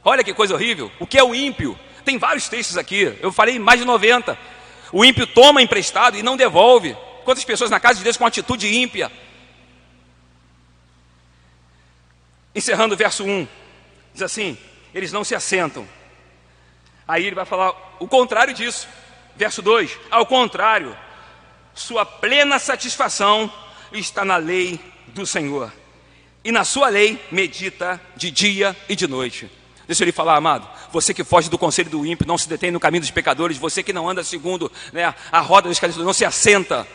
Olha 0.04 0.24
que 0.24 0.34
coisa 0.34 0.54
horrível. 0.54 0.90
O 1.00 1.08
que 1.08 1.18
é 1.18 1.24
o 1.24 1.36
ímpio? 1.36 1.78
Tem 2.06 2.18
vários 2.18 2.48
textos 2.48 2.78
aqui. 2.78 3.14
Eu 3.20 3.32
falei 3.32 3.60
mais 3.60 3.80
de 3.80 3.86
90. 3.86 4.38
O 4.94 5.04
ímpio 5.04 5.28
toma 5.28 5.62
emprestado 5.62 6.18
e 6.18 6.24
não 6.24 6.38
devolve. 6.38 6.96
Quantas 7.26 7.44
pessoas 7.44 7.72
na 7.72 7.80
casa 7.80 7.98
de 7.98 8.04
Deus 8.04 8.16
com 8.16 8.26
atitude 8.26 8.74
ímpia? 8.74 9.12
Encerrando 12.54 12.94
o 12.94 12.98
verso 12.98 13.26
1, 13.26 13.48
diz 14.14 14.22
assim: 14.22 14.58
eles 14.94 15.12
não 15.12 15.24
se 15.24 15.36
assentam. 15.36 15.86
Aí 17.08 17.26
ele 17.26 17.36
vai 17.36 17.46
falar 17.46 17.98
o 18.00 18.08
contrário 18.08 18.54
disso. 18.54 18.88
Verso 19.36 19.62
2: 19.62 20.00
ao 20.10 20.26
contrário, 20.26 20.96
sua 21.74 22.06
plena 22.06 22.60
satisfação 22.60 23.52
está 23.92 24.24
na 24.24 24.38
lei 24.38 24.80
do 25.08 25.26
Senhor, 25.26 25.74
e 26.44 26.52
na 26.52 26.64
sua 26.64 26.90
lei 26.90 27.20
medita 27.32 28.00
de 28.16 28.32
dia 28.32 28.76
e 28.88 28.96
de 28.96 29.08
noite. 29.08 29.52
Deixa 29.88 30.04
eu 30.04 30.06
lhe 30.06 30.12
falar, 30.12 30.36
amado. 30.36 30.68
Você 30.92 31.14
que 31.14 31.24
foge 31.24 31.50
do 31.50 31.58
conselho 31.58 31.90
do 31.90 32.06
ímpio, 32.06 32.28
não 32.28 32.38
se 32.38 32.48
detém 32.48 32.72
no 32.72 32.80
caminho 32.80 33.02
dos 33.02 33.12
pecadores, 33.12 33.58
você 33.58 33.84
que 33.84 33.94
não 33.94 34.10
anda 34.10 34.24
segundo 34.24 34.72
né, 34.94 35.14
a 35.32 35.40
roda 35.42 35.70
dos 35.70 35.80
caras, 35.80 35.98
não 35.98 36.14
se 36.14 36.24
assenta. 36.24 36.88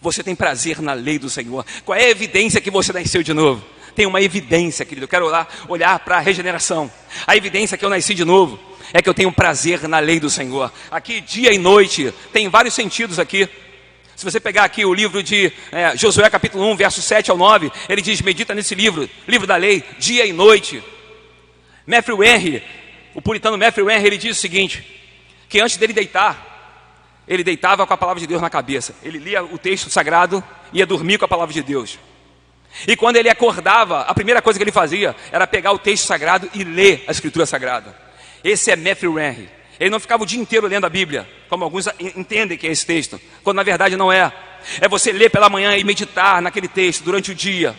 Você 0.00 0.22
tem 0.22 0.34
prazer 0.34 0.80
na 0.80 0.92
lei 0.92 1.18
do 1.18 1.28
Senhor. 1.28 1.64
Qual 1.84 1.98
é 1.98 2.04
a 2.04 2.10
evidência 2.10 2.60
que 2.60 2.70
você 2.70 2.92
nasceu 2.92 3.22
de 3.22 3.34
novo? 3.34 3.62
Tem 3.94 4.06
uma 4.06 4.22
evidência, 4.22 4.84
querido. 4.84 5.04
Eu 5.04 5.08
quero 5.08 5.26
olhar, 5.26 5.48
olhar 5.68 5.98
para 5.98 6.16
a 6.16 6.20
regeneração. 6.20 6.90
A 7.26 7.36
evidência 7.36 7.76
que 7.76 7.84
eu 7.84 7.90
nasci 7.90 8.14
de 8.14 8.24
novo 8.24 8.58
é 8.92 9.02
que 9.02 9.08
eu 9.08 9.14
tenho 9.14 9.30
prazer 9.30 9.86
na 9.86 9.98
lei 9.98 10.18
do 10.18 10.30
Senhor. 10.30 10.72
Aqui, 10.90 11.20
dia 11.20 11.52
e 11.52 11.58
noite, 11.58 12.14
tem 12.32 12.48
vários 12.48 12.74
sentidos 12.74 13.18
aqui. 13.18 13.48
Se 14.16 14.24
você 14.24 14.40
pegar 14.40 14.64
aqui 14.64 14.84
o 14.84 14.92
livro 14.92 15.22
de 15.22 15.52
é, 15.72 15.96
Josué, 15.96 16.28
capítulo 16.28 16.70
1, 16.72 16.76
verso 16.76 17.00
7 17.02 17.30
ao 17.30 17.36
9, 17.36 17.70
ele 17.88 18.02
diz: 18.02 18.20
medita 18.20 18.54
nesse 18.54 18.74
livro, 18.74 19.08
livro 19.26 19.46
da 19.46 19.56
lei, 19.56 19.84
dia 19.98 20.26
e 20.26 20.32
noite. 20.32 20.82
Matthew 21.86 22.22
Henry, 22.22 22.62
o 23.14 23.22
puritano 23.22 23.56
Matthew 23.56 23.90
Henry, 23.90 24.06
ele 24.06 24.18
diz 24.18 24.36
o 24.36 24.40
seguinte: 24.40 24.84
que 25.48 25.60
antes 25.60 25.76
dele 25.76 25.92
deitar, 25.92 26.49
ele 27.30 27.44
deitava 27.44 27.86
com 27.86 27.94
a 27.94 27.96
palavra 27.96 28.18
de 28.18 28.26
Deus 28.26 28.42
na 28.42 28.50
cabeça. 28.50 28.92
Ele 29.04 29.16
lia 29.16 29.44
o 29.44 29.56
texto 29.56 29.88
sagrado 29.88 30.42
e 30.72 30.78
ia 30.78 30.86
dormir 30.86 31.16
com 31.16 31.24
a 31.24 31.28
palavra 31.28 31.54
de 31.54 31.62
Deus. 31.62 31.96
E 32.88 32.96
quando 32.96 33.16
ele 33.16 33.30
acordava, 33.30 34.00
a 34.00 34.12
primeira 34.12 34.42
coisa 34.42 34.58
que 34.58 34.64
ele 34.64 34.72
fazia 34.72 35.14
era 35.30 35.46
pegar 35.46 35.70
o 35.70 35.78
texto 35.78 36.06
sagrado 36.06 36.50
e 36.52 36.64
ler 36.64 37.04
a 37.06 37.12
escritura 37.12 37.46
sagrada. 37.46 37.96
Esse 38.42 38.72
é 38.72 38.76
Matthew 38.76 39.16
Henry. 39.16 39.48
Ele 39.78 39.90
não 39.90 40.00
ficava 40.00 40.24
o 40.24 40.26
dia 40.26 40.40
inteiro 40.40 40.66
lendo 40.66 40.86
a 40.86 40.88
Bíblia, 40.88 41.28
como 41.48 41.62
alguns 41.62 41.86
entendem 42.00 42.58
que 42.58 42.66
é 42.66 42.72
esse 42.72 42.84
texto, 42.84 43.20
quando 43.44 43.58
na 43.58 43.62
verdade 43.62 43.96
não 43.96 44.10
é. 44.10 44.32
É 44.80 44.88
você 44.88 45.12
ler 45.12 45.30
pela 45.30 45.48
manhã 45.48 45.76
e 45.76 45.84
meditar 45.84 46.42
naquele 46.42 46.66
texto 46.66 47.04
durante 47.04 47.30
o 47.30 47.34
dia, 47.34 47.76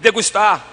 degustar. 0.00 0.64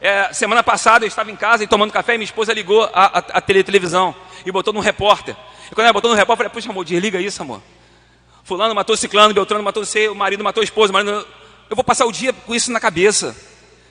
É, 0.00 0.32
semana 0.32 0.62
passada 0.62 1.04
eu 1.04 1.08
estava 1.08 1.32
em 1.32 1.36
casa 1.36 1.64
e 1.64 1.66
tomando 1.66 1.92
café 1.92 2.14
e 2.14 2.18
minha 2.18 2.24
esposa 2.24 2.52
ligou 2.52 2.84
a, 2.84 3.18
a, 3.18 3.18
a 3.18 3.40
televisão 3.40 4.14
e 4.44 4.52
botou 4.52 4.72
num 4.72 4.80
repórter. 4.80 5.34
E 5.70 5.74
quando 5.74 5.86
ela 5.86 5.92
botou 5.92 6.10
no 6.10 6.16
repórter, 6.16 6.46
eu 6.46 6.50
falei, 6.50 6.62
puxa 6.62 6.70
amor, 6.70 6.84
desliga 6.84 7.20
isso 7.20 7.42
amor. 7.42 7.62
Fulano 8.44 8.74
matou 8.74 8.96
ciclano, 8.96 9.34
Beltrano 9.34 9.64
matou 9.64 9.84
você, 9.84 10.08
o 10.08 10.14
marido 10.14 10.44
matou 10.44 10.60
a 10.60 10.64
esposa, 10.64 10.90
o 10.90 10.94
marido 10.94 11.26
eu 11.68 11.74
vou 11.74 11.84
passar 11.84 12.06
o 12.06 12.12
dia 12.12 12.32
com 12.32 12.54
isso 12.54 12.70
na 12.70 12.78
cabeça. 12.78 13.36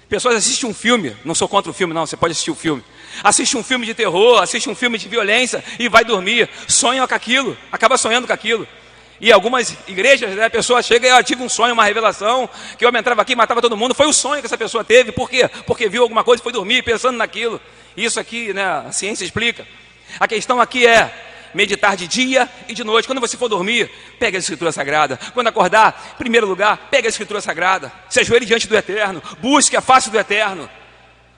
Pessoas 0.07 0.35
assistem 0.35 0.69
um 0.69 0.73
filme, 0.73 1.15
não 1.25 1.35
sou 1.35 1.47
contra 1.47 1.69
o 1.69 1.73
filme, 1.73 1.93
não, 1.93 2.05
você 2.05 2.15
pode 2.15 2.31
assistir 2.31 2.51
o 2.51 2.55
filme. 2.55 2.83
Assiste 3.23 3.57
um 3.57 3.63
filme 3.63 3.85
de 3.85 3.93
terror, 3.93 4.41
assiste 4.41 4.69
um 4.69 4.75
filme 4.75 4.97
de 4.97 5.09
violência 5.09 5.63
e 5.79 5.89
vai 5.89 6.05
dormir. 6.05 6.49
Sonha 6.67 7.05
com 7.07 7.13
aquilo, 7.13 7.57
acaba 7.71 7.97
sonhando 7.97 8.27
com 8.27 8.33
aquilo. 8.33 8.67
E 9.19 9.31
algumas 9.31 9.75
igrejas, 9.87 10.35
né, 10.35 10.45
a 10.45 10.49
pessoa 10.49 10.81
chega 10.81 11.07
e 11.07 11.09
eu 11.09 11.23
tive 11.23 11.41
um 11.41 11.49
sonho, 11.49 11.73
uma 11.73 11.83
revelação, 11.83 12.49
que 12.77 12.85
eu 12.85 12.89
entrava 12.95 13.21
aqui 13.21 13.33
e 13.33 13.35
matava 13.35 13.61
todo 13.61 13.75
mundo. 13.75 13.95
Foi 13.95 14.05
o 14.05 14.13
sonho 14.13 14.41
que 14.41 14.45
essa 14.45 14.57
pessoa 14.57 14.83
teve. 14.83 15.11
Por 15.11 15.29
quê? 15.29 15.49
Porque 15.65 15.89
viu 15.89 16.03
alguma 16.03 16.23
coisa 16.23 16.41
e 16.41 16.43
foi 16.43 16.53
dormir 16.53 16.83
pensando 16.83 17.17
naquilo. 17.17 17.59
Isso 17.95 18.19
aqui, 18.19 18.53
né, 18.53 18.63
a 18.87 18.91
ciência 18.91 19.23
explica. 19.23 19.65
A 20.19 20.27
questão 20.27 20.61
aqui 20.61 20.85
é, 20.85 21.24
meditar 21.55 21.95
de 21.95 22.07
dia 22.07 22.49
e 22.67 22.73
de 22.73 22.83
noite. 22.83 23.07
Quando 23.07 23.21
você 23.21 23.37
for 23.37 23.47
dormir, 23.47 23.89
pega 24.19 24.37
a 24.37 24.39
Escritura 24.39 24.71
Sagrada. 24.71 25.17
Quando 25.33 25.47
acordar, 25.47 26.13
em 26.13 26.17
primeiro 26.17 26.45
lugar, 26.45 26.89
pega 26.91 27.07
a 27.07 27.09
Escritura 27.09 27.41
Sagrada. 27.41 27.91
Se 28.09 28.19
ajoelhe 28.19 28.45
diante 28.45 28.67
do 28.67 28.75
Eterno. 28.75 29.23
Busque 29.39 29.75
a 29.75 29.81
face 29.81 30.09
do 30.11 30.19
Eterno. 30.19 30.69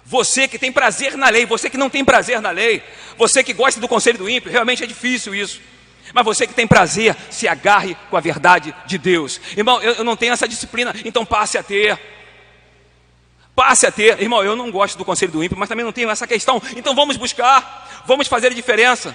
Você 0.04 0.48
que 0.48 0.58
tem 0.58 0.72
prazer 0.72 1.16
na 1.16 1.30
lei, 1.30 1.46
você 1.46 1.70
que 1.70 1.78
não 1.78 1.90
tem 1.90 2.04
prazer 2.04 2.42
na 2.42 2.50
lei, 2.50 2.82
você 3.18 3.44
que 3.44 3.54
gosta 3.54 3.80
do 3.80 3.88
conselho 3.88 4.18
do 4.18 4.30
ímpio, 4.30 4.52
realmente 4.52 4.84
é 4.84 4.88
difícil 4.88 5.36
isso. 5.36 5.62
Mas 6.14 6.26
você 6.26 6.48
que 6.48 6.54
tem 6.54 6.66
prazer, 6.66 7.16
se 7.30 7.48
agarre 7.48 7.96
com 8.10 8.18
a 8.18 8.22
verdade 8.22 8.74
de 8.86 8.98
Deus. 8.98 9.40
Irmão, 9.56 9.82
eu, 9.82 9.96
eu 9.96 10.04
não 10.04 10.16
tenho 10.16 10.34
essa 10.34 10.48
disciplina, 10.48 10.96
então 11.06 11.26
passe 11.26 11.58
a 11.58 11.64
ter. 11.64 12.00
Passe 13.54 13.86
a 13.86 13.92
ter. 13.92 14.22
Irmão, 14.22 14.44
eu 14.44 14.56
não 14.56 14.72
gosto 14.72 14.98
do 14.98 15.04
conselho 15.04 15.32
do 15.32 15.44
ímpio, 15.44 15.58
mas 15.58 15.68
também 15.68 15.84
não 15.84 15.92
tenho 15.92 16.10
essa 16.10 16.26
questão. 16.26 16.62
Então 16.76 16.96
vamos 16.96 17.18
buscar, 17.18 18.04
vamos 18.08 18.28
fazer 18.28 18.48
a 18.48 18.56
diferença. 18.56 19.14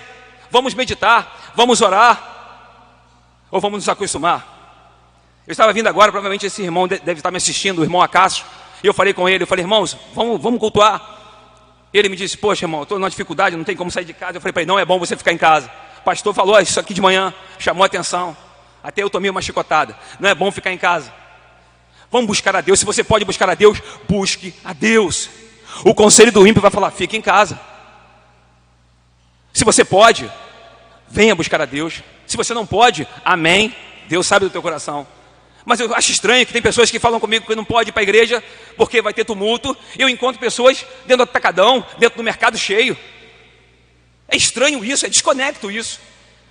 Vamos 0.53 0.74
meditar, 0.74 1.53
vamos 1.57 1.80
orar, 1.80 3.46
ou 3.50 3.59
vamos 3.59 3.78
nos 3.78 3.88
acostumar? 3.88 5.40
Eu 5.46 5.53
estava 5.53 5.72
vindo 5.72 5.86
agora, 5.86 6.12
provavelmente 6.12 6.44
esse 6.44 6.62
irmão 6.62 6.86
deve 6.86 7.12
estar 7.12 7.30
me 7.30 7.38
assistindo, 7.38 7.78
o 7.78 7.82
irmão 7.82 8.03
Acácio, 8.03 8.44
e 8.84 8.86
eu 8.86 8.92
falei 8.92 9.14
com 9.14 9.26
ele, 9.26 9.44
eu 9.44 9.46
falei, 9.46 9.64
irmãos, 9.64 9.96
vamos, 10.14 10.38
vamos 10.38 10.61
cultuar. 10.61 11.00
Ele 11.90 12.11
me 12.11 12.16
disse, 12.16 12.36
poxa, 12.36 12.66
irmão, 12.66 12.82
estou 12.82 12.98
numa 12.98 13.09
dificuldade, 13.09 13.57
não 13.57 13.64
tem 13.64 13.74
como 13.74 13.90
sair 13.90 14.05
de 14.05 14.12
casa. 14.12 14.36
Eu 14.36 14.42
falei 14.42 14.53
para 14.53 14.61
ele, 14.61 14.68
não 14.68 14.78
é 14.78 14.84
bom 14.84 14.98
você 14.98 15.16
ficar 15.16 15.32
em 15.32 15.38
casa. 15.38 15.70
O 16.00 16.03
pastor 16.03 16.34
falou 16.34 16.61
isso 16.61 16.78
aqui 16.78 16.92
de 16.92 17.00
manhã, 17.00 17.32
chamou 17.59 17.82
a 17.82 17.86
atenção. 17.86 18.36
Até 18.84 19.03
eu 19.03 19.09
tomei 19.09 19.30
uma 19.30 19.40
chicotada. 19.40 19.96
Não 20.20 20.28
é 20.28 20.34
bom 20.34 20.50
ficar 20.50 20.70
em 20.70 20.78
casa. 20.78 21.11
Vamos 22.11 22.26
buscar 22.26 22.55
a 22.55 22.61
Deus. 22.61 22.78
Se 22.78 22.84
você 22.84 23.03
pode 23.03 23.24
buscar 23.24 23.48
a 23.48 23.55
Deus, 23.55 23.80
busque 24.07 24.55
a 24.62 24.74
Deus. 24.74 25.30
O 25.82 25.94
conselho 25.94 26.30
do 26.30 26.46
ímpio 26.46 26.61
vai 26.61 26.70
falar: 26.70 26.90
fique 26.90 27.16
em 27.16 27.22
casa. 27.22 27.59
Se 29.53 29.64
você 29.64 29.84
pode, 29.84 30.30
venha 31.09 31.34
buscar 31.34 31.61
a 31.61 31.64
Deus. 31.66 32.03
Se 32.26 32.36
você 32.36 32.55
não 32.55 32.66
pode, 32.66 33.07
amém. 33.24 33.74
Deus 34.09 34.26
sabe 34.26 34.46
do 34.46 34.50
teu 34.50 34.62
coração. 34.62 35.07
Mas 35.64 35.78
eu 35.78 35.94
acho 35.94 36.11
estranho 36.11 36.44
que 36.44 36.53
tem 36.53 36.62
pessoas 36.62 36.90
que 36.90 36.98
falam 36.98 37.20
comigo 37.20 37.46
que 37.46 37.55
não 37.55 37.64
pode 37.64 37.90
ir 37.90 37.92
para 37.92 38.00
a 38.00 38.03
igreja 38.03 38.42
porque 38.76 39.00
vai 39.00 39.12
ter 39.12 39.24
tumulto. 39.24 39.76
Eu 39.98 40.09
encontro 40.09 40.40
pessoas 40.40 40.84
dentro 41.03 41.18
do 41.18 41.22
atacadão, 41.24 41.84
dentro 41.98 42.16
do 42.16 42.22
mercado 42.22 42.59
cheio. 42.59 42.96
É 44.26 44.36
estranho 44.36 44.84
isso, 44.84 45.07
é 45.07 45.09
desconecto 45.09 45.70
isso. 45.70 46.00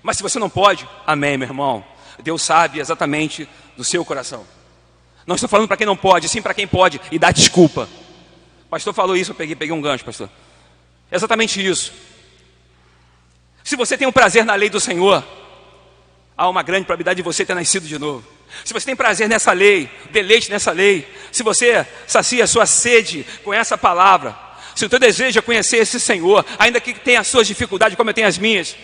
Mas 0.03 0.17
se 0.17 0.23
você 0.23 0.39
não 0.39 0.49
pode, 0.49 0.87
amém, 1.05 1.37
meu 1.37 1.47
irmão. 1.47 1.83
Deus 2.23 2.41
sabe 2.41 2.79
exatamente 2.79 3.47
do 3.75 3.83
seu 3.83 4.05
coração. 4.05 4.45
Não 5.25 5.35
estou 5.35 5.49
falando 5.49 5.67
para 5.67 5.77
quem 5.77 5.85
não 5.85 5.97
pode, 5.97 6.29
sim 6.29 6.41
para 6.41 6.53
quem 6.53 6.67
pode 6.67 7.01
e 7.11 7.19
dá 7.19 7.31
desculpa. 7.31 7.89
O 8.65 8.69
pastor 8.69 8.93
falou 8.93 9.17
isso, 9.17 9.31
eu 9.31 9.35
peguei, 9.35 9.55
peguei 9.55 9.73
um 9.75 9.81
gancho, 9.81 10.05
pastor. 10.05 10.29
É 11.09 11.15
exatamente 11.15 11.65
isso. 11.65 11.91
Se 13.64 13.76
você 13.76 13.97
tem 13.97 14.07
um 14.07 14.12
prazer 14.12 14.45
na 14.45 14.55
lei 14.55 14.70
do 14.70 14.80
Senhor, 14.80 15.24
há 16.38 16.49
uma 16.49 16.64
grande 16.64 16.86
probabilidade 16.86 17.18
de 17.18 17.24
você 17.24 17.45
ter 17.45 17.53
nascido 17.53 17.88
de 17.88 17.97
novo. 17.99 18.28
Se 18.66 18.74
você 18.74 18.86
tem 18.86 18.95
prazer 18.95 19.30
nessa 19.30 19.51
lei, 19.51 19.89
deleite 20.12 20.49
nessa 20.49 20.72
lei, 20.72 21.07
se 21.32 21.43
você 21.43 21.86
sacia 22.05 22.43
a 22.43 22.47
sua 22.47 22.66
sede 22.66 23.26
com 23.43 23.53
essa 23.53 23.78
palavra, 23.78 24.36
se 24.76 24.86
o 24.86 24.89
teu 24.89 24.99
desejo 24.99 25.39
é 25.39 25.41
conhecer 25.41 25.78
esse 25.78 25.99
Senhor, 25.99 26.45
ainda 26.59 26.80
que 26.82 26.93
tenha 26.93 27.22
as 27.22 27.28
suas 27.28 27.47
dificuldades, 27.47 27.95
como 27.95 28.09
eu 28.09 28.14
tenho 28.14 28.28
as 28.28 28.38
minhas, 28.38 28.76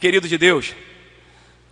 querido 0.00 0.28
de 0.28 0.36
Deus, 0.38 0.74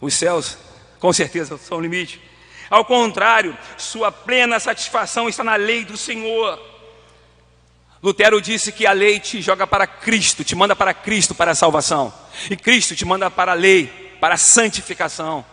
os 0.01 0.15
céus 0.15 0.57
com 0.99 1.13
certeza 1.13 1.59
são 1.59 1.79
o 1.79 1.81
limite. 1.81 2.21
Ao 2.69 2.85
contrário, 2.85 3.57
sua 3.77 4.13
plena 4.13 4.61
satisfação 4.61 5.29
está 5.29 5.43
na 5.43 5.57
lei 5.57 5.85
do 5.85 5.97
Senhor. 5.97 6.70
Lutero 8.03 8.41
disse 8.41 8.73
que 8.73 8.87
a 8.87 8.93
lei 8.93 9.21
te 9.21 9.43
joga 9.43 9.67
para 9.67 9.87
Cristo, 9.87 10.43
te 10.43 10.57
manda 10.57 10.75
para 10.75 10.95
Cristo 10.95 11.35
para 11.35 11.51
a 11.51 11.55
salvação. 11.55 12.13
E 12.51 12.57
Cristo 12.57 12.97
te 12.97 13.05
manda 13.05 13.31
para 13.31 13.53
a 13.53 13.55
lei, 13.55 13.87
para 14.21 14.35
a 14.35 14.39
santificação. 14.39 15.45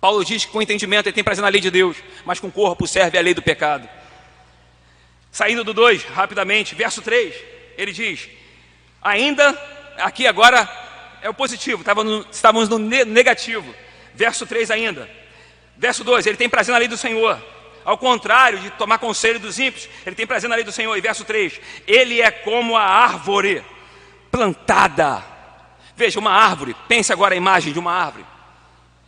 Paulo 0.00 0.24
diz 0.24 0.46
que 0.46 0.50
com 0.50 0.62
entendimento 0.62 1.06
ele 1.06 1.14
tem 1.14 1.22
prazer 1.22 1.42
na 1.42 1.48
lei 1.48 1.60
de 1.60 1.70
Deus, 1.70 1.98
mas 2.24 2.40
com 2.40 2.46
o 2.46 2.52
corpo 2.52 2.86
serve 2.86 3.18
a 3.18 3.20
lei 3.20 3.34
do 3.34 3.42
pecado. 3.42 3.86
Saindo 5.30 5.62
do 5.62 5.74
2, 5.74 6.04
rapidamente, 6.04 6.74
verso 6.74 7.02
3, 7.02 7.34
ele 7.76 7.92
diz: 7.92 8.28
Ainda, 9.02 9.50
aqui 9.98 10.26
agora 10.26 10.68
é 11.20 11.28
o 11.28 11.34
positivo, 11.34 11.84
estávamos 12.30 12.68
no 12.68 12.78
negativo. 12.78 13.74
Verso 14.14 14.46
3 14.46 14.70
ainda. 14.70 15.08
Verso 15.76 16.02
2, 16.02 16.26
ele 16.26 16.36
tem 16.36 16.48
prazer 16.48 16.72
na 16.72 16.78
lei 16.78 16.88
do 16.88 16.96
Senhor. 16.96 17.40
Ao 17.84 17.96
contrário 17.96 18.58
de 18.58 18.70
tomar 18.70 18.98
conselho 18.98 19.40
dos 19.40 19.58
ímpios, 19.58 19.88
ele 20.04 20.14
tem 20.14 20.26
prazer 20.26 20.48
na 20.48 20.56
lei 20.56 20.64
do 20.64 20.72
Senhor. 20.72 20.96
E 20.96 21.00
verso 21.00 21.24
3: 21.24 21.60
Ele 21.86 22.20
é 22.20 22.30
como 22.30 22.76
a 22.76 22.82
árvore 22.82 23.64
plantada. 24.30 25.24
Veja, 25.96 26.18
uma 26.18 26.32
árvore, 26.32 26.74
pense 26.88 27.12
agora 27.12 27.34
a 27.34 27.36
imagem 27.36 27.72
de 27.72 27.78
uma 27.78 27.92
árvore. 27.92 28.24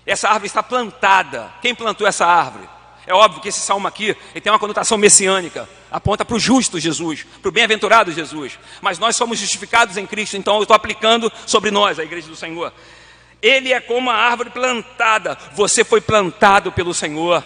Essa 0.04 0.28
árvore 0.28 0.46
está 0.46 0.62
plantada. 0.62 1.52
Quem 1.62 1.74
plantou 1.74 2.06
essa 2.06 2.26
árvore? 2.26 2.68
É 3.06 3.14
óbvio 3.14 3.40
que 3.40 3.48
esse 3.48 3.60
salmo 3.60 3.88
aqui 3.88 4.14
tem 4.42 4.52
uma 4.52 4.58
conotação 4.58 4.96
messiânica, 4.96 5.68
aponta 5.90 6.24
para 6.24 6.36
o 6.36 6.40
justo 6.40 6.78
Jesus, 6.78 7.26
para 7.40 7.48
o 7.48 7.52
bem-aventurado 7.52 8.12
Jesus. 8.12 8.58
Mas 8.80 8.98
nós 8.98 9.16
somos 9.16 9.38
justificados 9.38 9.96
em 9.96 10.06
Cristo, 10.06 10.36
então 10.36 10.56
eu 10.56 10.62
estou 10.62 10.76
aplicando 10.76 11.30
sobre 11.44 11.70
nós, 11.70 11.98
a 11.98 12.04
igreja 12.04 12.28
do 12.28 12.36
Senhor. 12.36 12.72
Ele 13.40 13.72
é 13.72 13.80
como 13.80 14.08
a 14.08 14.14
árvore 14.14 14.50
plantada, 14.50 15.36
você 15.52 15.82
foi 15.82 16.00
plantado 16.00 16.70
pelo 16.70 16.94
Senhor. 16.94 17.44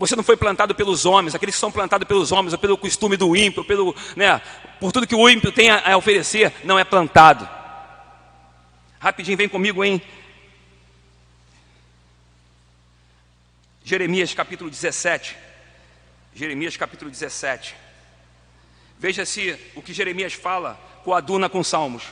Você 0.00 0.16
não 0.16 0.22
foi 0.22 0.34
plantado 0.34 0.74
pelos 0.74 1.04
homens, 1.04 1.34
aqueles 1.34 1.54
que 1.54 1.60
são 1.60 1.70
plantados 1.70 2.08
pelos 2.08 2.32
homens, 2.32 2.54
ou 2.54 2.58
pelo 2.58 2.78
costume 2.78 3.18
do 3.18 3.36
ímpio, 3.36 3.62
pelo, 3.62 3.94
né, 4.16 4.40
por 4.80 4.92
tudo 4.92 5.06
que 5.06 5.14
o 5.14 5.28
ímpio 5.28 5.52
tem 5.52 5.68
a, 5.68 5.94
oferecer, 5.94 6.54
não 6.64 6.78
é 6.78 6.84
plantado. 6.84 7.46
Rapidinho, 8.98 9.36
vem 9.36 9.46
comigo 9.46 9.84
em 9.84 10.00
Jeremias 13.84 14.32
capítulo 14.32 14.70
17. 14.70 15.36
Jeremias 16.34 16.78
capítulo 16.78 17.10
17. 17.10 17.76
Veja 18.98 19.26
se 19.26 19.54
o 19.74 19.82
que 19.82 19.92
Jeremias 19.92 20.32
fala 20.32 20.80
coaduna 21.04 21.46
com 21.46 21.62
Salmos. 21.62 22.04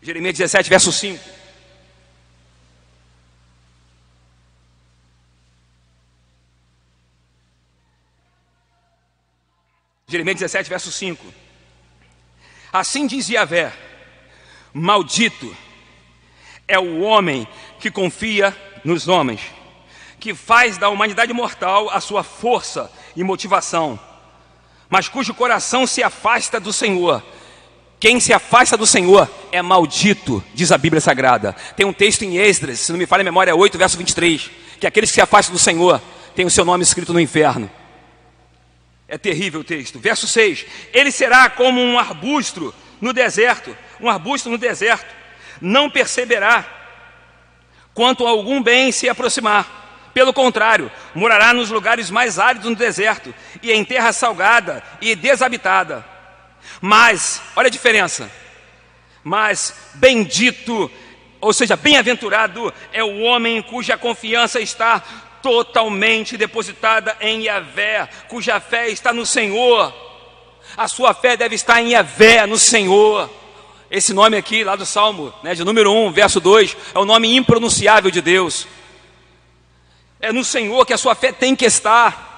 Jeremias 0.00 0.38
17, 0.38 0.70
verso 0.70 0.92
5. 0.92 1.39
Jeremias 10.10 10.38
17, 10.38 10.68
verso 10.68 10.90
5. 10.90 11.24
Assim 12.72 13.06
diz 13.06 13.28
Yahvé: 13.28 13.72
Maldito 14.72 15.56
é 16.66 16.78
o 16.78 17.00
homem 17.00 17.46
que 17.78 17.90
confia 17.90 18.56
nos 18.84 19.08
homens 19.08 19.40
que 20.20 20.34
faz 20.34 20.76
da 20.76 20.90
humanidade 20.90 21.32
mortal 21.32 21.88
a 21.90 21.98
sua 21.98 22.22
força 22.22 22.92
e 23.16 23.24
motivação, 23.24 23.98
mas 24.88 25.08
cujo 25.08 25.32
coração 25.32 25.86
se 25.86 26.02
afasta 26.02 26.60
do 26.60 26.72
Senhor. 26.72 27.24
Quem 27.98 28.20
se 28.20 28.32
afasta 28.32 28.76
do 28.76 28.86
Senhor 28.86 29.28
é 29.50 29.60
maldito, 29.60 30.42
diz 30.54 30.72
a 30.72 30.78
Bíblia 30.78 31.00
Sagrada. 31.00 31.54
Tem 31.76 31.84
um 31.84 31.92
texto 31.92 32.22
em 32.22 32.36
Esdras, 32.36 32.80
se 32.80 32.92
não 32.92 32.98
me 32.98 33.06
falha 33.06 33.22
a 33.22 33.24
memória, 33.24 33.54
8, 33.54 33.76
verso 33.76 33.98
23, 33.98 34.50
que 34.78 34.86
aqueles 34.86 35.10
que 35.10 35.14
se 35.14 35.20
afastam 35.20 35.54
do 35.54 35.58
Senhor 35.58 36.00
têm 36.34 36.46
o 36.46 36.50
seu 36.50 36.64
nome 36.64 36.82
escrito 36.82 37.12
no 37.12 37.20
inferno. 37.20 37.70
É 39.10 39.18
terrível 39.18 39.60
o 39.60 39.64
texto. 39.64 39.98
Verso 39.98 40.26
6: 40.26 40.64
Ele 40.94 41.10
será 41.10 41.50
como 41.50 41.82
um 41.82 41.98
arbusto 41.98 42.74
no 43.00 43.12
deserto, 43.12 43.76
um 44.00 44.08
arbusto 44.08 44.48
no 44.48 44.56
deserto, 44.56 45.12
não 45.60 45.90
perceberá 45.90 46.64
quanto 47.92 48.26
algum 48.26 48.62
bem 48.62 48.92
se 48.92 49.08
aproximar 49.08 49.80
pelo 50.14 50.32
contrário, 50.32 50.90
morará 51.14 51.52
nos 51.52 51.70
lugares 51.70 52.10
mais 52.10 52.38
áridos 52.38 52.68
no 52.68 52.76
deserto 52.76 53.34
e 53.62 53.70
em 53.70 53.84
terra 53.84 54.12
salgada 54.12 54.82
e 55.00 55.14
desabitada. 55.14 56.04
Mas, 56.80 57.40
olha 57.54 57.68
a 57.68 57.70
diferença. 57.70 58.30
Mas 59.22 59.74
bendito, 59.94 60.90
ou 61.40 61.52
seja, 61.52 61.76
bem-aventurado 61.76 62.72
é 62.92 63.04
o 63.04 63.20
homem 63.20 63.62
cuja 63.62 63.98
confiança 63.98 64.60
está 64.60 65.02
totalmente 65.42 66.36
depositada 66.36 67.16
em 67.20 67.42
Yahvé, 67.42 68.08
cuja 68.28 68.60
fé 68.60 68.88
está 68.88 69.12
no 69.12 69.26
Senhor. 69.26 69.92
A 70.76 70.86
sua 70.88 71.12
fé 71.14 71.36
deve 71.36 71.54
estar 71.54 71.80
em 71.80 71.90
Yahvé, 71.90 72.46
no 72.46 72.58
Senhor. 72.58 73.30
Esse 73.90 74.14
nome 74.14 74.36
aqui, 74.36 74.62
lá 74.62 74.76
do 74.76 74.86
Salmo, 74.86 75.34
né, 75.42 75.54
de 75.54 75.64
número 75.64 75.92
1, 75.92 76.12
verso 76.12 76.38
2, 76.38 76.76
é 76.94 76.98
o 76.98 77.04
nome 77.04 77.34
impronunciável 77.34 78.10
de 78.10 78.20
Deus. 78.20 78.66
É 80.20 80.32
no 80.32 80.44
Senhor 80.44 80.86
que 80.86 80.92
a 80.92 80.98
sua 80.98 81.14
fé 81.14 81.32
tem 81.32 81.56
que 81.56 81.64
estar. 81.64 82.28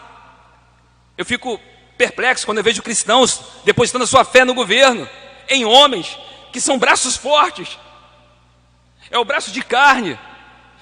Eu 1.19 1.27
fico 1.27 1.61
perplexo 1.99 2.47
quando 2.47 2.59
eu 2.59 2.65
vejo 2.65 2.83
cristãos 2.83 3.41
depositando 3.65 4.05
a 4.05 4.07
sua 4.07 4.25
fé 4.25 4.45
no 4.45 4.55
governo, 4.55 5.09
em 5.49 5.65
homens 5.65 6.19
que 6.53 6.61
são 6.61 6.79
braços 6.79 7.17
fortes. 7.17 7.79
É 9.11 9.19
o 9.19 9.25
braço 9.25 9.51
de 9.51 9.63
carne. 9.63 10.19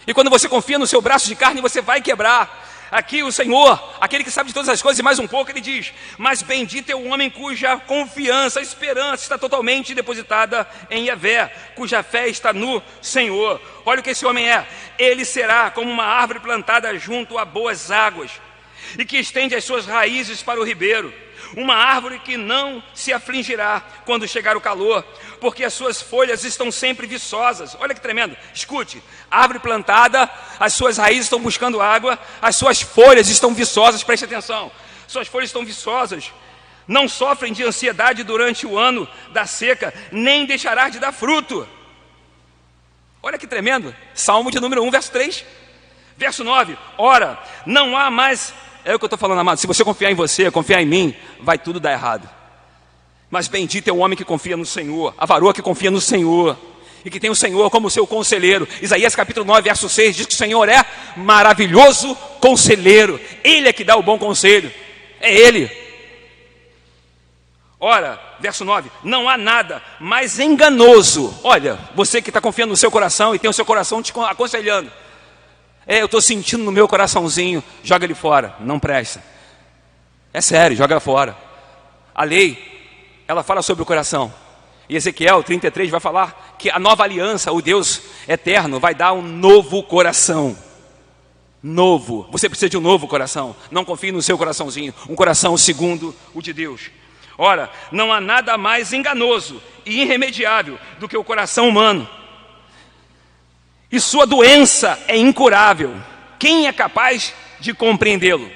E 0.07 0.14
quando 0.14 0.30
você 0.30 0.48
confia 0.48 0.78
no 0.78 0.86
seu 0.86 1.01
braço 1.01 1.28
de 1.28 1.34
carne, 1.34 1.61
você 1.61 1.80
vai 1.80 2.01
quebrar. 2.01 2.68
Aqui 2.90 3.22
o 3.22 3.30
Senhor, 3.30 3.80
aquele 4.01 4.24
que 4.24 4.32
sabe 4.32 4.48
de 4.48 4.55
todas 4.55 4.68
as 4.68 4.82
coisas 4.82 4.98
e 4.98 5.03
mais 5.03 5.20
um 5.20 5.26
pouco, 5.26 5.51
ele 5.53 5.61
diz: 5.61 5.92
Mas 6.18 6.42
bendito 6.42 6.90
é 6.90 6.94
o 6.94 7.07
homem 7.07 7.30
cuja 7.30 7.76
confiança, 7.76 8.61
esperança 8.61 9.22
está 9.22 9.38
totalmente 9.38 9.94
depositada 9.94 10.68
em 10.90 11.07
Yahvé, 11.07 11.55
cuja 11.76 12.03
fé 12.03 12.26
está 12.26 12.53
no 12.53 12.82
Senhor. 13.01 13.61
Olha 13.86 14.01
o 14.01 14.03
que 14.03 14.11
esse 14.11 14.26
homem 14.26 14.51
é: 14.51 14.66
ele 14.98 15.24
será 15.24 15.70
como 15.70 15.88
uma 15.88 16.05
árvore 16.05 16.40
plantada 16.40 16.98
junto 16.98 17.38
a 17.38 17.44
boas 17.44 17.92
águas 17.92 18.32
e 18.98 19.05
que 19.05 19.18
estende 19.18 19.55
as 19.55 19.62
suas 19.62 19.86
raízes 19.86 20.42
para 20.42 20.61
o 20.61 20.64
ribeiro 20.64 21.14
uma 21.57 21.74
árvore 21.74 22.18
que 22.18 22.36
não 22.36 22.82
se 22.94 23.12
afligirá 23.12 23.82
quando 24.05 24.28
chegar 24.28 24.57
o 24.57 24.61
calor, 24.61 25.05
porque 25.41 25.64
as 25.64 25.72
suas 25.72 26.01
folhas 26.01 26.45
estão 26.45 26.70
sempre 26.70 27.07
viçosas. 27.07 27.76
Olha 27.80 27.95
que 27.95 28.01
tremendo. 28.01 28.36
Escute: 28.55 29.03
árvore 29.30 29.59
plantada, 29.59 30.30
as 30.59 30.72
suas 30.74 30.99
raízes 30.99 31.24
estão 31.24 31.41
buscando 31.41 31.80
água, 31.80 32.18
as 32.41 32.57
suas 32.57 32.80
folhas 32.80 33.28
estão 33.28 33.55
viçosas. 33.55 34.05
Preste 34.05 34.24
atenção. 34.24 34.70
Suas 35.07 35.28
folhas 35.28 35.49
estão 35.49 35.64
viçosas. 35.64 36.32
Não 36.86 37.09
sofrem 37.09 37.53
de 37.53 37.62
ansiedade 37.62 38.22
durante 38.22 38.66
o 38.66 38.78
ano 38.78 39.09
da 39.32 39.47
seca, 39.47 39.95
nem 40.11 40.45
deixará 40.45 40.88
de 40.88 40.99
dar 40.99 41.12
fruto. 41.12 41.66
Olha 43.22 43.38
que 43.38 43.47
tremendo. 43.47 43.95
Salmo 44.14 44.51
de 44.51 44.61
número 44.61 44.82
1, 44.82 44.91
verso 44.91 45.12
3. 45.12 45.45
Verso 46.16 46.45
9: 46.45 46.76
Ora, 46.99 47.38
não 47.64 47.97
há 47.97 48.11
mais 48.11 48.53
é 48.84 48.95
o 48.95 48.99
que 48.99 49.05
eu 49.05 49.09
estou 49.09 49.18
falando, 49.18 49.41
amado. 49.41 49.59
Se 49.59 49.66
você 49.66 49.84
confiar 49.84 50.11
em 50.11 50.14
você, 50.14 50.51
confiar 50.51 50.80
em 50.80 50.86
mim, 50.86 51.14
vai 51.41 51.59
tudo 51.59 51.78
dar 51.78 51.93
errado. 51.93 52.28
Mas 53.31 53.47
bendito 53.47 53.89
é 53.89 53.93
o 53.93 53.99
homem 53.99 54.16
que 54.16 54.24
confia 54.24 54.57
no 54.57 54.66
Senhor, 54.66 55.14
a 55.16 55.24
varoa 55.24 55.55
que 55.55 55.62
confia 55.62 55.91
no 55.91 56.01
Senhor 56.01 56.59
e 57.05 57.11
que 57.11 57.20
tem 57.20 57.31
o 57.31 57.35
Senhor 57.35 57.70
como 57.70 57.89
seu 57.89 58.07
conselheiro. 58.07 58.68
Isaías 58.83 59.14
capítulo 59.14 59.47
9, 59.47 59.62
verso 59.62 59.89
6 59.89 60.16
diz 60.16 60.26
que 60.26 60.35
o 60.35 60.37
Senhor 60.37 60.68
é 60.68 60.85
maravilhoso 61.16 62.14
conselheiro. 62.41 63.20
Ele 63.45 63.68
é 63.68 63.72
que 63.72 63.85
dá 63.85 63.97
o 63.97 64.03
bom 64.03 64.18
conselho. 64.18 64.72
É 65.20 65.33
Ele. 65.33 65.70
Ora, 67.78 68.20
verso 68.41 68.64
9: 68.64 68.91
Não 69.03 69.28
há 69.28 69.39
nada 69.39 69.83
mais 69.99 70.39
enganoso. 70.39 71.35
Olha, 71.43 71.78
você 71.95 72.20
que 72.20 72.31
está 72.31 72.41
confiando 72.41 72.70
no 72.70 72.76
seu 72.76 72.91
coração 72.91 73.35
e 73.35 73.39
tem 73.39 73.49
o 73.49 73.55
seu 73.55 73.64
coração 73.64 74.03
te 74.03 74.12
aconselhando. 74.28 74.91
É, 75.87 76.03
eu 76.03 76.05
estou 76.05 76.20
sentindo 76.20 76.62
no 76.62 76.70
meu 76.70 76.87
coraçãozinho, 76.87 77.64
joga 77.83 78.05
ele 78.05 78.14
fora, 78.14 78.55
não 78.61 78.78
presta. 78.78 79.22
É 80.33 80.41
sério, 80.41 80.76
joga 80.76 81.01
fora. 81.01 81.37
A 82.14 82.22
lei, 82.22 82.80
ela 83.31 83.43
fala 83.43 83.62
sobre 83.62 83.83
o 83.83 83.87
coração. 83.87 84.33
E 84.89 84.97
Ezequiel 84.97 85.43
33 85.43 85.91
vai 85.91 86.01
falar 86.01 86.57
que 86.59 86.68
a 86.68 86.78
nova 86.78 87.05
aliança, 87.05 87.53
o 87.53 87.62
Deus 87.62 88.03
eterno, 88.26 88.81
vai 88.81 88.95
dar 88.95 89.12
um 89.12 89.22
novo 89.22 89.83
coração. 89.83 90.57
Novo. 91.62 92.26
Você 92.33 92.49
precisa 92.49 92.68
de 92.68 92.76
um 92.76 92.81
novo 92.81 93.07
coração. 93.07 93.55
Não 93.70 93.85
confie 93.85 94.11
no 94.11 94.22
seu 94.22 94.37
coraçãozinho. 94.37 94.95
Um 95.09 95.14
coração 95.14 95.57
segundo 95.57 96.14
o 96.35 96.43
de 96.43 96.53
Deus. 96.53 96.91
Ora, 97.39 97.70
não 97.93 98.12
há 98.12 98.20
nada 98.20 98.59
mais 98.59 98.93
enganoso 98.93 99.62
e 99.87 100.03
irremediável 100.03 100.78
do 100.99 101.09
que 101.09 101.16
o 101.16 101.24
coração 101.24 101.68
humano 101.68 102.09
e 103.91 103.99
sua 103.99 104.26
doença 104.26 104.99
é 105.09 105.16
incurável. 105.16 105.95
Quem 106.39 106.68
é 106.68 106.72
capaz 106.72 107.35
de 107.59 107.74
compreendê-lo? 107.74 108.51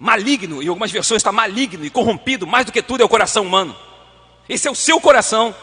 Maligno, 0.00 0.62
em 0.62 0.68
algumas 0.68 0.90
versões 0.90 1.18
está 1.18 1.30
maligno 1.30 1.84
e 1.84 1.90
corrompido, 1.90 2.46
mais 2.46 2.64
do 2.64 2.72
que 2.72 2.80
tudo 2.80 3.02
é 3.02 3.04
o 3.04 3.08
coração 3.08 3.42
humano. 3.42 3.76
Esse 4.48 4.66
é 4.66 4.70
o 4.70 4.74
seu 4.74 4.98
coração. 4.98 5.54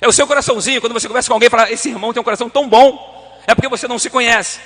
É 0.00 0.08
o 0.08 0.12
seu 0.12 0.26
coraçãozinho, 0.26 0.80
quando 0.80 0.94
você 0.94 1.06
conversa 1.06 1.28
com 1.28 1.34
alguém 1.34 1.48
e 1.48 1.50
fala, 1.50 1.70
esse 1.70 1.90
irmão 1.90 2.14
tem 2.14 2.20
um 2.20 2.24
coração 2.24 2.48
tão 2.48 2.66
bom, 2.66 3.38
é 3.46 3.54
porque 3.54 3.68
você 3.68 3.86
não 3.86 3.98
se 3.98 4.08
conhece. 4.08 4.58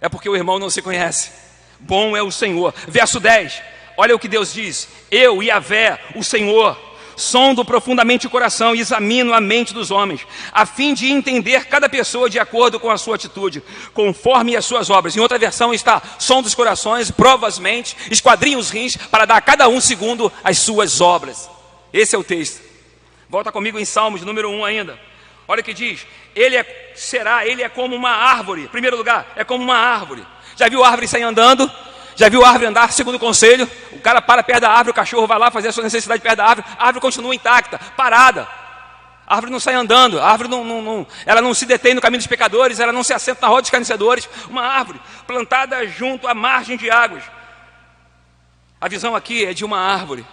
É 0.00 0.08
porque 0.08 0.30
o 0.30 0.34
irmão 0.34 0.58
não 0.58 0.70
se 0.70 0.80
conhece. 0.80 1.30
Bom 1.78 2.16
é 2.16 2.22
o 2.22 2.30
Senhor. 2.30 2.72
Verso 2.88 3.20
10, 3.20 3.62
olha 3.98 4.16
o 4.16 4.18
que 4.18 4.28
Deus 4.28 4.54
diz: 4.54 4.88
Eu, 5.10 5.42
e 5.42 5.50
a 5.50 5.58
Vé, 5.58 6.00
o 6.14 6.24
Senhor, 6.24 6.74
Sondo 7.16 7.64
profundamente 7.64 8.26
o 8.26 8.30
coração 8.30 8.74
e 8.74 8.80
examino 8.80 9.34
a 9.34 9.40
mente 9.40 9.74
dos 9.74 9.90
homens, 9.90 10.26
a 10.52 10.64
fim 10.64 10.94
de 10.94 11.10
entender 11.10 11.66
cada 11.66 11.88
pessoa 11.88 12.28
de 12.28 12.38
acordo 12.38 12.80
com 12.80 12.90
a 12.90 12.98
sua 12.98 13.16
atitude, 13.16 13.62
conforme 13.92 14.56
as 14.56 14.64
suas 14.64 14.90
obras. 14.90 15.16
Em 15.16 15.20
outra 15.20 15.38
versão 15.38 15.74
está: 15.74 16.02
som 16.18 16.42
dos 16.42 16.54
corações, 16.54 17.10
prova 17.10 17.46
as 17.46 17.58
mentes, 17.58 17.96
esquadrinha 18.10 18.58
os 18.58 18.70
rins, 18.70 18.96
para 18.96 19.24
dar 19.24 19.36
a 19.36 19.40
cada 19.40 19.68
um 19.68 19.80
segundo 19.80 20.32
as 20.42 20.58
suas 20.58 21.00
obras. 21.00 21.50
Esse 21.92 22.16
é 22.16 22.18
o 22.18 22.24
texto. 22.24 22.62
Volta 23.28 23.52
comigo 23.52 23.78
em 23.78 23.84
Salmos, 23.84 24.22
número 24.22 24.50
1 24.50 24.64
ainda. 24.64 24.98
Olha 25.46 25.60
o 25.60 25.64
que 25.64 25.74
diz: 25.74 26.06
Ele 26.34 26.56
é, 26.56 26.92
será, 26.94 27.46
ele 27.46 27.62
é 27.62 27.68
como 27.68 27.94
uma 27.94 28.10
árvore. 28.10 28.68
Primeiro 28.68 28.96
lugar, 28.96 29.32
é 29.36 29.44
como 29.44 29.62
uma 29.62 29.76
árvore. 29.76 30.24
Já 30.56 30.68
viu 30.68 30.84
árvore 30.84 31.08
sair 31.08 31.22
andando? 31.22 31.70
Já 32.16 32.28
viu 32.28 32.44
a 32.44 32.48
árvore 32.48 32.66
andar 32.66 32.92
segundo 32.92 33.14
o 33.14 33.18
conselho? 33.18 33.68
O 33.92 34.00
cara 34.00 34.20
para 34.20 34.42
perto 34.42 34.60
da 34.62 34.70
árvore, 34.70 34.90
o 34.90 34.94
cachorro 34.94 35.26
vai 35.26 35.38
lá 35.38 35.50
fazer 35.50 35.68
a 35.68 35.72
sua 35.72 35.84
necessidade 35.84 36.22
perto 36.22 36.36
da 36.36 36.44
árvore, 36.44 36.66
a 36.78 36.86
árvore 36.86 37.00
continua 37.00 37.34
intacta, 37.34 37.78
parada. 37.96 38.46
A 39.26 39.36
árvore 39.36 39.52
não 39.52 39.60
sai 39.60 39.74
andando, 39.74 40.20
a 40.20 40.28
árvore 40.28 40.48
não, 40.48 40.64
não, 40.64 40.82
não, 40.82 41.06
ela 41.24 41.40
não 41.40 41.54
se 41.54 41.64
detém 41.64 41.94
no 41.94 42.00
caminho 42.00 42.18
dos 42.18 42.26
pecadores, 42.26 42.80
ela 42.80 42.92
não 42.92 43.02
se 43.02 43.14
assenta 43.14 43.40
na 43.42 43.48
roda 43.48 43.62
dos 43.62 43.70
carnecedores. 43.70 44.28
Uma 44.48 44.62
árvore 44.62 45.00
plantada 45.26 45.86
junto 45.86 46.26
à 46.28 46.34
margem 46.34 46.76
de 46.76 46.90
águas. 46.90 47.24
A 48.80 48.88
visão 48.88 49.14
aqui 49.14 49.44
é 49.44 49.54
de 49.54 49.64
uma 49.64 49.78
árvore 49.78 50.26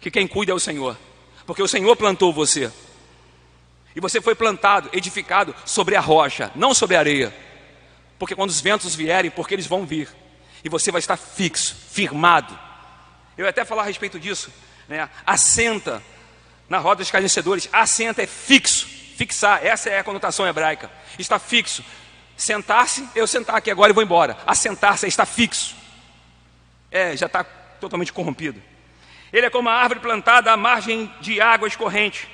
que 0.00 0.10
quem 0.10 0.26
cuida 0.26 0.52
é 0.52 0.54
o 0.54 0.58
Senhor, 0.58 0.98
porque 1.46 1.62
o 1.62 1.68
Senhor 1.68 1.96
plantou 1.96 2.32
você. 2.32 2.70
E 3.94 4.00
você 4.00 4.20
foi 4.20 4.34
plantado, 4.34 4.90
edificado 4.92 5.54
sobre 5.64 5.94
a 5.94 6.00
rocha, 6.00 6.50
não 6.54 6.74
sobre 6.74 6.96
a 6.96 6.98
areia. 6.98 7.34
Porque 8.18 8.34
quando 8.34 8.50
os 8.50 8.60
ventos 8.60 8.94
vierem, 8.94 9.30
porque 9.30 9.54
eles 9.54 9.66
vão 9.66 9.86
vir, 9.86 10.08
e 10.64 10.68
você 10.68 10.90
vai 10.90 10.98
estar 10.98 11.16
fixo, 11.16 11.74
firmado. 11.90 12.58
Eu 13.36 13.44
ia 13.44 13.50
até 13.50 13.64
falar 13.64 13.82
a 13.82 13.86
respeito 13.86 14.18
disso, 14.18 14.52
né? 14.88 15.08
Assenta 15.26 16.02
na 16.68 16.78
roda 16.78 17.02
dos 17.02 17.10
carnecedores, 17.10 17.68
assenta 17.72 18.22
é 18.22 18.26
fixo, 18.26 18.86
fixar, 19.16 19.64
essa 19.64 19.90
é 19.90 19.98
a 19.98 20.04
conotação 20.04 20.46
hebraica. 20.46 20.90
Está 21.18 21.38
fixo. 21.38 21.84
Sentar-se, 22.36 23.06
eu 23.14 23.26
sentar 23.26 23.56
aqui 23.56 23.70
agora 23.70 23.92
e 23.92 23.94
vou 23.94 24.02
embora. 24.02 24.36
Assentar-se 24.46 25.04
é 25.06 25.08
estar 25.08 25.26
fixo. 25.26 25.76
É, 26.90 27.16
já 27.16 27.26
está 27.26 27.44
totalmente 27.44 28.12
corrompido. 28.12 28.62
Ele 29.32 29.46
é 29.46 29.50
como 29.50 29.68
a 29.68 29.74
árvore 29.74 30.00
plantada 30.00 30.52
à 30.52 30.56
margem 30.56 31.12
de 31.20 31.40
águas 31.40 31.74
correntes. 31.74 32.26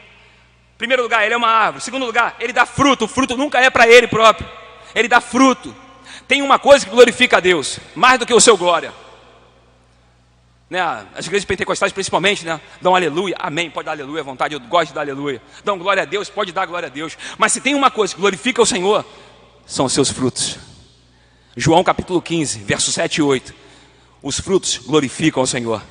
Primeiro 0.77 1.03
lugar, 1.03 1.25
ele 1.25 1.35
é 1.35 1.37
uma 1.37 1.49
árvore. 1.49 1.83
Segundo 1.83 2.07
lugar, 2.07 2.37
ele 2.39 2.53
dá 2.53 2.65
fruto. 2.65 3.05
O 3.05 3.09
fruto 3.09 3.37
nunca 3.37 3.61
é 3.61 3.71
para 3.71 3.89
ele 3.89 4.07
próprio. 4.07 4.49
Ele 4.95 5.09
dá 5.09 5.21
fruto. 5.21 5.75
Tem 6.29 6.43
uma 6.43 6.59
coisa 6.59 6.85
que 6.85 6.93
glorifica 6.93 7.39
a 7.39 7.41
Deus, 7.41 7.81
mais 7.97 8.19
do 8.21 8.27
que 8.27 8.35
o 8.35 8.41
seu 8.41 8.57
glória 8.57 8.93
né, 10.71 10.81
as 11.15 11.27
igrejas 11.27 11.47
pentecostais 11.47 11.93
principalmente, 11.93 12.45
né, 12.45 12.61
dão 12.81 12.95
aleluia, 12.95 13.37
amém, 13.39 13.71
pode 13.71 13.87
dar 13.87 13.93
aleluia 13.93 14.21
à 14.21 14.25
vontade, 14.25 14.55
eu 14.55 14.61
gosto 14.61 14.89
de 14.89 14.95
dar 14.95 15.01
aleluia. 15.01 15.41
Dão 15.65 15.79
glória 15.79 16.03
a 16.03 16.07
Deus, 16.07 16.29
pode 16.29 16.53
dar 16.53 16.67
glória 16.67 16.89
a 16.89 16.91
Deus. 16.91 17.17
Mas 17.39 17.53
se 17.53 17.61
tem 17.61 17.75
uma 17.75 17.91
coisa 17.91 18.15
que 18.15 18.21
glorifica 18.21 18.61
o 18.61 18.67
Senhor, 18.67 19.05
são 19.67 19.87
os 19.87 19.93
seus 19.93 20.11
frutos. 20.11 20.59
João 21.57 21.83
capítulo 21.83 22.21
15, 22.21 22.61
verso 22.61 22.93
7 22.93 23.17
e 23.17 23.23
8. 23.23 23.55
Os 24.23 24.39
frutos 24.41 24.79
glorificam 24.79 25.43
o 25.43 25.47
Senhor. 25.47 25.83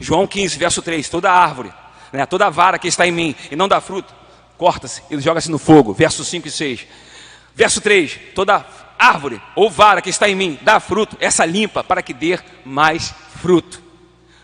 João 0.00 0.26
15, 0.26 0.58
verso 0.58 0.82
3. 0.82 1.08
Toda 1.08 1.30
árvore, 1.30 1.72
né, 2.12 2.26
toda 2.26 2.50
vara 2.50 2.78
que 2.78 2.88
está 2.88 3.06
em 3.06 3.12
mim 3.12 3.34
e 3.50 3.54
não 3.54 3.68
dá 3.68 3.80
fruto, 3.80 4.12
corta-se 4.58 5.02
e 5.08 5.20
joga-se 5.20 5.50
no 5.50 5.58
fogo. 5.58 5.92
Verso 5.92 6.24
5 6.24 6.48
e 6.48 6.50
6. 6.50 6.86
Verso 7.54 7.80
3. 7.80 8.18
Toda 8.34 8.66
árvore 8.98 9.40
ou 9.54 9.70
vara 9.70 10.02
que 10.02 10.10
está 10.10 10.28
em 10.28 10.34
mim 10.34 10.58
dá 10.62 10.80
fruto, 10.80 11.16
essa 11.20 11.44
limpa 11.44 11.82
para 11.84 12.02
que 12.02 12.14
dê 12.14 12.38
mais 12.64 13.14
fruto. 13.40 13.82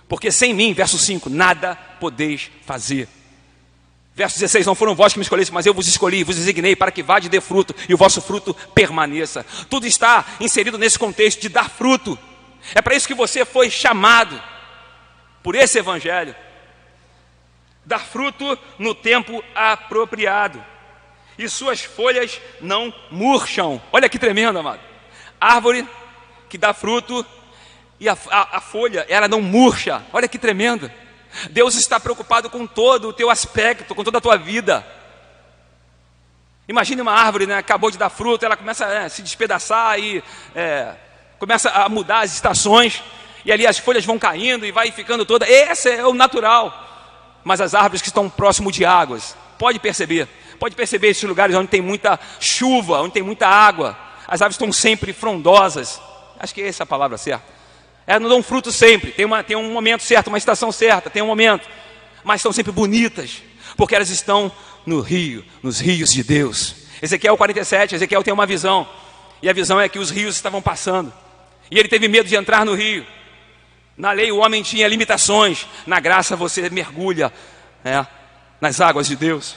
Porque 0.08 0.30
sem 0.30 0.52
mim, 0.52 0.74
verso 0.74 0.98
5, 0.98 1.30
nada 1.30 1.74
podeis 1.98 2.50
fazer. 2.66 3.08
Verso 4.14 4.38
16: 4.38 4.66
Não 4.66 4.74
foram 4.74 4.94
vós 4.94 5.12
que 5.12 5.18
me 5.18 5.22
escolheste, 5.22 5.52
mas 5.52 5.64
eu 5.64 5.72
vos 5.72 5.88
escolhi, 5.88 6.22
vos 6.22 6.36
designei 6.36 6.76
para 6.76 6.90
que 6.90 7.02
vá 7.02 7.18
de 7.18 7.40
fruto 7.40 7.74
e 7.88 7.94
o 7.94 7.96
vosso 7.96 8.20
fruto 8.20 8.54
permaneça. 8.74 9.44
Tudo 9.70 9.86
está 9.86 10.24
inserido 10.38 10.76
nesse 10.78 10.98
contexto 10.98 11.40
de 11.40 11.48
dar 11.48 11.70
fruto. 11.70 12.18
É 12.74 12.82
para 12.82 12.94
isso 12.94 13.08
que 13.08 13.14
você 13.14 13.44
foi 13.44 13.70
chamado 13.70 14.40
por 15.42 15.54
esse 15.54 15.78
evangelho. 15.78 16.34
Dar 17.84 18.00
fruto 18.00 18.58
no 18.78 18.94
tempo 18.94 19.42
apropriado. 19.54 20.62
E 21.38 21.48
suas 21.48 21.82
folhas 21.82 22.40
não 22.60 22.92
murcham. 23.10 23.80
Olha 23.92 24.08
que 24.08 24.18
tremendo, 24.18 24.58
amado. 24.58 24.80
Árvore 25.40 25.88
que 26.48 26.58
dá 26.58 26.74
fruto 26.74 27.24
e 27.98 28.08
a, 28.08 28.16
a, 28.30 28.58
a 28.58 28.60
folha, 28.60 29.06
ela 29.08 29.28
não 29.28 29.40
murcha. 29.40 30.02
Olha 30.12 30.28
que 30.28 30.38
tremendo. 30.38 30.90
Deus 31.50 31.74
está 31.74 31.98
preocupado 31.98 32.50
com 32.50 32.66
todo 32.66 33.08
o 33.08 33.12
teu 33.12 33.30
aspecto, 33.30 33.94
com 33.94 34.04
toda 34.04 34.18
a 34.18 34.20
tua 34.20 34.36
vida. 34.36 34.86
Imagine 36.68 37.02
uma 37.02 37.12
árvore, 37.12 37.46
né, 37.46 37.56
acabou 37.56 37.90
de 37.90 37.98
dar 37.98 38.10
fruto, 38.10 38.44
ela 38.44 38.56
começa 38.56 38.86
a 38.86 38.92
é, 38.92 39.08
se 39.08 39.22
despedaçar 39.22 39.98
e 39.98 40.22
é, 40.54 40.94
começa 41.38 41.70
a 41.70 41.88
mudar 41.88 42.20
as 42.20 42.32
estações, 42.32 43.02
e 43.44 43.50
ali 43.50 43.66
as 43.66 43.78
folhas 43.78 44.04
vão 44.04 44.18
caindo 44.18 44.64
e 44.64 44.70
vai 44.70 44.92
ficando 44.92 45.24
toda. 45.24 45.48
Esse 45.48 45.90
é 45.90 46.06
o 46.06 46.14
natural. 46.14 46.88
Mas 47.42 47.60
as 47.60 47.74
árvores 47.74 48.00
que 48.00 48.08
estão 48.08 48.30
próximo 48.30 48.70
de 48.70 48.84
águas, 48.84 49.36
pode 49.58 49.80
perceber, 49.80 50.28
pode 50.62 50.76
perceber 50.76 51.08
esses 51.08 51.24
lugares 51.24 51.56
onde 51.56 51.66
tem 51.66 51.80
muita 51.80 52.20
chuva, 52.38 53.00
onde 53.00 53.14
tem 53.14 53.22
muita 53.24 53.48
água, 53.48 53.98
as 54.28 54.40
árvores 54.40 54.54
estão 54.54 54.72
sempre 54.72 55.12
frondosas. 55.12 56.00
Acho 56.38 56.54
que 56.54 56.62
é 56.62 56.68
essa 56.68 56.84
a 56.84 56.86
palavra 56.86 57.18
certa. 57.18 57.44
Elas 58.06 58.22
não 58.22 58.28
dão 58.28 58.44
fruto 58.44 58.70
sempre, 58.70 59.10
tem, 59.10 59.26
uma, 59.26 59.42
tem 59.42 59.56
um 59.56 59.72
momento 59.72 60.04
certo, 60.04 60.28
uma 60.28 60.38
estação 60.38 60.70
certa, 60.70 61.10
tem 61.10 61.20
um 61.20 61.26
momento, 61.26 61.68
mas 62.22 62.38
estão 62.38 62.52
sempre 62.52 62.70
bonitas, 62.70 63.42
porque 63.76 63.92
elas 63.92 64.08
estão 64.08 64.52
no 64.86 65.00
rio, 65.00 65.44
nos 65.64 65.80
rios 65.80 66.12
de 66.12 66.22
Deus. 66.22 66.76
Ezequiel 67.02 67.36
47, 67.36 67.96
Ezequiel 67.96 68.22
tem 68.22 68.32
uma 68.32 68.46
visão, 68.46 68.88
e 69.42 69.50
a 69.50 69.52
visão 69.52 69.80
é 69.80 69.88
que 69.88 69.98
os 69.98 70.10
rios 70.10 70.36
estavam 70.36 70.62
passando, 70.62 71.12
e 71.72 71.76
ele 71.76 71.88
teve 71.88 72.06
medo 72.06 72.28
de 72.28 72.36
entrar 72.36 72.64
no 72.64 72.74
rio. 72.74 73.04
Na 73.96 74.12
lei 74.12 74.30
o 74.30 74.38
homem 74.38 74.62
tinha 74.62 74.86
limitações, 74.86 75.66
na 75.84 75.98
graça 75.98 76.36
você 76.36 76.70
mergulha 76.70 77.32
né, 77.82 78.06
nas 78.60 78.80
águas 78.80 79.08
de 79.08 79.16
Deus. 79.16 79.56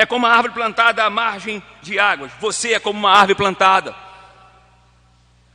É 0.00 0.06
como 0.06 0.24
uma 0.24 0.34
árvore 0.34 0.54
plantada 0.54 1.04
à 1.04 1.10
margem 1.10 1.62
de 1.82 1.98
águas, 1.98 2.32
você 2.40 2.72
é 2.72 2.80
como 2.80 2.98
uma 2.98 3.10
árvore 3.10 3.34
plantada 3.34 3.94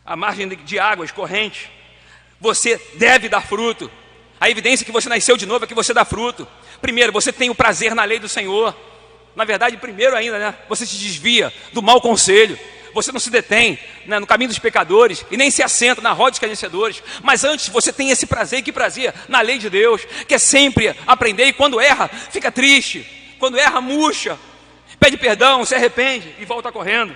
à 0.06 0.16
margem 0.16 0.48
de 0.50 0.78
águas 0.78 1.12
correntes. 1.12 1.68
Você 2.40 2.80
deve 2.94 3.28
dar 3.28 3.42
fruto. 3.42 3.90
A 4.40 4.48
evidência 4.48 4.86
que 4.86 4.92
você 4.92 5.10
nasceu 5.10 5.36
de 5.36 5.48
novo 5.48 5.66
é 5.66 5.68
que 5.68 5.74
você 5.74 5.96
dá 5.96 6.06
fruto. 6.06 6.48
Primeiro, 6.80 7.12
você 7.12 7.34
tem 7.34 7.50
o 7.50 7.56
prazer 7.56 7.96
na 7.96 8.04
lei 8.04 8.20
do 8.20 8.30
Senhor. 8.30 8.78
Na 9.36 9.46
verdade, 9.46 9.78
primeiro 9.78 10.16
ainda, 10.16 10.38
né, 10.38 10.56
você 10.70 10.86
se 10.86 10.96
desvia 10.96 11.52
do 11.74 11.82
mau 11.82 12.00
conselho. 12.00 12.56
Você 12.94 13.12
não 13.12 13.20
se 13.20 13.32
detém 13.32 13.80
né, 14.06 14.20
no 14.20 14.28
caminho 14.28 14.50
dos 14.50 14.60
pecadores 14.60 15.26
e 15.32 15.38
nem 15.38 15.50
se 15.50 15.64
assenta 15.64 16.02
na 16.02 16.12
roda 16.12 16.30
dos 16.30 16.36
escarnecedores. 16.38 17.02
Mas 17.24 17.44
antes 17.44 17.68
você 17.68 17.92
tem 17.92 18.12
esse 18.12 18.28
prazer, 18.28 18.62
que 18.62 18.72
prazer? 18.72 19.12
Na 19.28 19.42
lei 19.42 19.58
de 19.58 19.72
Deus, 19.72 20.06
que 20.28 20.36
é 20.36 20.38
sempre 20.38 20.96
aprender. 21.08 21.48
E 21.48 21.54
quando 21.54 21.82
erra, 21.82 22.08
fica 22.08 22.52
triste. 22.52 23.15
Quando 23.40 23.58
erra, 23.58 23.82
murcha. 23.82 24.38
Pede 25.00 25.18
perdão, 25.18 25.66
se 25.66 25.76
arrepende 25.76 26.34
e 26.40 26.46
volta 26.46 26.72
correndo. 26.72 27.16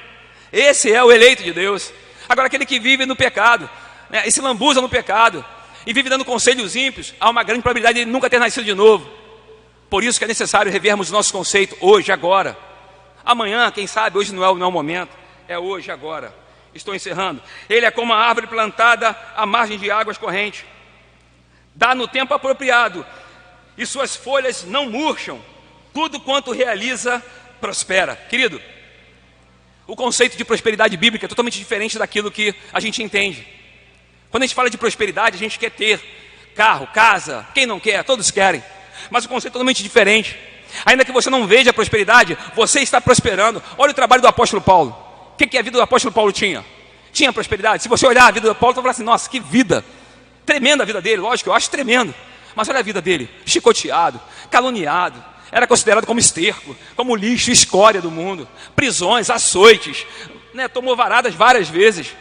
Esse 0.51 0.91
é 0.91 1.03
o 1.03 1.11
eleito 1.11 1.43
de 1.43 1.53
Deus. 1.53 1.93
Agora, 2.27 2.47
aquele 2.47 2.65
que 2.65 2.79
vive 2.79 3.05
no 3.05 3.15
pecado, 3.15 3.69
né, 4.09 4.23
e 4.25 4.31
se 4.31 4.41
lambuza 4.41 4.81
no 4.81 4.89
pecado, 4.89 5.43
e 5.85 5.93
vive 5.93 6.09
dando 6.09 6.25
conselhos 6.25 6.75
ímpios, 6.75 7.13
há 7.19 7.29
uma 7.29 7.43
grande 7.43 7.61
probabilidade 7.61 7.95
de 7.95 8.01
ele 8.01 8.11
nunca 8.11 8.29
ter 8.29 8.39
nascido 8.39 8.65
de 8.65 8.73
novo. 8.73 9.09
Por 9.89 10.03
isso 10.03 10.19
que 10.19 10.25
é 10.25 10.27
necessário 10.27 10.71
revermos 10.71 11.09
o 11.09 11.13
nosso 11.13 11.31
conceito 11.31 11.75
hoje, 11.79 12.11
agora. 12.11 12.57
Amanhã, 13.25 13.71
quem 13.71 13.87
sabe, 13.87 14.17
hoje 14.17 14.33
não 14.33 14.43
é, 14.43 14.53
não 14.53 14.65
é 14.65 14.67
o 14.67 14.71
momento, 14.71 15.15
é 15.47 15.57
hoje, 15.57 15.91
agora. 15.91 16.33
Estou 16.73 16.93
encerrando. 16.93 17.41
Ele 17.67 17.85
é 17.85 17.91
como 17.91 18.13
a 18.13 18.17
árvore 18.17 18.47
plantada 18.47 19.15
à 19.35 19.45
margem 19.45 19.79
de 19.79 19.89
águas 19.89 20.17
correntes. 20.17 20.63
Dá 21.73 21.95
no 21.95 22.07
tempo 22.07 22.33
apropriado, 22.33 23.05
e 23.77 23.85
suas 23.85 24.15
folhas 24.15 24.63
não 24.63 24.89
murcham. 24.89 25.41
Tudo 25.93 26.19
quanto 26.19 26.51
realiza, 26.51 27.23
prospera. 27.59 28.15
Querido, 28.15 28.61
o 29.87 29.95
conceito 29.95 30.37
de 30.37 30.45
prosperidade 30.45 30.95
bíblica 30.95 31.25
é 31.25 31.29
totalmente 31.29 31.57
diferente 31.57 31.97
daquilo 31.97 32.31
que 32.31 32.53
a 32.71 32.79
gente 32.79 33.01
entende. 33.01 33.45
Quando 34.29 34.43
a 34.43 34.45
gente 34.45 34.55
fala 34.55 34.69
de 34.69 34.77
prosperidade, 34.77 35.35
a 35.35 35.39
gente 35.39 35.57
quer 35.57 35.71
ter 35.71 35.99
carro, 36.55 36.87
casa, 36.87 37.47
quem 37.53 37.65
não 37.65 37.79
quer, 37.79 38.03
todos 38.03 38.29
querem. 38.29 38.63
Mas 39.09 39.25
o 39.25 39.29
conceito 39.29 39.53
é 39.53 39.55
totalmente 39.55 39.81
diferente. 39.81 40.37
Ainda 40.85 41.03
que 41.03 41.11
você 41.11 41.29
não 41.29 41.47
veja 41.47 41.71
a 41.71 41.73
prosperidade, 41.73 42.37
você 42.55 42.81
está 42.81 43.01
prosperando. 43.01 43.61
Olha 43.77 43.91
o 43.91 43.95
trabalho 43.95 44.21
do 44.21 44.27
apóstolo 44.27 44.61
Paulo. 44.61 44.95
O 45.33 45.37
que, 45.37 45.47
que 45.47 45.57
a 45.57 45.61
vida 45.61 45.77
do 45.77 45.81
apóstolo 45.81 46.13
Paulo 46.13 46.31
tinha? 46.31 46.63
Tinha 47.11 47.33
prosperidade. 47.33 47.81
Se 47.81 47.89
você 47.89 48.05
olhar 48.05 48.27
a 48.27 48.31
vida 48.31 48.47
do 48.47 48.55
Paulo, 48.55 48.75
você 48.75 48.81
vai 48.81 48.83
falar 48.83 48.91
assim: 48.91 49.03
nossa, 49.03 49.29
que 49.29 49.39
vida! 49.39 49.83
Tremenda 50.45 50.83
a 50.83 50.85
vida 50.85 51.01
dele, 51.01 51.21
lógico, 51.21 51.49
eu 51.49 51.53
acho 51.53 51.69
tremendo. 51.69 52.13
Mas 52.55 52.67
olha 52.69 52.79
a 52.79 52.83
vida 52.83 53.01
dele: 53.01 53.29
chicoteado, 53.45 54.19
caluniado, 54.51 55.23
era 55.51 55.67
considerado 55.67 56.05
como 56.05 56.19
esterco, 56.19 56.75
como 56.95 57.15
lixo, 57.15 57.51
escória 57.51 58.01
do 58.01 58.11
mundo, 58.11 58.47
prisões, 58.75 59.29
açoites, 59.29 60.05
né, 60.53 60.67
tomou 60.67 60.95
varadas 60.95 61.33
várias 61.33 61.69
vezes. 61.69 62.13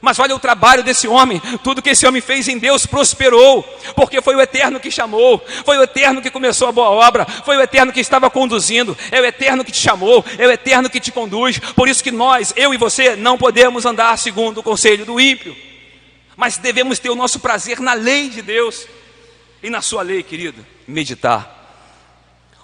Mas 0.00 0.18
olha 0.18 0.34
o 0.34 0.38
trabalho 0.38 0.82
desse 0.82 1.06
homem, 1.06 1.40
tudo 1.62 1.82
que 1.82 1.90
esse 1.90 2.06
homem 2.06 2.22
fez 2.22 2.48
em 2.48 2.58
Deus 2.58 2.86
prosperou, 2.86 3.62
porque 3.94 4.22
foi 4.22 4.34
o 4.34 4.40
eterno 4.40 4.80
que 4.80 4.90
chamou, 4.90 5.44
foi 5.64 5.76
o 5.76 5.82
eterno 5.82 6.22
que 6.22 6.30
começou 6.30 6.68
a 6.68 6.72
boa 6.72 6.88
obra, 6.88 7.26
foi 7.44 7.56
o 7.58 7.60
eterno 7.60 7.92
que 7.92 8.00
estava 8.00 8.30
conduzindo, 8.30 8.96
é 9.10 9.20
o 9.20 9.24
eterno 9.26 9.62
que 9.62 9.72
te 9.72 9.78
chamou, 9.78 10.24
é 10.38 10.46
o 10.46 10.50
eterno 10.50 10.88
que 10.88 11.00
te 11.00 11.12
conduz. 11.12 11.58
Por 11.58 11.86
isso 11.86 12.02
que 12.02 12.10
nós, 12.10 12.52
eu 12.56 12.72
e 12.72 12.78
você, 12.78 13.14
não 13.14 13.36
podemos 13.36 13.84
andar 13.84 14.16
segundo 14.16 14.58
o 14.58 14.62
conselho 14.62 15.04
do 15.04 15.20
ímpio, 15.20 15.54
mas 16.34 16.56
devemos 16.56 16.98
ter 16.98 17.10
o 17.10 17.14
nosso 17.14 17.38
prazer 17.38 17.78
na 17.78 17.92
lei 17.92 18.30
de 18.30 18.40
Deus 18.40 18.86
e 19.62 19.68
na 19.68 19.82
sua 19.82 20.00
lei, 20.00 20.22
querido, 20.22 20.64
meditar. 20.88 21.59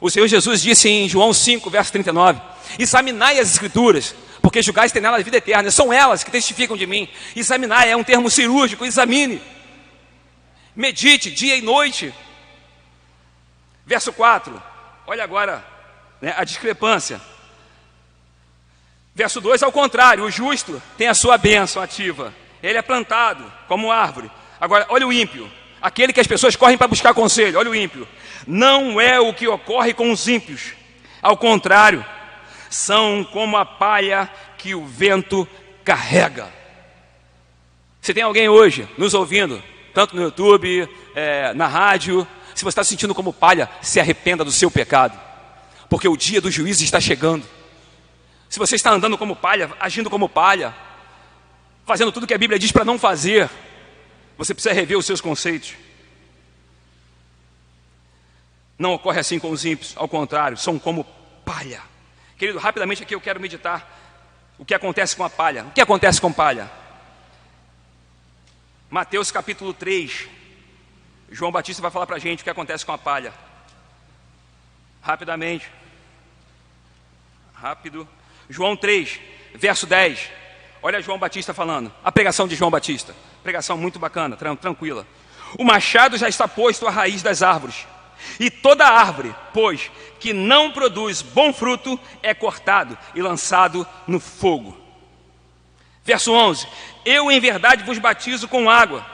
O 0.07 0.11
Senhor 0.11 0.29
Jesus 0.29 0.63
disse 0.63 0.89
em 0.89 1.09
João 1.09 1.35
5, 1.35 1.69
verso 1.69 1.91
39: 1.91 2.41
Examinai 2.79 3.41
as 3.41 3.51
Escrituras, 3.51 4.15
porque 4.41 4.63
julgais 4.63 4.93
ter 4.93 5.01
nelas 5.01 5.25
vida 5.25 5.39
eterna, 5.39 5.69
são 5.73 5.93
elas 5.93 6.23
que 6.23 6.31
testificam 6.31 6.77
de 6.77 6.87
mim. 6.87 7.09
Examinar 7.35 7.89
é 7.89 7.97
um 7.97 8.05
termo 8.05 8.31
cirúrgico, 8.31 8.85
examine, 8.85 9.43
medite 10.77 11.29
dia 11.29 11.57
e 11.57 11.61
noite. 11.61 12.15
Verso 13.85 14.13
4: 14.13 14.63
olha 15.09 15.25
agora 15.25 15.67
né, 16.23 16.33
a 16.37 16.45
discrepância. 16.45 17.21
Verso 19.13 19.41
2, 19.41 19.65
ao 19.65 19.73
contrário, 19.73 20.23
o 20.23 20.31
justo 20.31 20.81
tem 20.97 21.09
a 21.09 21.15
sua 21.15 21.37
bênção 21.37 21.83
ativa. 21.83 22.33
Ele 22.63 22.79
é 22.79 22.83
plantado 22.83 23.53
como 23.67 23.91
árvore. 23.91 24.31
Agora, 24.61 24.87
olha 24.89 25.05
o 25.05 25.13
ímpio. 25.13 25.51
Aquele 25.81 26.13
que 26.13 26.21
as 26.21 26.27
pessoas 26.27 26.57
correm 26.57 26.79
para 26.79 26.89
buscar 26.89 27.15
conselho. 27.15 27.59
Olha 27.59 27.71
o 27.71 27.75
ímpio. 27.75 28.07
Não 28.47 29.01
é 29.01 29.21
o 29.21 29.35
que 29.35 29.47
ocorre 29.47 29.93
com 29.93 30.11
os 30.11 30.27
ímpios. 30.29 30.73
Ao 31.23 31.37
contrário, 31.37 32.05
são 32.71 33.25
como 33.25 33.57
a 33.57 33.65
palha 33.65 34.31
que 34.59 34.75
o 34.75 34.85
vento 34.85 35.47
carrega. 35.85 36.53
Se 38.01 38.15
tem 38.15 38.23
alguém 38.23 38.49
hoje 38.49 38.89
nos 38.97 39.15
ouvindo, 39.15 39.63
tanto 39.93 40.15
no 40.15 40.23
YouTube, 40.23 40.89
é, 41.15 41.53
na 41.55 41.67
rádio, 41.67 42.27
se 42.55 42.63
você 42.63 42.69
está 42.69 42.85
se 42.85 42.91
sentindo 42.91 43.15
como 43.15 43.33
palha, 43.33 43.69
se 43.83 43.99
arrependa 43.99 44.45
do 44.45 44.53
seu 44.53 44.71
pecado, 44.71 45.19
porque 45.89 46.09
o 46.09 46.17
dia 46.17 46.41
do 46.41 46.51
juízo 46.51 46.85
está 46.85 47.01
chegando. 47.01 47.45
Se 48.49 48.59
você 48.59 48.77
está 48.77 48.93
andando 48.93 49.19
como 49.19 49.35
palha, 49.35 49.71
agindo 49.81 50.09
como 50.09 50.29
palha, 50.29 50.75
fazendo 51.85 52.13
tudo 52.13 52.27
que 52.27 52.35
a 52.35 52.39
Bíblia 52.39 52.59
diz 52.59 52.73
para 52.73 52.85
não 52.85 52.99
fazer, 52.99 53.51
você 54.37 54.55
precisa 54.55 54.75
rever 54.75 54.99
os 54.99 55.07
seus 55.07 55.21
conceitos. 55.21 55.75
Não 58.79 58.93
ocorre 58.93 59.21
assim 59.21 59.39
com 59.39 59.51
os 59.51 59.65
ímpios, 59.65 59.95
ao 59.97 60.09
contrário, 60.09 60.57
são 60.57 60.79
como 60.79 61.05
palha. 61.45 61.83
Querido, 62.37 62.59
rapidamente 62.59 63.03
aqui 63.03 63.15
eu 63.15 63.21
quero 63.21 63.41
meditar 63.41 63.97
o 64.59 64.65
que 64.65 64.75
acontece 64.75 65.17
com 65.17 65.25
a 65.25 65.31
palha. 65.31 65.65
O 65.65 65.71
que 65.71 65.81
acontece 65.81 66.21
com 66.21 66.33
palha? 66.33 66.71
Mateus 68.91 69.31
capítulo 69.31 69.73
3. 69.73 70.29
João 71.31 71.51
Batista 71.51 71.83
vai 71.83 71.91
falar 71.91 72.07
para 72.07 72.17
a 72.17 72.21
gente 72.21 72.41
o 72.41 72.45
que 72.45 72.51
acontece 72.51 72.85
com 72.85 72.93
a 72.93 72.99
palha. 72.99 73.33
Rapidamente. 75.03 75.71
Rápido. 77.55 78.07
João 78.49 78.77
3, 78.77 79.19
verso 79.55 79.87
10. 79.87 80.31
Olha 80.83 81.01
João 81.01 81.19
Batista 81.19 81.55
falando. 81.55 81.93
A 82.05 82.13
pregação 82.13 82.47
de 82.47 82.55
João 82.55 82.71
Batista. 82.71 83.15
Pregação 83.47 83.79
muito 83.79 84.01
bacana, 84.01 84.37
tranquila. 84.37 85.07
O 85.57 85.63
machado 85.63 86.19
já 86.19 86.29
está 86.29 86.49
posto 86.49 86.85
à 86.85 86.91
raiz 86.91 87.23
das 87.23 87.45
árvores. 87.45 87.87
E 88.41 88.51
toda 88.51 88.85
árvore, 88.85 89.33
pois, 89.55 89.89
que 90.19 90.33
não 90.33 90.73
produz 90.73 91.23
bom 91.23 91.53
fruto, 91.53 91.97
é 92.25 92.35
cortado 92.35 92.99
e 93.15 93.23
lançado 93.23 93.87
no 94.05 94.19
fogo. 94.19 94.77
Verso 96.05 96.33
11: 96.33 96.67
Eu 97.05 97.31
em 97.31 97.39
verdade 97.39 97.85
vos 97.85 97.99
batizo 97.99 98.49
com 98.49 98.69
água, 98.69 99.07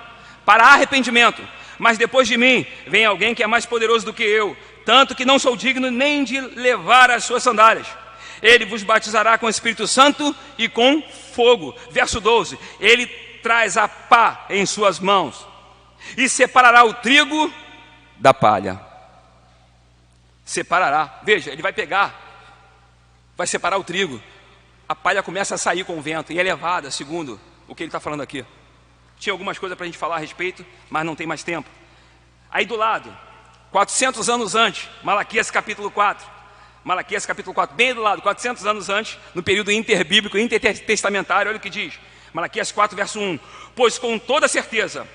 para 0.46 0.64
arrependimento, 0.64 1.46
mas 1.78 1.98
depois 1.98 2.26
de 2.26 2.38
mim 2.38 2.66
vem 2.86 3.04
alguém 3.04 3.34
que 3.34 3.42
é 3.42 3.46
mais 3.46 3.66
poderoso 3.66 4.06
do 4.06 4.14
que 4.14 4.22
eu, 4.22 4.56
tanto 4.86 5.14
que 5.14 5.26
não 5.26 5.38
sou 5.38 5.54
digno 5.54 5.90
nem 5.90 6.24
de 6.24 6.40
levar 6.40 7.10
as 7.10 7.24
suas 7.24 7.42
sandálias. 7.42 7.86
Ele 8.40 8.64
vos 8.64 8.82
batizará 8.82 9.36
com 9.36 9.44
o 9.44 9.50
Espírito 9.50 9.86
Santo 9.86 10.34
e 10.56 10.70
com 10.70 11.02
fogo. 11.34 11.74
Verso 11.90 12.18
12: 12.18 12.58
Ele 12.80 13.30
traz 13.42 13.76
a 13.76 13.88
pá 13.88 14.46
em 14.48 14.64
suas 14.64 14.98
mãos 14.98 15.46
e 16.16 16.28
separará 16.28 16.84
o 16.84 16.94
trigo 16.94 17.52
da 18.18 18.32
palha. 18.32 18.80
Separará. 20.44 21.20
Veja, 21.22 21.50
ele 21.50 21.62
vai 21.62 21.72
pegar, 21.72 22.14
vai 23.36 23.46
separar 23.46 23.78
o 23.78 23.84
trigo. 23.84 24.20
A 24.88 24.94
palha 24.94 25.22
começa 25.22 25.54
a 25.54 25.58
sair 25.58 25.84
com 25.84 25.96
o 25.96 26.02
vento 26.02 26.32
e 26.32 26.38
é 26.38 26.42
levada, 26.42 26.90
segundo 26.90 27.40
o 27.66 27.74
que 27.74 27.82
ele 27.82 27.88
está 27.88 28.00
falando 28.00 28.20
aqui. 28.20 28.44
Tinha 29.18 29.32
algumas 29.32 29.58
coisas 29.58 29.76
para 29.76 29.84
a 29.84 29.86
gente 29.86 29.98
falar 29.98 30.16
a 30.16 30.18
respeito, 30.18 30.66
mas 30.90 31.06
não 31.06 31.14
tem 31.14 31.26
mais 31.26 31.42
tempo. 31.42 31.68
Aí 32.50 32.66
do 32.66 32.76
lado, 32.76 33.16
400 33.70 34.28
anos 34.28 34.54
antes, 34.54 34.88
Malaquias 35.02 35.50
capítulo 35.50 35.90
4. 35.90 36.26
Malaquias 36.84 37.24
capítulo 37.24 37.54
4, 37.54 37.76
bem 37.76 37.94
do 37.94 38.02
lado, 38.02 38.20
400 38.20 38.66
anos 38.66 38.88
antes, 38.88 39.16
no 39.34 39.42
período 39.42 39.70
interbíblico, 39.70 40.36
intertestamentário, 40.36 41.48
olha 41.48 41.58
o 41.58 41.60
que 41.60 41.70
diz. 41.70 41.98
Malaquias 42.32 42.72
4, 42.72 42.96
verso 42.96 43.20
1: 43.20 43.38
Pois 43.74 43.98
com 43.98 44.18
toda 44.18 44.48
certeza 44.48 45.06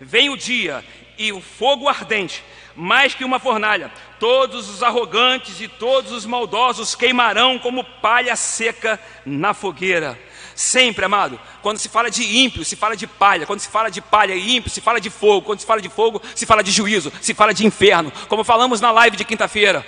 vem 0.00 0.28
o 0.28 0.36
dia 0.36 0.84
e 1.18 1.32
o 1.32 1.40
fogo 1.40 1.88
ardente, 1.88 2.44
mais 2.74 3.14
que 3.14 3.24
uma 3.24 3.38
fornalha, 3.38 3.90
todos 4.20 4.68
os 4.68 4.82
arrogantes 4.82 5.60
e 5.60 5.68
todos 5.68 6.12
os 6.12 6.26
maldosos 6.26 6.94
queimarão 6.94 7.58
como 7.58 7.82
palha 7.82 8.36
seca 8.36 9.00
na 9.24 9.54
fogueira. 9.54 10.18
Sempre, 10.54 11.04
amado, 11.04 11.38
quando 11.60 11.78
se 11.78 11.88
fala 11.88 12.10
de 12.10 12.22
ímpio, 12.38 12.64
se 12.64 12.76
fala 12.76 12.96
de 12.96 13.06
palha, 13.06 13.46
quando 13.46 13.60
se 13.60 13.68
fala 13.68 13.90
de 13.90 14.00
palha 14.00 14.34
e 14.34 14.56
ímpio, 14.56 14.70
se 14.70 14.80
fala 14.80 14.98
de 14.98 15.10
fogo, 15.10 15.42
quando 15.42 15.60
se 15.60 15.66
fala 15.66 15.82
de 15.82 15.88
fogo, 15.90 16.20
se 16.34 16.46
fala 16.46 16.62
de 16.62 16.70
juízo, 16.70 17.12
se 17.20 17.34
fala 17.34 17.52
de 17.52 17.66
inferno, 17.66 18.10
como 18.28 18.42
falamos 18.42 18.80
na 18.80 18.90
live 18.90 19.18
de 19.18 19.24
quinta-feira. 19.24 19.86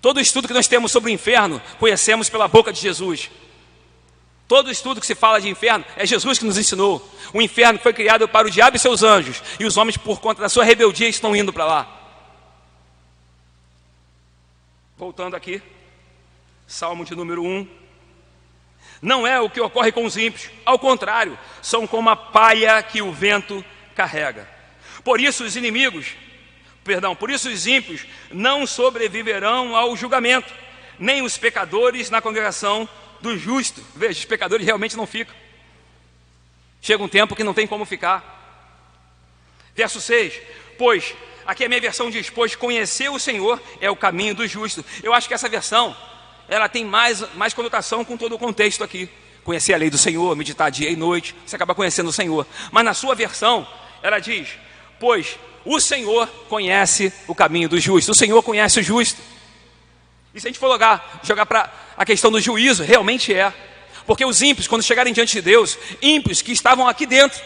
Todo 0.00 0.20
estudo 0.20 0.48
que 0.48 0.54
nós 0.54 0.66
temos 0.66 0.92
sobre 0.92 1.10
o 1.10 1.14
inferno, 1.14 1.60
conhecemos 1.78 2.30
pela 2.30 2.48
boca 2.48 2.72
de 2.72 2.80
Jesus. 2.80 3.30
Todo 4.46 4.70
estudo 4.70 5.00
que 5.00 5.06
se 5.06 5.14
fala 5.14 5.40
de 5.40 5.48
inferno 5.48 5.84
é 5.96 6.06
Jesus 6.06 6.38
que 6.38 6.44
nos 6.44 6.58
ensinou. 6.58 7.06
O 7.32 7.40
inferno 7.40 7.78
foi 7.78 7.92
criado 7.92 8.28
para 8.28 8.46
o 8.46 8.50
diabo 8.50 8.76
e 8.76 8.80
seus 8.80 9.02
anjos, 9.02 9.42
e 9.58 9.64
os 9.64 9.76
homens, 9.76 9.96
por 9.96 10.20
conta 10.20 10.42
da 10.42 10.48
sua 10.48 10.64
rebeldia, 10.64 11.08
estão 11.08 11.34
indo 11.34 11.52
para 11.52 11.64
lá. 11.64 12.00
Voltando 14.96 15.34
aqui, 15.34 15.62
Salmo 16.66 17.04
de 17.04 17.14
número 17.14 17.42
1. 17.42 17.66
Não 19.00 19.26
é 19.26 19.40
o 19.40 19.50
que 19.50 19.60
ocorre 19.60 19.92
com 19.92 20.04
os 20.04 20.16
ímpios, 20.16 20.50
ao 20.64 20.78
contrário, 20.78 21.38
são 21.60 21.86
como 21.86 22.08
a 22.10 22.16
palha 22.16 22.82
que 22.82 23.02
o 23.02 23.12
vento 23.12 23.64
carrega. 23.94 24.48
Por 25.02 25.20
isso, 25.20 25.44
os 25.44 25.56
inimigos 25.56 26.14
perdão, 26.84 27.16
por 27.16 27.30
isso 27.30 27.48
os 27.48 27.66
ímpios 27.66 28.06
não 28.30 28.66
sobreviverão 28.66 29.74
ao 29.74 29.96
julgamento, 29.96 30.52
nem 30.98 31.22
os 31.22 31.36
pecadores 31.38 32.10
na 32.10 32.20
congregação 32.20 32.88
do 33.24 33.38
justo. 33.38 33.82
Veja, 33.96 34.18
os 34.18 34.24
pecadores 34.26 34.66
realmente 34.66 34.96
não 34.96 35.06
ficam. 35.06 35.34
Chega 36.82 37.02
um 37.02 37.08
tempo 37.08 37.34
que 37.34 37.42
não 37.42 37.54
tem 37.54 37.66
como 37.66 37.86
ficar. 37.86 38.22
Verso 39.74 39.98
6: 39.98 40.34
Pois, 40.76 41.14
aqui 41.46 41.64
a 41.64 41.68
minha 41.68 41.80
versão 41.80 42.10
diz: 42.10 42.28
Pois 42.28 42.54
conhecer 42.54 43.08
o 43.08 43.18
Senhor 43.18 43.60
é 43.80 43.90
o 43.90 43.96
caminho 43.96 44.34
do 44.34 44.46
justo. 44.46 44.84
Eu 45.02 45.14
acho 45.14 45.26
que 45.26 45.32
essa 45.32 45.48
versão, 45.48 45.96
ela 46.46 46.68
tem 46.68 46.84
mais, 46.84 47.24
mais 47.34 47.54
conotação 47.54 48.04
com 48.04 48.18
todo 48.18 48.34
o 48.34 48.38
contexto 48.38 48.84
aqui. 48.84 49.08
Conhecer 49.42 49.72
a 49.72 49.78
lei 49.78 49.88
do 49.88 49.98
Senhor, 49.98 50.36
meditar 50.36 50.70
dia 50.70 50.90
e 50.90 50.96
noite, 50.96 51.34
você 51.46 51.56
acaba 51.56 51.74
conhecendo 51.74 52.10
o 52.10 52.12
Senhor. 52.12 52.46
Mas 52.70 52.84
na 52.84 52.92
sua 52.92 53.14
versão, 53.14 53.66
ela 54.02 54.18
diz: 54.18 54.50
Pois 55.00 55.38
o 55.64 55.80
Senhor 55.80 56.28
conhece 56.50 57.10
o 57.26 57.34
caminho 57.34 57.70
do 57.70 57.80
justo, 57.80 58.12
o 58.12 58.14
Senhor 58.14 58.42
conhece 58.42 58.80
o 58.80 58.82
justo. 58.82 59.33
E 60.34 60.40
se 60.40 60.48
a 60.48 60.50
gente 60.50 60.58
for 60.58 60.68
jogar, 60.68 61.20
jogar 61.22 61.46
para 61.46 61.72
a 61.96 62.04
questão 62.04 62.28
do 62.28 62.40
juízo, 62.40 62.82
realmente 62.82 63.32
é. 63.32 63.52
Porque 64.04 64.24
os 64.24 64.42
ímpios, 64.42 64.66
quando 64.66 64.82
chegarem 64.82 65.12
diante 65.12 65.34
de 65.34 65.40
Deus, 65.40 65.78
ímpios 66.02 66.42
que 66.42 66.50
estavam 66.50 66.88
aqui 66.88 67.06
dentro, 67.06 67.40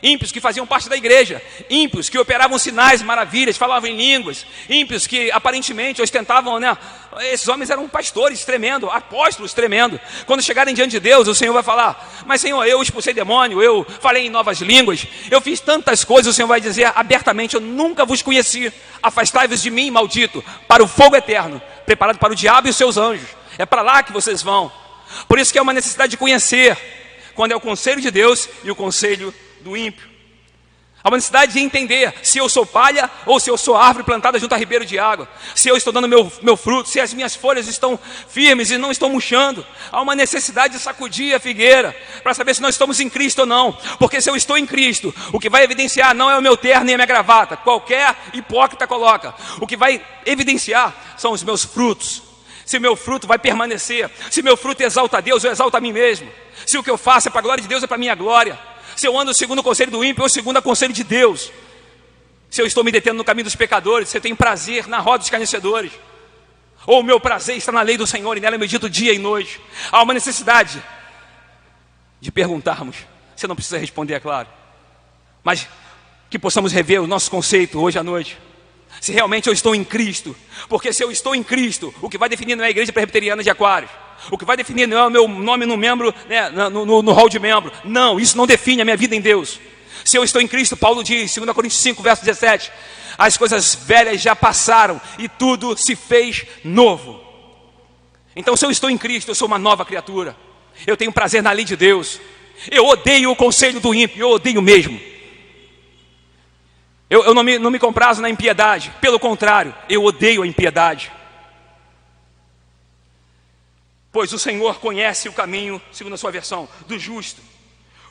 ímpios 0.00 0.30
que 0.30 0.40
faziam 0.40 0.64
parte 0.64 0.88
da 0.88 0.96
igreja, 0.96 1.42
ímpios 1.68 2.08
que 2.08 2.16
operavam 2.16 2.56
sinais, 2.56 3.02
maravilhas, 3.02 3.56
falavam 3.56 3.90
em 3.90 3.96
línguas, 3.96 4.46
ímpios 4.68 5.08
que 5.08 5.28
aparentemente 5.32 6.00
ostentavam, 6.00 6.60
né? 6.60 6.78
Esses 7.22 7.48
homens 7.48 7.68
eram 7.68 7.88
pastores 7.88 8.44
tremendo, 8.44 8.88
apóstolos 8.88 9.52
tremendo. 9.52 10.00
Quando 10.24 10.40
chegarem 10.40 10.72
diante 10.72 10.92
de 10.92 11.00
Deus, 11.00 11.26
o 11.26 11.34
Senhor 11.34 11.52
vai 11.52 11.64
falar: 11.64 12.22
Mas 12.26 12.40
Senhor, 12.40 12.64
eu 12.64 12.80
expulsei 12.80 13.12
demônio, 13.12 13.60
eu 13.60 13.84
falei 14.00 14.26
em 14.26 14.30
novas 14.30 14.60
línguas, 14.60 15.04
eu 15.28 15.40
fiz 15.40 15.58
tantas 15.58 16.04
coisas. 16.04 16.32
O 16.32 16.36
Senhor 16.36 16.46
vai 16.46 16.60
dizer 16.60 16.92
abertamente: 16.94 17.56
Eu 17.56 17.60
nunca 17.60 18.06
vos 18.06 18.22
conheci. 18.22 18.72
Afastai-vos 19.02 19.60
de 19.60 19.70
mim, 19.70 19.90
maldito, 19.90 20.44
para 20.68 20.84
o 20.84 20.86
fogo 20.86 21.16
eterno, 21.16 21.60
preparado 21.90 22.18
para 22.18 22.32
o 22.32 22.36
diabo 22.36 22.68
e 22.68 22.70
os 22.70 22.76
seus 22.76 22.96
anjos. 22.96 23.28
É 23.58 23.66
para 23.66 23.82
lá 23.82 24.00
que 24.00 24.12
vocês 24.12 24.42
vão. 24.42 24.70
Por 25.26 25.40
isso 25.40 25.52
que 25.52 25.58
é 25.58 25.62
uma 25.62 25.72
necessidade 25.72 26.12
de 26.12 26.16
conhecer, 26.16 26.78
quando 27.34 27.50
é 27.50 27.56
o 27.56 27.60
conselho 27.60 28.00
de 28.00 28.12
Deus 28.12 28.48
e 28.62 28.70
o 28.70 28.76
conselho 28.76 29.34
do 29.60 29.76
ímpio. 29.76 30.08
Há 31.02 31.08
uma 31.08 31.16
necessidade 31.16 31.54
de 31.54 31.60
entender 31.60 32.12
se 32.22 32.36
eu 32.36 32.48
sou 32.48 32.66
palha 32.66 33.10
ou 33.24 33.40
se 33.40 33.48
eu 33.48 33.56
sou 33.56 33.74
árvore 33.74 34.04
plantada 34.04 34.38
junto 34.38 34.54
a 34.54 34.58
ribeiro 34.58 34.84
de 34.84 34.98
água. 34.98 35.26
Se 35.54 35.66
eu 35.66 35.74
estou 35.74 35.92
dando 35.92 36.06
meu, 36.06 36.30
meu 36.42 36.58
fruto, 36.58 36.90
se 36.90 37.00
as 37.00 37.14
minhas 37.14 37.34
folhas 37.34 37.66
estão 37.68 37.98
firmes 38.28 38.70
e 38.70 38.76
não 38.76 38.90
estão 38.90 39.08
murchando. 39.08 39.64
Há 39.90 40.02
uma 40.02 40.14
necessidade 40.14 40.74
de 40.74 40.80
sacudir 40.80 41.34
a 41.34 41.40
figueira 41.40 41.96
para 42.22 42.34
saber 42.34 42.54
se 42.54 42.60
nós 42.60 42.74
estamos 42.74 43.00
em 43.00 43.08
Cristo 43.08 43.40
ou 43.40 43.46
não. 43.46 43.72
Porque 43.98 44.20
se 44.20 44.28
eu 44.28 44.36
estou 44.36 44.58
em 44.58 44.66
Cristo, 44.66 45.14
o 45.32 45.40
que 45.40 45.48
vai 45.48 45.64
evidenciar 45.64 46.14
não 46.14 46.30
é 46.30 46.36
o 46.36 46.42
meu 46.42 46.54
terno 46.54 46.84
nem 46.84 46.94
a 46.94 46.98
minha 46.98 47.06
gravata. 47.06 47.56
Qualquer 47.56 48.14
hipócrita 48.34 48.86
coloca. 48.86 49.34
O 49.58 49.66
que 49.66 49.78
vai 49.78 50.04
evidenciar 50.26 50.94
são 51.16 51.32
os 51.32 51.42
meus 51.42 51.64
frutos. 51.64 52.22
Se 52.66 52.78
meu 52.78 52.94
fruto 52.94 53.26
vai 53.26 53.38
permanecer. 53.38 54.10
Se 54.30 54.42
meu 54.42 54.56
fruto 54.56 54.82
exalta 54.82 55.16
a 55.16 55.20
Deus, 55.22 55.42
eu 55.44 55.50
exalto 55.50 55.78
a 55.78 55.80
mim 55.80 55.92
mesmo. 55.92 56.30
Se 56.66 56.76
o 56.76 56.82
que 56.82 56.90
eu 56.90 56.98
faço 56.98 57.28
é 57.28 57.30
para 57.30 57.40
a 57.40 57.42
glória 57.42 57.62
de 57.62 57.68
Deus, 57.68 57.82
é 57.82 57.86
para 57.86 57.96
a 57.96 57.98
minha 57.98 58.14
glória 58.14 58.69
se 59.00 59.06
eu 59.06 59.18
ando 59.18 59.32
segundo 59.32 59.60
o 59.60 59.62
conselho 59.62 59.90
do 59.90 60.04
ímpio 60.04 60.22
ou 60.22 60.28
segundo 60.28 60.58
o 60.58 60.62
conselho 60.62 60.92
de 60.92 61.02
Deus, 61.02 61.50
se 62.50 62.60
eu 62.60 62.66
estou 62.66 62.84
me 62.84 62.92
detendo 62.92 63.16
no 63.16 63.24
caminho 63.24 63.44
dos 63.44 63.56
pecadores, 63.56 64.10
se 64.10 64.18
eu 64.18 64.20
tenho 64.20 64.36
prazer 64.36 64.86
na 64.86 64.98
roda 64.98 65.20
dos 65.20 65.30
carnecedores, 65.30 65.90
ou 66.86 67.00
o 67.00 67.02
meu 67.02 67.18
prazer 67.18 67.56
está 67.56 67.72
na 67.72 67.80
lei 67.80 67.96
do 67.96 68.06
Senhor 68.06 68.36
e 68.36 68.40
nela 68.40 68.56
eu 68.56 68.60
medito 68.60 68.90
dia 68.90 69.14
e 69.14 69.18
noite. 69.18 69.58
Há 69.90 70.02
uma 70.02 70.12
necessidade 70.12 70.82
de 72.20 72.30
perguntarmos. 72.30 72.96
Você 73.34 73.46
não 73.46 73.54
precisa 73.54 73.78
responder, 73.78 74.12
é 74.12 74.20
claro, 74.20 74.48
mas 75.42 75.66
que 76.28 76.38
possamos 76.38 76.70
rever 76.70 77.00
o 77.00 77.06
nosso 77.06 77.30
conceito 77.30 77.80
hoje 77.80 77.98
à 77.98 78.02
noite. 78.02 78.36
Se 79.00 79.12
realmente 79.12 79.48
eu 79.48 79.52
estou 79.52 79.74
em 79.74 79.82
Cristo. 79.82 80.36
Porque 80.68 80.92
se 80.92 81.02
eu 81.02 81.10
estou 81.10 81.34
em 81.34 81.42
Cristo, 81.42 81.92
o 82.02 82.08
que 82.08 82.18
vai 82.18 82.28
definir 82.28 82.54
não 82.54 82.64
é 82.64 82.68
a 82.68 82.70
igreja 82.70 82.92
presbiteriana 82.92 83.42
de 83.42 83.50
Aquários. 83.50 83.90
O 84.30 84.36
que 84.36 84.44
vai 84.44 84.56
definir 84.56 84.86
não 84.86 84.98
é 84.98 85.06
o 85.06 85.10
meu 85.10 85.26
nome 85.26 85.64
no 85.64 85.76
membro, 85.76 86.14
né, 86.28 86.50
no, 86.50 86.84
no, 86.84 87.02
no 87.02 87.12
hall 87.12 87.28
de 87.28 87.38
membro. 87.38 87.72
Não, 87.84 88.20
isso 88.20 88.36
não 88.36 88.46
define 88.46 88.82
a 88.82 88.84
minha 88.84 88.96
vida 88.96 89.16
em 89.16 89.20
Deus. 89.20 89.58
Se 90.04 90.16
eu 90.16 90.24
estou 90.24 90.42
em 90.42 90.46
Cristo, 90.46 90.76
Paulo 90.76 91.02
diz, 91.02 91.34
2 91.34 91.50
Coríntios 91.52 91.80
5, 91.80 92.02
verso 92.02 92.24
17: 92.24 92.70
as 93.16 93.36
coisas 93.36 93.74
velhas 93.74 94.20
já 94.20 94.36
passaram 94.36 95.00
e 95.18 95.28
tudo 95.28 95.76
se 95.76 95.96
fez 95.96 96.44
novo. 96.62 97.22
Então, 98.36 98.56
se 98.56 98.64
eu 98.64 98.70
estou 98.70 98.90
em 98.90 98.98
Cristo, 98.98 99.30
eu 99.30 99.34
sou 99.34 99.48
uma 99.48 99.58
nova 99.58 99.84
criatura. 99.84 100.36
Eu 100.86 100.96
tenho 100.96 101.12
prazer 101.12 101.42
na 101.42 101.52
lei 101.52 101.64
de 101.64 101.76
Deus. 101.76 102.20
Eu 102.70 102.86
odeio 102.86 103.30
o 103.30 103.36
conselho 103.36 103.80
do 103.80 103.94
ímpio, 103.94 104.20
eu 104.20 104.30
odeio 104.30 104.60
mesmo. 104.62 105.00
Eu, 107.10 107.24
eu 107.24 107.34
não, 107.34 107.42
me, 107.42 107.58
não 107.58 107.72
me 107.72 107.78
comprazo 107.80 108.22
na 108.22 108.30
impiedade, 108.30 108.94
pelo 109.00 109.18
contrário, 109.18 109.74
eu 109.88 110.04
odeio 110.04 110.44
a 110.44 110.46
impiedade. 110.46 111.10
Pois 114.12 114.32
o 114.32 114.38
Senhor 114.38 114.78
conhece 114.78 115.28
o 115.28 115.32
caminho, 115.32 115.82
segundo 115.90 116.14
a 116.14 116.16
sua 116.16 116.30
versão, 116.30 116.68
do 116.86 116.96
justo. 116.96 117.42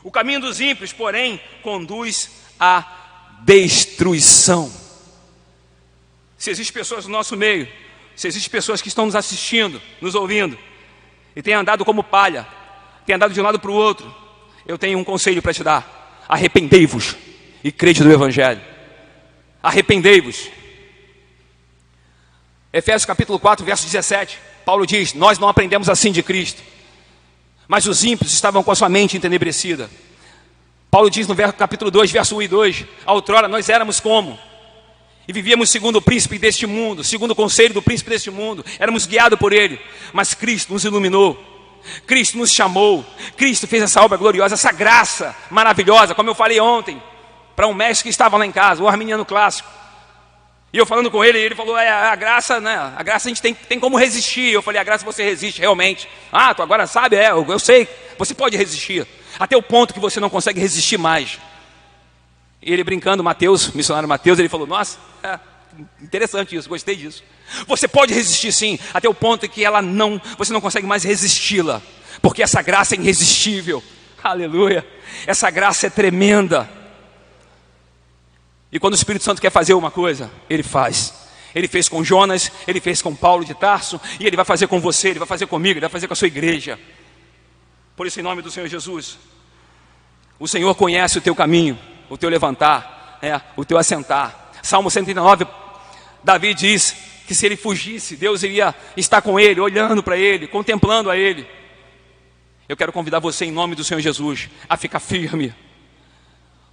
O 0.04 0.12
caminho 0.12 0.42
dos 0.42 0.60
ímpios, 0.60 0.92
porém, 0.92 1.42
conduz 1.64 2.30
à 2.60 2.86
destruição. 3.42 4.72
Se 6.38 6.52
existem 6.52 6.74
pessoas 6.74 7.06
no 7.06 7.12
nosso 7.12 7.38
meio, 7.38 7.68
se 8.18 8.28
existem 8.28 8.52
pessoas 8.52 8.82
que 8.82 8.90
estão 8.90 9.06
nos 9.06 9.16
assistindo, 9.16 9.82
nos 10.02 10.14
ouvindo, 10.14 10.60
e 11.36 11.42
têm 11.42 11.54
andado 11.54 11.86
como 11.86 12.04
palha, 12.04 12.46
têm 13.06 13.16
andado 13.16 13.34
de 13.34 13.40
um 13.40 13.44
lado 13.44 13.60
para 13.60 13.72
o 13.72 13.74
outro, 13.74 14.14
eu 14.66 14.78
tenho 14.78 15.00
um 15.00 15.06
conselho 15.06 15.42
para 15.42 15.54
te 15.54 15.64
dar: 15.64 16.26
arrependei-vos 16.28 17.16
e 17.64 17.72
crede 17.72 18.04
no 18.04 18.12
Evangelho. 18.12 18.69
Arrependei-vos. 19.62 20.50
Efésios 22.72 23.06
capítulo 23.06 23.40
4, 23.40 23.66
verso 23.66 23.86
17. 23.86 24.40
Paulo 24.66 24.86
diz: 24.86 25.14
Nós 25.14 25.40
não 25.40 25.48
aprendemos 25.48 25.90
assim 25.90 26.12
de 26.12 26.24
Cristo, 26.24 26.62
mas 27.68 27.86
os 27.86 28.04
ímpios 28.04 28.32
estavam 28.32 28.64
com 28.64 28.72
a 28.72 28.76
sua 28.76 28.90
mente 28.90 29.18
entenebrecida. 29.18 29.90
Paulo 30.90 31.10
diz 31.10 31.28
no 31.28 31.36
capítulo 31.36 31.92
2, 31.92 32.12
verso 32.12 32.38
1 32.38 32.42
e 32.44 32.48
2: 32.48 32.86
Outrora 33.06 33.48
nós 33.48 33.70
éramos 33.70 34.00
como? 34.00 34.40
e 35.30 35.32
vivíamos 35.32 35.70
segundo 35.70 35.98
o 35.98 36.02
príncipe 36.02 36.40
deste 36.40 36.66
mundo, 36.66 37.04
segundo 37.04 37.32
o 37.32 37.36
conselho 37.36 37.72
do 37.72 37.84
príncipe 37.84 38.10
deste 38.10 38.32
mundo, 38.32 38.66
éramos 38.80 39.06
guiados 39.06 39.38
por 39.38 39.54
ele, 39.54 39.80
mas 40.12 40.34
Cristo 40.34 40.74
nos 40.74 40.84
iluminou, 40.84 41.38
Cristo 42.08 42.36
nos 42.36 42.52
chamou, 42.52 43.06
Cristo 43.38 43.68
fez 43.68 43.84
essa 43.84 44.02
obra 44.02 44.18
gloriosa, 44.18 44.56
essa 44.56 44.72
graça 44.72 45.36
maravilhosa, 45.52 46.16
como 46.16 46.32
eu 46.32 46.34
falei 46.34 46.60
ontem, 46.60 47.00
para 47.60 47.68
um 47.68 47.74
mestre 47.74 48.04
que 48.04 48.10
estava 48.10 48.38
lá 48.38 48.46
em 48.46 48.54
casa, 48.54 48.82
o 48.82 48.88
arminiano 48.88 49.26
clássico. 49.26 49.70
E 50.72 50.78
eu 50.78 50.86
falando 50.86 51.12
com 51.12 51.26
ele, 51.26 51.38
ele 51.38 51.56
falou: 51.56 51.78
é, 51.78 51.90
a 51.90 52.16
graça, 52.16 52.58
né? 52.62 52.94
A 52.96 53.04
graça 53.04 53.28
a 53.28 53.30
gente 53.30 53.42
tem, 53.42 53.54
tem 53.54 53.78
como 53.78 53.98
resistir. 53.98 54.54
Eu 54.54 54.62
falei: 54.62 54.80
a 54.80 54.84
graça 54.86 55.04
você 55.04 55.26
resiste 55.26 55.60
realmente. 55.60 56.08
Ah, 56.32 56.56
tu 56.56 56.64
agora 56.64 56.88
sabe? 56.88 57.18
É, 57.18 57.32
eu, 57.32 57.46
eu 57.50 57.60
sei. 57.60 57.86
Você 58.18 58.34
pode 58.34 58.56
resistir. 58.56 59.06
Até 59.38 59.58
o 59.58 59.62
ponto 59.62 59.94
que 59.94 60.00
você 60.00 60.22
não 60.22 60.30
consegue 60.30 60.58
resistir 60.58 60.98
mais. 60.98 61.38
E 62.62 62.72
ele 62.72 62.82
brincando, 62.82 63.22
Mateus, 63.22 63.74
missionário 63.74 64.08
Mateus, 64.08 64.40
ele 64.40 64.48
falou: 64.48 64.66
Nossa, 64.66 64.98
é, 65.22 65.38
interessante 66.02 66.56
isso, 66.56 66.70
gostei 66.70 66.96
disso. 66.96 67.26
Você 67.68 67.90
pode 67.90 68.14
resistir 68.14 68.54
sim, 68.54 68.80
até 68.94 69.10
o 69.10 69.14
ponto 69.14 69.50
que 69.50 69.66
ela 69.66 69.82
não, 69.82 70.22
você 70.38 70.54
não 70.54 70.62
consegue 70.62 70.88
mais 70.88 71.04
resisti-la, 71.04 71.82
porque 72.22 72.42
essa 72.42 72.62
graça 72.62 72.96
é 72.96 73.00
irresistível. 73.00 73.84
Aleluia. 74.24 74.88
Essa 75.28 75.50
graça 75.50 75.88
é 75.88 75.90
tremenda. 75.90 76.79
E 78.72 78.80
quando 78.80 78.94
o 78.94 78.96
Espírito 78.96 79.24
Santo 79.24 79.42
quer 79.42 79.52
fazer 79.52 79.74
uma 79.74 79.92
coisa, 79.92 80.30
ele 80.50 80.64
faz. 80.64 81.28
Ele 81.56 81.68
fez 81.68 81.90
com 81.90 82.04
Jonas, 82.04 82.52
ele 82.68 82.80
fez 82.80 83.02
com 83.02 83.16
Paulo 83.16 83.44
de 83.44 83.54
Tarso, 83.54 84.00
e 84.20 84.28
ele 84.28 84.36
vai 84.36 84.46
fazer 84.46 84.68
com 84.68 84.80
você, 84.80 85.10
ele 85.10 85.20
vai 85.20 85.28
fazer 85.28 85.48
comigo, 85.48 85.74
ele 85.74 85.82
vai 85.82 85.90
fazer 85.90 86.08
com 86.08 86.14
a 86.14 86.16
sua 86.16 86.28
igreja. 86.28 86.80
Por 87.96 88.06
isso, 88.06 88.20
em 88.20 88.24
nome 88.24 88.42
do 88.42 88.52
Senhor 88.52 88.68
Jesus, 88.68 89.18
o 90.40 90.48
Senhor 90.48 90.74
conhece 90.76 91.18
o 91.18 91.22
teu 91.22 91.36
caminho 91.36 91.78
o 92.10 92.18
teu 92.18 92.30
levantar, 92.30 93.20
é, 93.22 93.40
o 93.56 93.64
teu 93.64 93.78
assentar. 93.78 94.52
Salmo 94.64 94.90
109, 94.90 95.46
Davi 96.24 96.54
diz 96.54 96.96
que 97.28 97.36
se 97.36 97.46
ele 97.46 97.56
fugisse, 97.56 98.16
Deus 98.16 98.42
iria 98.42 98.74
estar 98.98 99.22
com 99.22 99.40
ele, 99.40 99.62
olhando 99.62 100.02
para 100.02 100.18
ele, 100.18 100.48
contemplando 100.48 101.10
a 101.10 101.16
ele. 101.16 101.48
Eu 102.68 102.76
quero 102.76 102.92
convidar 102.92 103.20
você, 103.20 103.46
em 103.46 103.52
nome 103.52 103.76
do 103.76 103.84
Senhor 103.84 104.02
Jesus, 104.02 104.50
a 104.68 104.76
ficar 104.76 105.00
firme, 105.00 105.54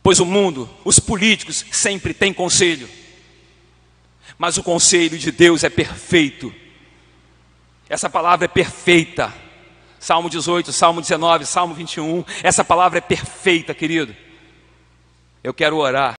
pois 0.07 0.21
o 0.21 0.25
mundo, 0.25 0.71
os 0.85 1.01
políticos, 1.01 1.67
sempre 1.73 2.15
têm 2.15 2.33
conselho, 2.33 2.89
mas 4.39 4.57
o 4.57 4.63
conselho 4.63 5.19
de 5.19 5.33
Deus 5.33 5.65
é 5.65 5.69
perfeito. 5.69 6.55
Essa 7.89 8.09
palavra 8.09 8.45
é 8.45 8.49
perfeita. 8.49 9.35
Salmo 9.99 10.31
18, 10.31 10.73
Salmo 10.73 11.01
19, 11.01 11.45
Salmo 11.45 11.75
21. 11.75 12.25
Essa 12.45 12.65
palavra 12.65 12.99
é 12.99 13.01
perfeita, 13.01 13.75
querido. 13.75 14.15
Eu 15.43 15.53
quero 15.53 15.77
orar 15.77 16.15